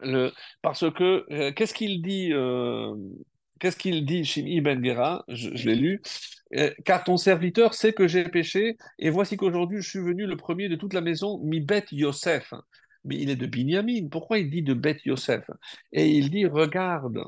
[0.00, 0.32] le.
[0.62, 2.94] Parce que, euh, qu'est-ce qu'il dit euh,
[3.62, 5.24] Qu'est-ce qu'il dit, Shimei Ben Gera?
[5.28, 6.02] Je, je l'ai lu.
[6.56, 10.36] Euh, car ton serviteur sait que j'ai péché, et voici qu'aujourd'hui je suis venu le
[10.36, 12.54] premier de toute la maison, mi Bet Yosef.
[13.04, 14.08] Mais il est de Binyamin.
[14.10, 15.48] Pourquoi il dit de Bet Yosef?
[15.92, 17.20] Et il dit Regarde,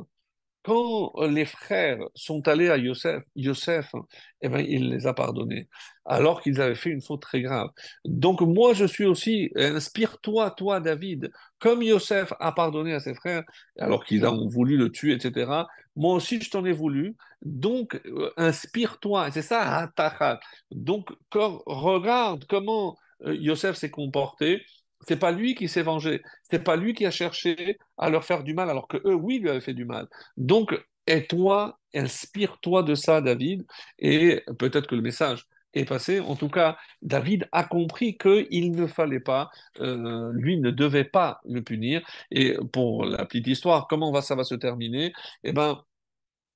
[0.65, 3.93] quand les frères sont allés à Yosef, Yosef,
[4.41, 5.69] eh ben, il les a pardonnés,
[6.07, 7.69] alors qu'ils avaient fait une faute très grave.
[8.05, 13.45] Donc moi, je suis aussi, inspire-toi, toi, David, comme Yosef a pardonné à ses frères,
[13.79, 15.65] alors qu'ils ont voulu le tuer, etc.
[15.97, 17.15] Moi aussi, je t'en ai voulu.
[17.43, 19.31] Donc, euh, inspire-toi.
[19.31, 20.41] C'est ça, Atachat.
[20.71, 22.97] Donc, regarde comment
[23.27, 24.63] euh, Yosef s'est comporté
[25.09, 28.43] c'est pas lui qui s'est vengé, c'est pas lui qui a cherché à leur faire
[28.45, 30.09] du mal, alors que eux, oui, lui avaient fait du mal.
[30.37, 30.75] Donc,
[31.07, 33.67] et toi, inspire-toi de ça, David,
[33.99, 36.21] et peut-être que le message est passé.
[36.21, 39.51] En tout cas, David a compris qu'il ne fallait pas,
[39.81, 42.03] euh, lui ne devait pas le punir.
[42.31, 45.13] Et pour la petite histoire, comment va, ça va se terminer?
[45.43, 45.83] Eh ben,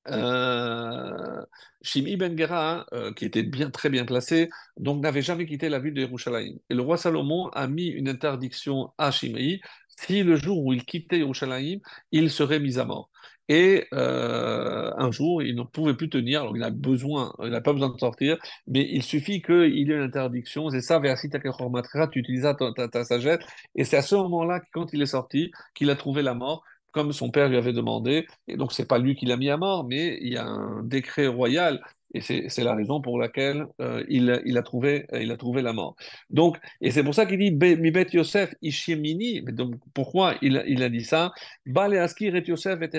[0.09, 1.45] euh,
[1.83, 5.79] Shimi Ben Gera, euh, qui était bien, très bien placé, donc n'avait jamais quitté la
[5.79, 6.57] ville de Yerushalayim.
[6.71, 10.85] Et le roi Salomon a mis une interdiction à Shimei, si le jour où il
[10.85, 11.81] quittait Yerushalayim,
[12.13, 13.11] il serait mis à mort.
[13.49, 17.89] Et euh, un jour, il ne pouvait plus tenir, il besoin, il n'a pas besoin
[17.89, 20.69] de sortir, mais il suffit qu'il y ait une interdiction.
[20.71, 22.43] C'est ça, tu utilises
[22.77, 23.39] ta, ta sagesse.
[23.75, 26.63] Et c'est à ce moment-là, quand il est sorti, qu'il a trouvé la mort
[26.93, 28.27] comme son père lui avait demandé.
[28.47, 30.83] Et donc, c'est pas lui qui l'a mis à mort, mais il y a un
[30.83, 31.81] décret royal.
[32.15, 35.75] Et c'est la raison pour laquelle euh, il, il, a trouvé, il a trouvé la
[35.75, 35.95] mort.
[36.31, 39.43] Donc, et c'est pour ça qu'il dit Mi bet Yosef ishiemini.
[39.43, 41.33] Mais donc, pourquoi il, il a dit ça?
[41.67, 42.91] Baleaskir et Yosef et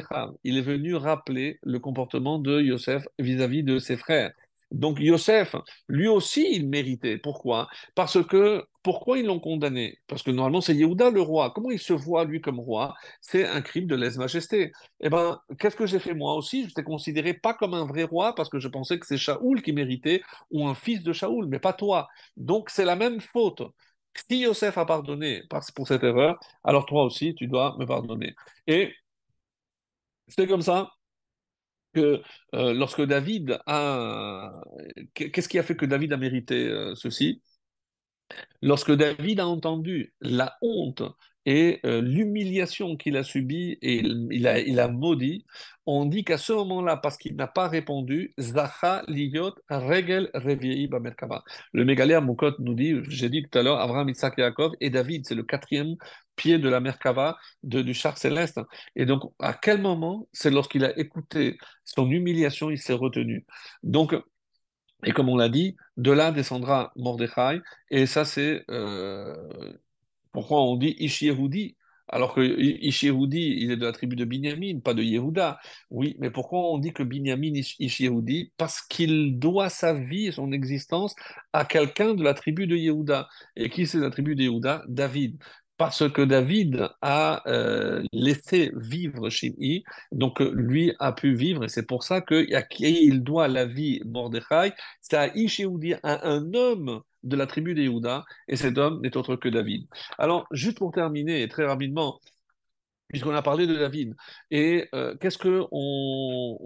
[0.44, 4.32] Il est venu rappeler le comportement de Yosef vis-à-vis -vis de ses frères.
[4.72, 5.56] Donc Yosef,
[5.88, 7.18] lui aussi, il méritait.
[7.18, 7.68] Pourquoi?
[7.96, 9.98] Parce que pourquoi ils l'ont condamné?
[10.08, 11.52] Parce que normalement, c'est Yehuda le roi.
[11.52, 12.94] Comment il se voit, lui, comme roi?
[13.22, 14.72] C'est un crime de lèse-majesté.
[15.02, 16.68] Eh bien, qu'est-ce que j'ai fait moi aussi?
[16.70, 19.62] Je t'ai considéré pas comme un vrai roi parce que je pensais que c'est Shaoul
[19.62, 20.22] qui méritait
[20.52, 22.08] ou un fils de Shaoul, mais pas toi.
[22.38, 23.64] Donc, c'est la même faute.
[24.30, 25.44] Si Yosef a pardonné
[25.76, 28.36] pour cette erreur, alors toi aussi, tu dois me pardonner.
[28.68, 28.94] Et
[30.28, 30.92] c'est comme ça
[31.94, 32.22] que
[32.56, 34.52] euh, lorsque David a...
[35.14, 37.42] Qu'est-ce qui a fait que David a mérité euh, ceci?
[38.62, 41.04] Lorsque David a entendu la honte
[41.46, 45.46] et euh, l'humiliation qu'il a subie et il, a, il a maudit,
[45.88, 51.44] on dit qu'à ce moment-là, parce qu'il n'a pas répondu, Zacha Liyot Regel Reviei Bamerkava.
[51.74, 55.26] Le Mégalère Moukot nous dit, j'ai dit tout à l'heure, Abraham, Isaac Yaakov et David,
[55.26, 55.96] c'est le quatrième
[56.42, 58.60] pied de la Merkava de, du char céleste.
[58.96, 63.46] Et donc, à quel moment C'est lorsqu'il a écouté son humiliation, il s'est retenu.
[63.84, 64.16] Donc,
[65.06, 69.34] et comme on l'a dit, de là descendra Mordechai, et ça c'est euh,
[70.34, 71.24] pourquoi on dit Ish
[72.10, 75.60] alors que Ish il est de la tribu de Binyamin, pas de Yehuda.
[75.92, 78.02] Oui, mais pourquoi on dit que Binyamin Ish
[78.58, 81.16] Parce qu'il doit sa vie son existence
[81.54, 83.30] à quelqu'un de la tribu de Yehuda.
[83.56, 84.84] Et qui c'est la tribu de Yehuda?
[84.88, 85.38] David
[85.80, 91.70] parce que David a euh, laissé vivre Shimei, donc euh, lui a pu vivre, et
[91.70, 97.36] c'est pour ça qu'il doit la vie Mordechai, c'est à Ishéoudi, à un homme de
[97.38, 97.90] la tribu des
[98.50, 99.88] et cet homme n'est autre que David.
[100.18, 102.20] Alors, juste pour terminer, très rapidement,
[103.08, 104.16] puisqu'on a parlé de David,
[104.52, 106.58] et euh, qu'est-ce que on,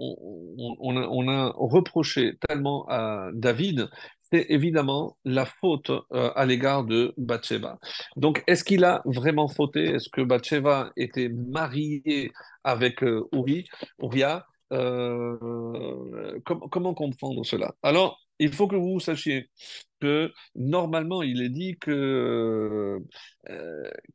[0.80, 3.88] on, a, reproché tellement à David
[4.38, 7.78] évidemment la faute euh, à l'égard de Bathsheba.
[8.16, 9.84] Donc, est-ce qu'il a vraiment fauté?
[9.84, 12.32] Est-ce que Bathsheba était mariée
[12.64, 13.66] avec euh, Uri,
[14.00, 17.74] Uria euh, Comment comprendre cela?
[17.82, 19.50] Alors, il faut que vous sachiez
[20.00, 22.98] que normalement, il est dit que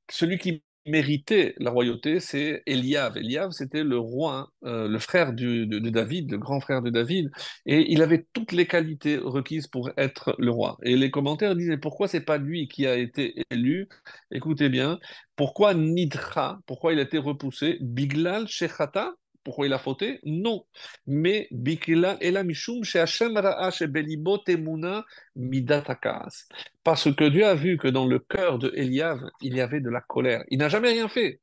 [0.09, 3.17] celui qui méritait la royauté, c'est Eliav.
[3.17, 7.29] Eliav, c'était le roi, euh, le frère de, de David, le grand frère de David,
[7.65, 10.77] et il avait toutes les qualités requises pour être le roi.
[10.83, 13.87] Et les commentaires mais pourquoi c'est pas lui qui a été élu?
[14.31, 14.99] Écoutez bien,
[15.35, 16.59] pourquoi Nidra?
[16.65, 17.77] Pourquoi il a été repoussé?
[17.81, 19.13] Biglal Shechata?
[19.43, 20.19] Pourquoi il a fauté?
[20.23, 20.65] Non.
[21.07, 25.05] Mais Biglal Elamishum Hashem Ra'a Belibo Temuna
[25.35, 26.47] Midat Hakas.
[26.83, 29.89] Parce que Dieu a vu que dans le cœur de Eliav, il y avait de
[29.89, 30.43] la colère.
[30.49, 31.39] Il n'a jamais rien fait.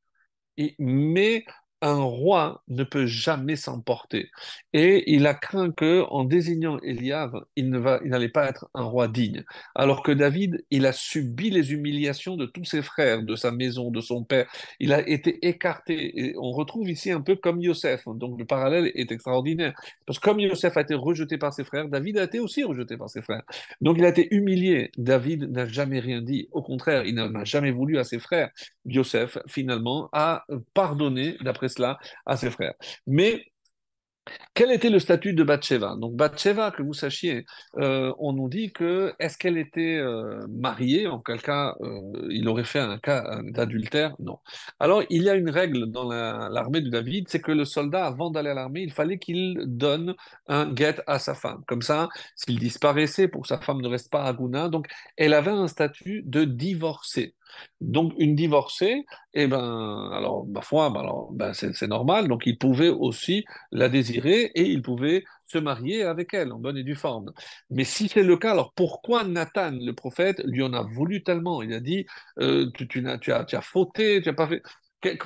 [0.57, 1.45] Et- mais
[1.87, 4.31] un roi ne peut jamais s'emporter.
[4.73, 9.45] Et il a craint que, en désignant Eliav, il n'allait pas être un roi digne.
[9.75, 13.91] Alors que David, il a subi les humiliations de tous ses frères, de sa maison,
[13.91, 14.47] de son père.
[14.81, 16.21] Il a été écarté.
[16.21, 18.03] Et on retrouve ici un peu comme Yosef.
[18.07, 19.75] Donc le parallèle est extraordinaire.
[20.07, 22.97] Parce que comme Yosef a été rejeté par ses frères, David a été aussi rejeté
[22.97, 23.43] par ses frères.
[23.81, 24.91] Donc il a été humilié.
[24.97, 26.49] David n'a jamais rien dit.
[26.51, 28.51] Au contraire, il n'a jamais voulu à ses frères.
[28.85, 30.45] Yosef, finalement, a
[30.75, 31.69] pardonné, d'après
[32.27, 32.75] à ses frères.
[33.07, 33.45] Mais
[34.55, 35.95] quel était le statut de Bathsheba?
[36.01, 37.45] Donc Bathsheba, que vous sachiez,
[37.77, 41.07] euh, on nous dit que est-ce qu'elle était euh, mariée?
[41.07, 42.01] En quel cas euh,
[42.31, 44.17] il aurait fait un cas d'adultère?
[44.19, 44.39] Non.
[44.81, 48.05] Alors il y a une règle dans la- l'armée de David, c'est que le soldat,
[48.05, 50.17] avant d'aller à l'armée, il fallait qu'il donne
[50.49, 51.63] un guet à sa femme.
[51.69, 55.35] Comme ça, s'il disparaissait, pour que sa femme ne reste pas à Gouna, donc elle
[55.35, 57.35] avait un statut de divorcée.
[57.81, 59.05] Donc une divorcée,
[59.35, 62.29] eh ben, alors ma foi, ben, ben, c'est normal.
[62.29, 66.77] Donc il pouvait aussi la désirer et il pouvait se marier avec elle en bonne
[66.77, 67.33] et due forme.
[67.71, 71.63] Mais si c'est le cas, alors pourquoi Nathan, le prophète, lui en a voulu tellement?
[71.63, 72.07] Il a dit,
[72.41, 74.63] euh, tu, n'as- tu as, tu as fauté, tu as pas fait.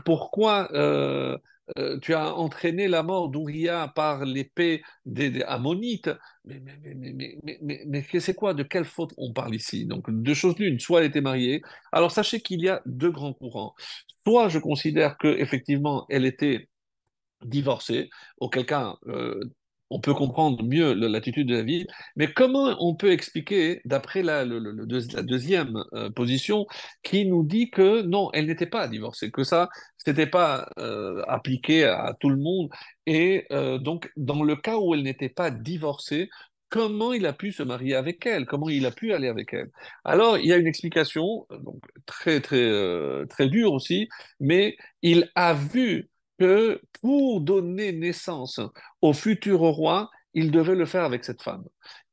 [0.04, 1.38] Pourquoi euh,
[1.78, 6.10] euh, tu as entraîné la mort d'Ouria par l'épée des, Ammonites?
[6.44, 8.54] Mais, mais, mais, mais, mais, c'est quoi?
[8.54, 9.86] De quelle faute on parle ici?
[9.86, 11.62] Donc, deux choses l'une, soit elle était mariée.
[11.92, 13.74] Alors, sachez qu'il y a deux grands courants.
[14.26, 16.68] Soit je considère que effectivement elle était
[17.44, 19.40] divorcé, auquel cas euh,
[19.90, 21.86] on peut comprendre mieux l'attitude de David,
[22.16, 26.66] mais comment on peut expliquer, d'après la, deuxième euh, position,
[27.02, 31.84] qui nous dit que non, elle n'était pas divorcée, que ça, c'était pas euh, appliqué
[31.84, 32.70] à tout le monde,
[33.06, 36.28] et euh, donc dans le cas où elle n'était pas divorcée,
[36.72, 38.46] Comment il a pu se marier avec elle?
[38.46, 39.72] Comment il a pu aller avec elle?
[40.04, 41.48] Alors, il y a une explication,
[42.06, 44.08] très très très dure aussi,
[44.38, 46.09] mais il a vu
[46.40, 48.60] que pour donner naissance
[49.02, 51.64] au futur roi, il devait le faire avec cette femme.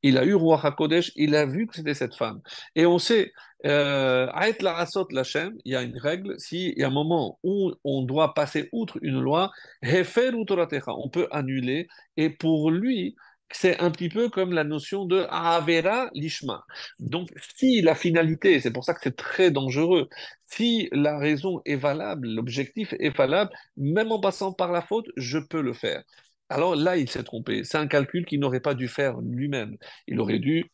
[0.02, 2.40] Il a eu roi HaKodesh, il a vu que c'était cette femme.
[2.74, 3.32] Et on sait,
[3.64, 7.72] euh, Aet Larasot Lachem, il y a une règle, s'il y a un moment où
[7.84, 9.50] on doit passer outre une loi,
[9.82, 11.88] on peut annuler.
[12.18, 13.16] Et pour lui,
[13.50, 16.64] c'est un petit peu comme la notion de Avera Lishma.
[16.98, 20.08] Donc, si la finalité, c'est pour ça que c'est très dangereux,
[20.46, 25.38] si la raison est valable, l'objectif est valable, même en passant par la faute, je
[25.38, 26.02] peux le faire.
[26.50, 27.64] Alors là, il s'est trompé.
[27.64, 29.76] C'est un calcul qu'il n'aurait pas dû faire lui-même.
[30.06, 30.70] Il aurait dû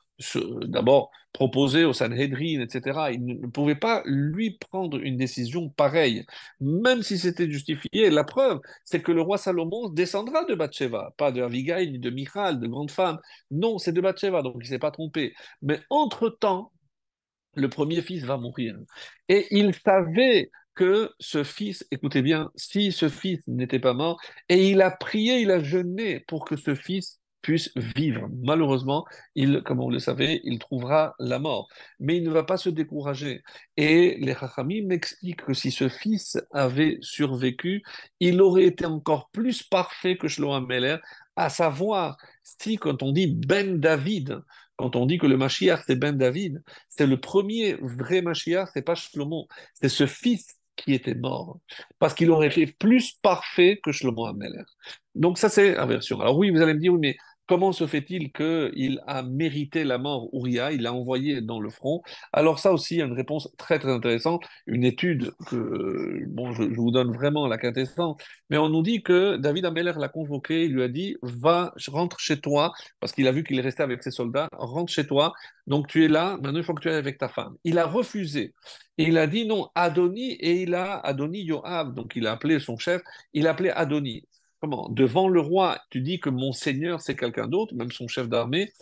[0.66, 3.11] d'abord proposer au Sanhedrin, etc.
[3.12, 6.24] Il ne pouvait pas lui prendre une décision pareille,
[6.61, 8.11] même si c'était justifié.
[8.11, 12.11] La preuve, c'est que le roi Salomon descendra de Bathsheba, pas de Abigail ni de
[12.11, 13.19] Michal, de grandes femmes.
[13.51, 15.35] Non, c'est de Bathsheba, donc il s'est pas trompé.
[15.61, 16.70] Mais entre-temps,
[17.55, 18.77] le premier fils va mourir.
[19.28, 24.70] Et il savait que ce fils, écoutez bien, si ce fils n'était pas mort, et
[24.70, 28.26] il a prié, il a jeûné pour que ce fils puisse vivre.
[28.42, 29.04] Malheureusement,
[29.34, 31.68] il, comme vous le savez, il trouvera la mort.
[32.00, 33.42] Mais il ne va pas se décourager.
[33.76, 37.82] Et les Chachamim m'expliquent que si ce fils avait survécu,
[38.18, 40.96] il aurait été encore plus parfait que Shlomo Meller,
[41.36, 44.40] à savoir, si quand on dit Ben David,
[44.76, 48.82] quand on dit que le Mashiach c'est Ben David, c'est le premier vrai Mashiach, c'est
[48.82, 51.60] pas Shlomo, c'est ce fils qui était mort,
[51.98, 54.64] parce qu'il aurait été plus parfait que Shlomo Ameler.
[55.14, 56.20] Donc ça c'est la version.
[56.20, 57.16] Alors oui, vous allez me dire, oui, mais
[57.46, 62.02] comment se fait-il qu'il a mérité la mort Uriah, il l'a envoyé dans le front.
[62.32, 66.52] Alors ça aussi, il y a une réponse très très intéressante, une étude que, bon,
[66.52, 68.16] je, vous donne vraiment la quintessence,
[68.50, 72.18] mais on nous dit que David Ameller l'a convoqué, il lui a dit, va, rentre
[72.18, 75.32] chez toi, parce qu'il a vu qu'il est resté avec ses soldats, rentre chez toi,
[75.66, 77.54] donc tu es là, maintenant il faut que tu ailles avec ta femme.
[77.64, 78.54] Il a refusé.
[78.96, 82.78] Il a dit non, Adoni, et il a Adoni Yoav, donc il a appelé son
[82.78, 83.02] chef,
[83.32, 84.24] il a appelé Adoni.
[84.91, 88.73] Devant le roi, tu dis que mon seigneur c'est quelqu'un d'autre, même son chef d'armée,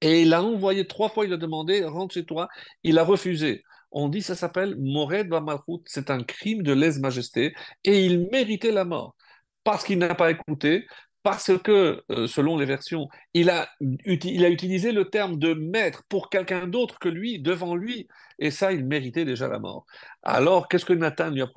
[0.00, 2.48] et il a envoyé trois fois, il a demandé, rentre chez toi,
[2.82, 3.62] il a refusé.
[3.90, 7.54] On dit ça s'appelle Mored Malchut, c'est un crime de lèse-majesté,
[7.84, 9.16] et il méritait la mort.
[9.64, 10.86] Parce qu'il n'a pas écouté,
[11.26, 16.04] parce que, euh, selon les versions, il a, il a utilisé le terme de maître
[16.08, 18.06] pour quelqu'un d'autre que lui, devant lui,
[18.38, 19.86] et ça, il méritait déjà la mort.
[20.22, 21.48] Alors, qu'est-ce que Nathan lui a,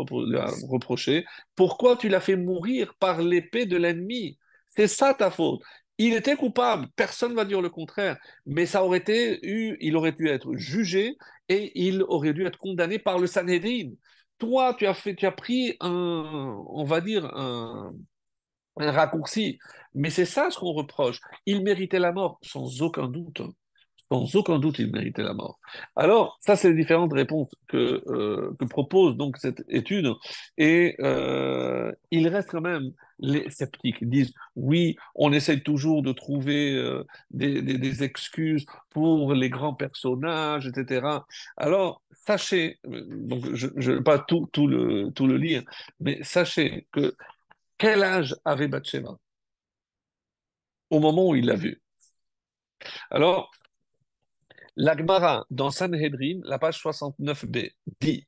[0.68, 1.24] reproché?
[1.56, 4.40] Pourquoi tu l'as fait mourir par l'épée de l'ennemi?
[4.76, 5.62] C'est ça ta faute.
[6.00, 8.18] Il était coupable, personne ne va dire le contraire,
[8.48, 11.16] mais ça aurait été eu, il aurait dû être jugé
[11.48, 13.92] et il aurait dû être condamné par le Sanhedrin.
[14.40, 17.94] Toi, tu as fait, tu as pris un, on va dire un
[18.88, 19.60] raccourci.
[19.96, 21.20] Mais c'est ça ce qu'on reproche.
[21.46, 23.42] Il méritait la mort, sans aucun doute.
[24.12, 25.60] Sans aucun doute, il méritait la mort.
[25.96, 30.12] Alors, ça, c'est les différentes réponses que, euh, que propose donc cette étude.
[30.58, 33.98] Et euh, il reste quand même les sceptiques.
[34.02, 40.66] Ils disent, oui, on essaie toujours de trouver euh, des, excuses pour les grands personnages,
[40.66, 41.08] etc.
[41.58, 45.64] Alors, sachez, donc je ne vais pas tout, tout, le, tout le lire,
[46.00, 47.16] mais sachez que
[47.80, 49.18] quel âge avait Bathsheba?
[50.92, 51.82] Au moment où il l'a vu
[53.10, 53.52] Alors,
[54.76, 58.28] l'Agmara, dans Sanhedrin, la page 69b, dit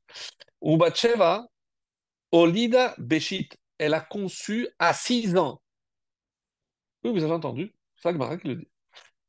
[0.60, 1.46] Ou Bathsheba,
[2.32, 5.60] Olida Beshit, elle a conçu à 6 ans.
[7.04, 8.71] Oui, vous avez entendu, c'est l'Agmara qui le dit.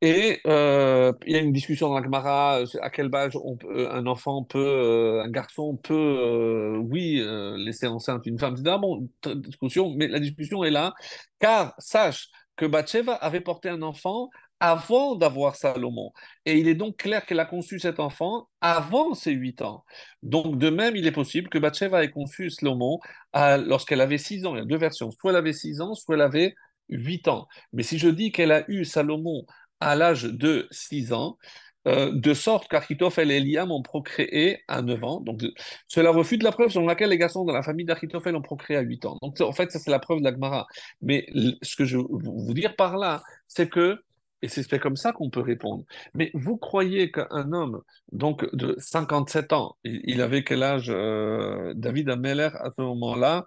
[0.05, 3.89] Et euh, il y a une discussion dans la Gemara, euh, à quel âge peut,
[3.89, 8.57] un enfant peut, euh, un garçon peut, euh, oui, euh, laisser enceinte une femme.
[8.57, 9.07] C'est bon,
[9.37, 10.93] discussion, mais la discussion est là,
[11.39, 12.27] car sache
[12.57, 16.11] que Bathsheba avait porté un enfant avant d'avoir Salomon.
[16.45, 19.85] Et il est donc clair qu'elle a conçu cet enfant avant ses huit ans.
[20.21, 22.99] Donc, de même, il est possible que Bathsheba ait conçu Salomon
[23.33, 24.53] lorsqu'elle avait six ans.
[24.55, 25.11] Il y a deux versions.
[25.11, 26.55] Soit elle avait six ans, soit elle avait
[26.89, 27.47] huit ans.
[27.71, 29.45] Mais si je dis qu'elle a eu Salomon
[29.83, 31.37] à l'âge de 6 ans,
[31.85, 35.19] euh, de sorte qu'Achitophel et Eliam ont procréé à 9 ans.
[35.19, 35.41] Donc,
[35.87, 38.81] cela refute la preuve selon laquelle les garçons de la famille d'Achitophel ont procréé à
[38.81, 39.17] 8 ans.
[39.21, 40.65] Donc, en fait, ça, c'est la preuve de l'Agmara.
[41.01, 41.27] Mais
[41.61, 44.01] ce que je veux vous dire par là, c'est que,
[44.41, 45.83] et c'est comme ça qu'on peut répondre,
[46.13, 47.81] mais vous croyez qu'un homme,
[48.11, 53.45] donc de 57 ans, il, avait quel âge, euh, David Ameller, à ce moment-là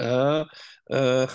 [0.00, 0.44] euh,
[0.90, 1.26] euh,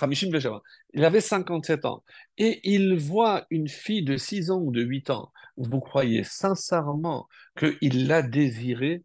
[0.93, 2.03] il avait 57 ans
[2.37, 5.31] et il voit une fille de 6 ans ou de 8 ans.
[5.57, 7.27] Vous croyez sincèrement
[7.57, 9.03] qu'il l'a désirée?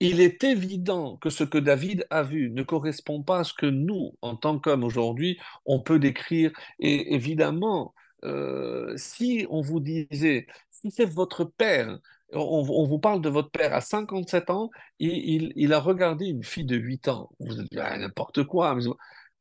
[0.00, 3.66] Il est évident que ce que David a vu ne correspond pas à ce que
[3.66, 6.52] nous, en tant qu'hommes aujourd'hui, on peut décrire.
[6.78, 7.94] Et évidemment,
[8.24, 11.98] euh, si on vous disait, si c'est votre père
[12.32, 16.64] on, vous parle de votre père à 57 ans, il, il, a regardé une fille
[16.64, 17.30] de 8 ans.
[17.38, 18.76] Vous dites, ah, n'importe quoi.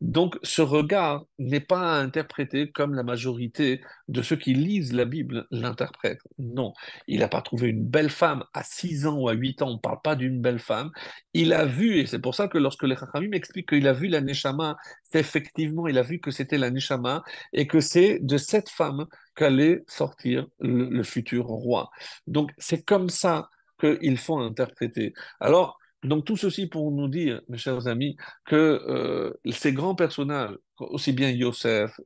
[0.01, 5.05] Donc, ce regard n'est pas à interpréter comme la majorité de ceux qui lisent la
[5.05, 6.21] Bible l'interprètent.
[6.37, 6.73] Non,
[7.07, 9.73] il n'a pas trouvé une belle femme à 6 ans ou à 8 ans, on
[9.75, 10.91] ne parle pas d'une belle femme.
[11.33, 14.07] Il a vu, et c'est pour ça que lorsque les Chachamim m'expliquent qu'il a vu
[14.07, 14.75] la Neshama,
[15.13, 19.05] effectivement, il a vu que c'était la Neshama et que c'est de cette femme
[19.35, 21.89] qu'allait sortir le, futur roi.
[22.27, 23.49] Donc, c'est comme ça
[23.79, 25.13] qu'il faut interpréter.
[25.39, 30.55] Alors, donc tout ceci pour nous dire, mes chers amis, que euh, ces grands personnages,
[30.79, 31.99] aussi bien Yosef,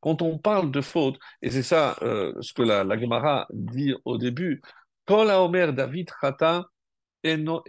[0.00, 4.18] quand on parle de faute, et c'est ça euh, ce que la, Gemara dit au
[4.18, 4.60] début,
[5.06, 6.08] quand la David
[7.24, 7.62] Eno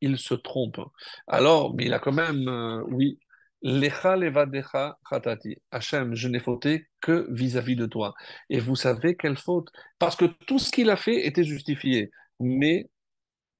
[0.00, 0.80] il se trompe.
[1.26, 3.18] Alors, mais il a quand même, euh, oui,
[3.62, 8.14] Lecha levadecha je n'ai fauté que vis-à-vis -vis de toi.
[8.50, 9.68] Et vous savez quelle faute
[9.98, 12.10] Parce que tout ce qu'il a fait était justifié.
[12.38, 12.88] Mais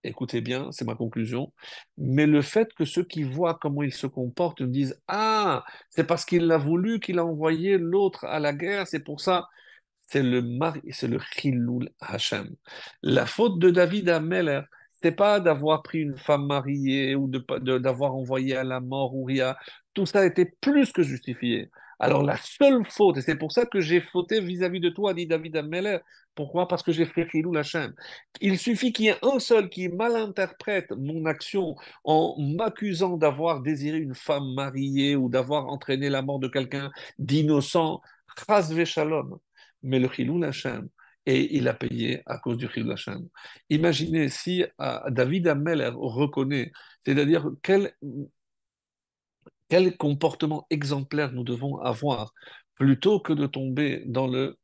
[0.05, 1.53] écoutez bien, c'est ma conclusion,
[1.97, 6.25] mais le fait que ceux qui voient comment il se comporte disent Ah, c'est parce
[6.25, 9.49] qu'il l'a voulu qu'il a envoyé l'autre à la guerre, c'est pour ça.
[10.07, 12.55] C'est le mari, c'est le Chiloul Hachem.
[13.03, 14.63] La faute de David à Meller,
[15.03, 19.57] c'est pas d'avoir pris une femme mariée ou d'avoir envoyé à la mort Uriah.
[19.95, 21.71] Tout ça était plus que justifié.
[22.01, 25.27] Alors la seule faute, et c'est pour ça que j'ai fauté vis-à-vis de toi, dit
[25.27, 25.99] David Ameller.
[26.39, 26.69] Pourquoi?
[26.69, 27.93] Parce que j'ai fait Chilou la chaîne.
[28.41, 31.75] Il suffit qu'il y ait un seul qui malinterprète mon action
[32.05, 38.01] en m'accusant d'avoir désiré une femme mariée ou d'avoir entraîné la mort de quelqu'un d'innocent.
[38.85, 39.37] Shalom.
[39.83, 40.89] Mais le Chilou la chaîne,
[41.27, 43.29] et il a payé à cause du Chilou la chaîne.
[43.69, 46.71] Imaginez si euh, David Ameller reconnaît,
[47.05, 47.93] c'est-à-dire quel
[49.69, 52.33] quel comportement exemplaire nous devons avoir
[52.77, 54.57] plutôt que de tomber dans le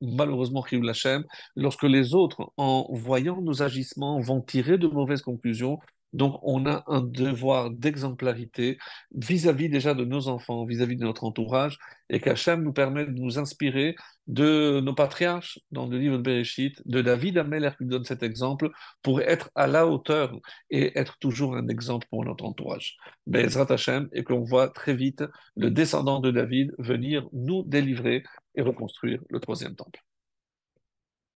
[0.00, 1.24] malheureusement Lachem,
[1.54, 5.78] lorsque les autres, en voyant nos agissements, vont tirer de mauvaises conclusions
[6.12, 8.78] Donc, on a un devoir d'exemplarité
[9.14, 11.78] vis-à-vis déjà de nos enfants, vis-à-vis de notre entourage,
[12.08, 13.96] et qu'Hachem nous permet de nous inspirer
[14.26, 18.22] de nos patriarches dans le livre de Bereshit, de David Ameller qui nous donne cet
[18.22, 18.70] exemple,
[19.02, 20.32] pour être à la hauteur
[20.70, 22.96] et être toujours un exemple pour notre entourage.
[23.26, 25.24] Bezrat Hachem, et qu'on voit très vite
[25.56, 28.22] le descendant de David venir nous délivrer
[28.54, 30.05] et reconstruire le troisième temple.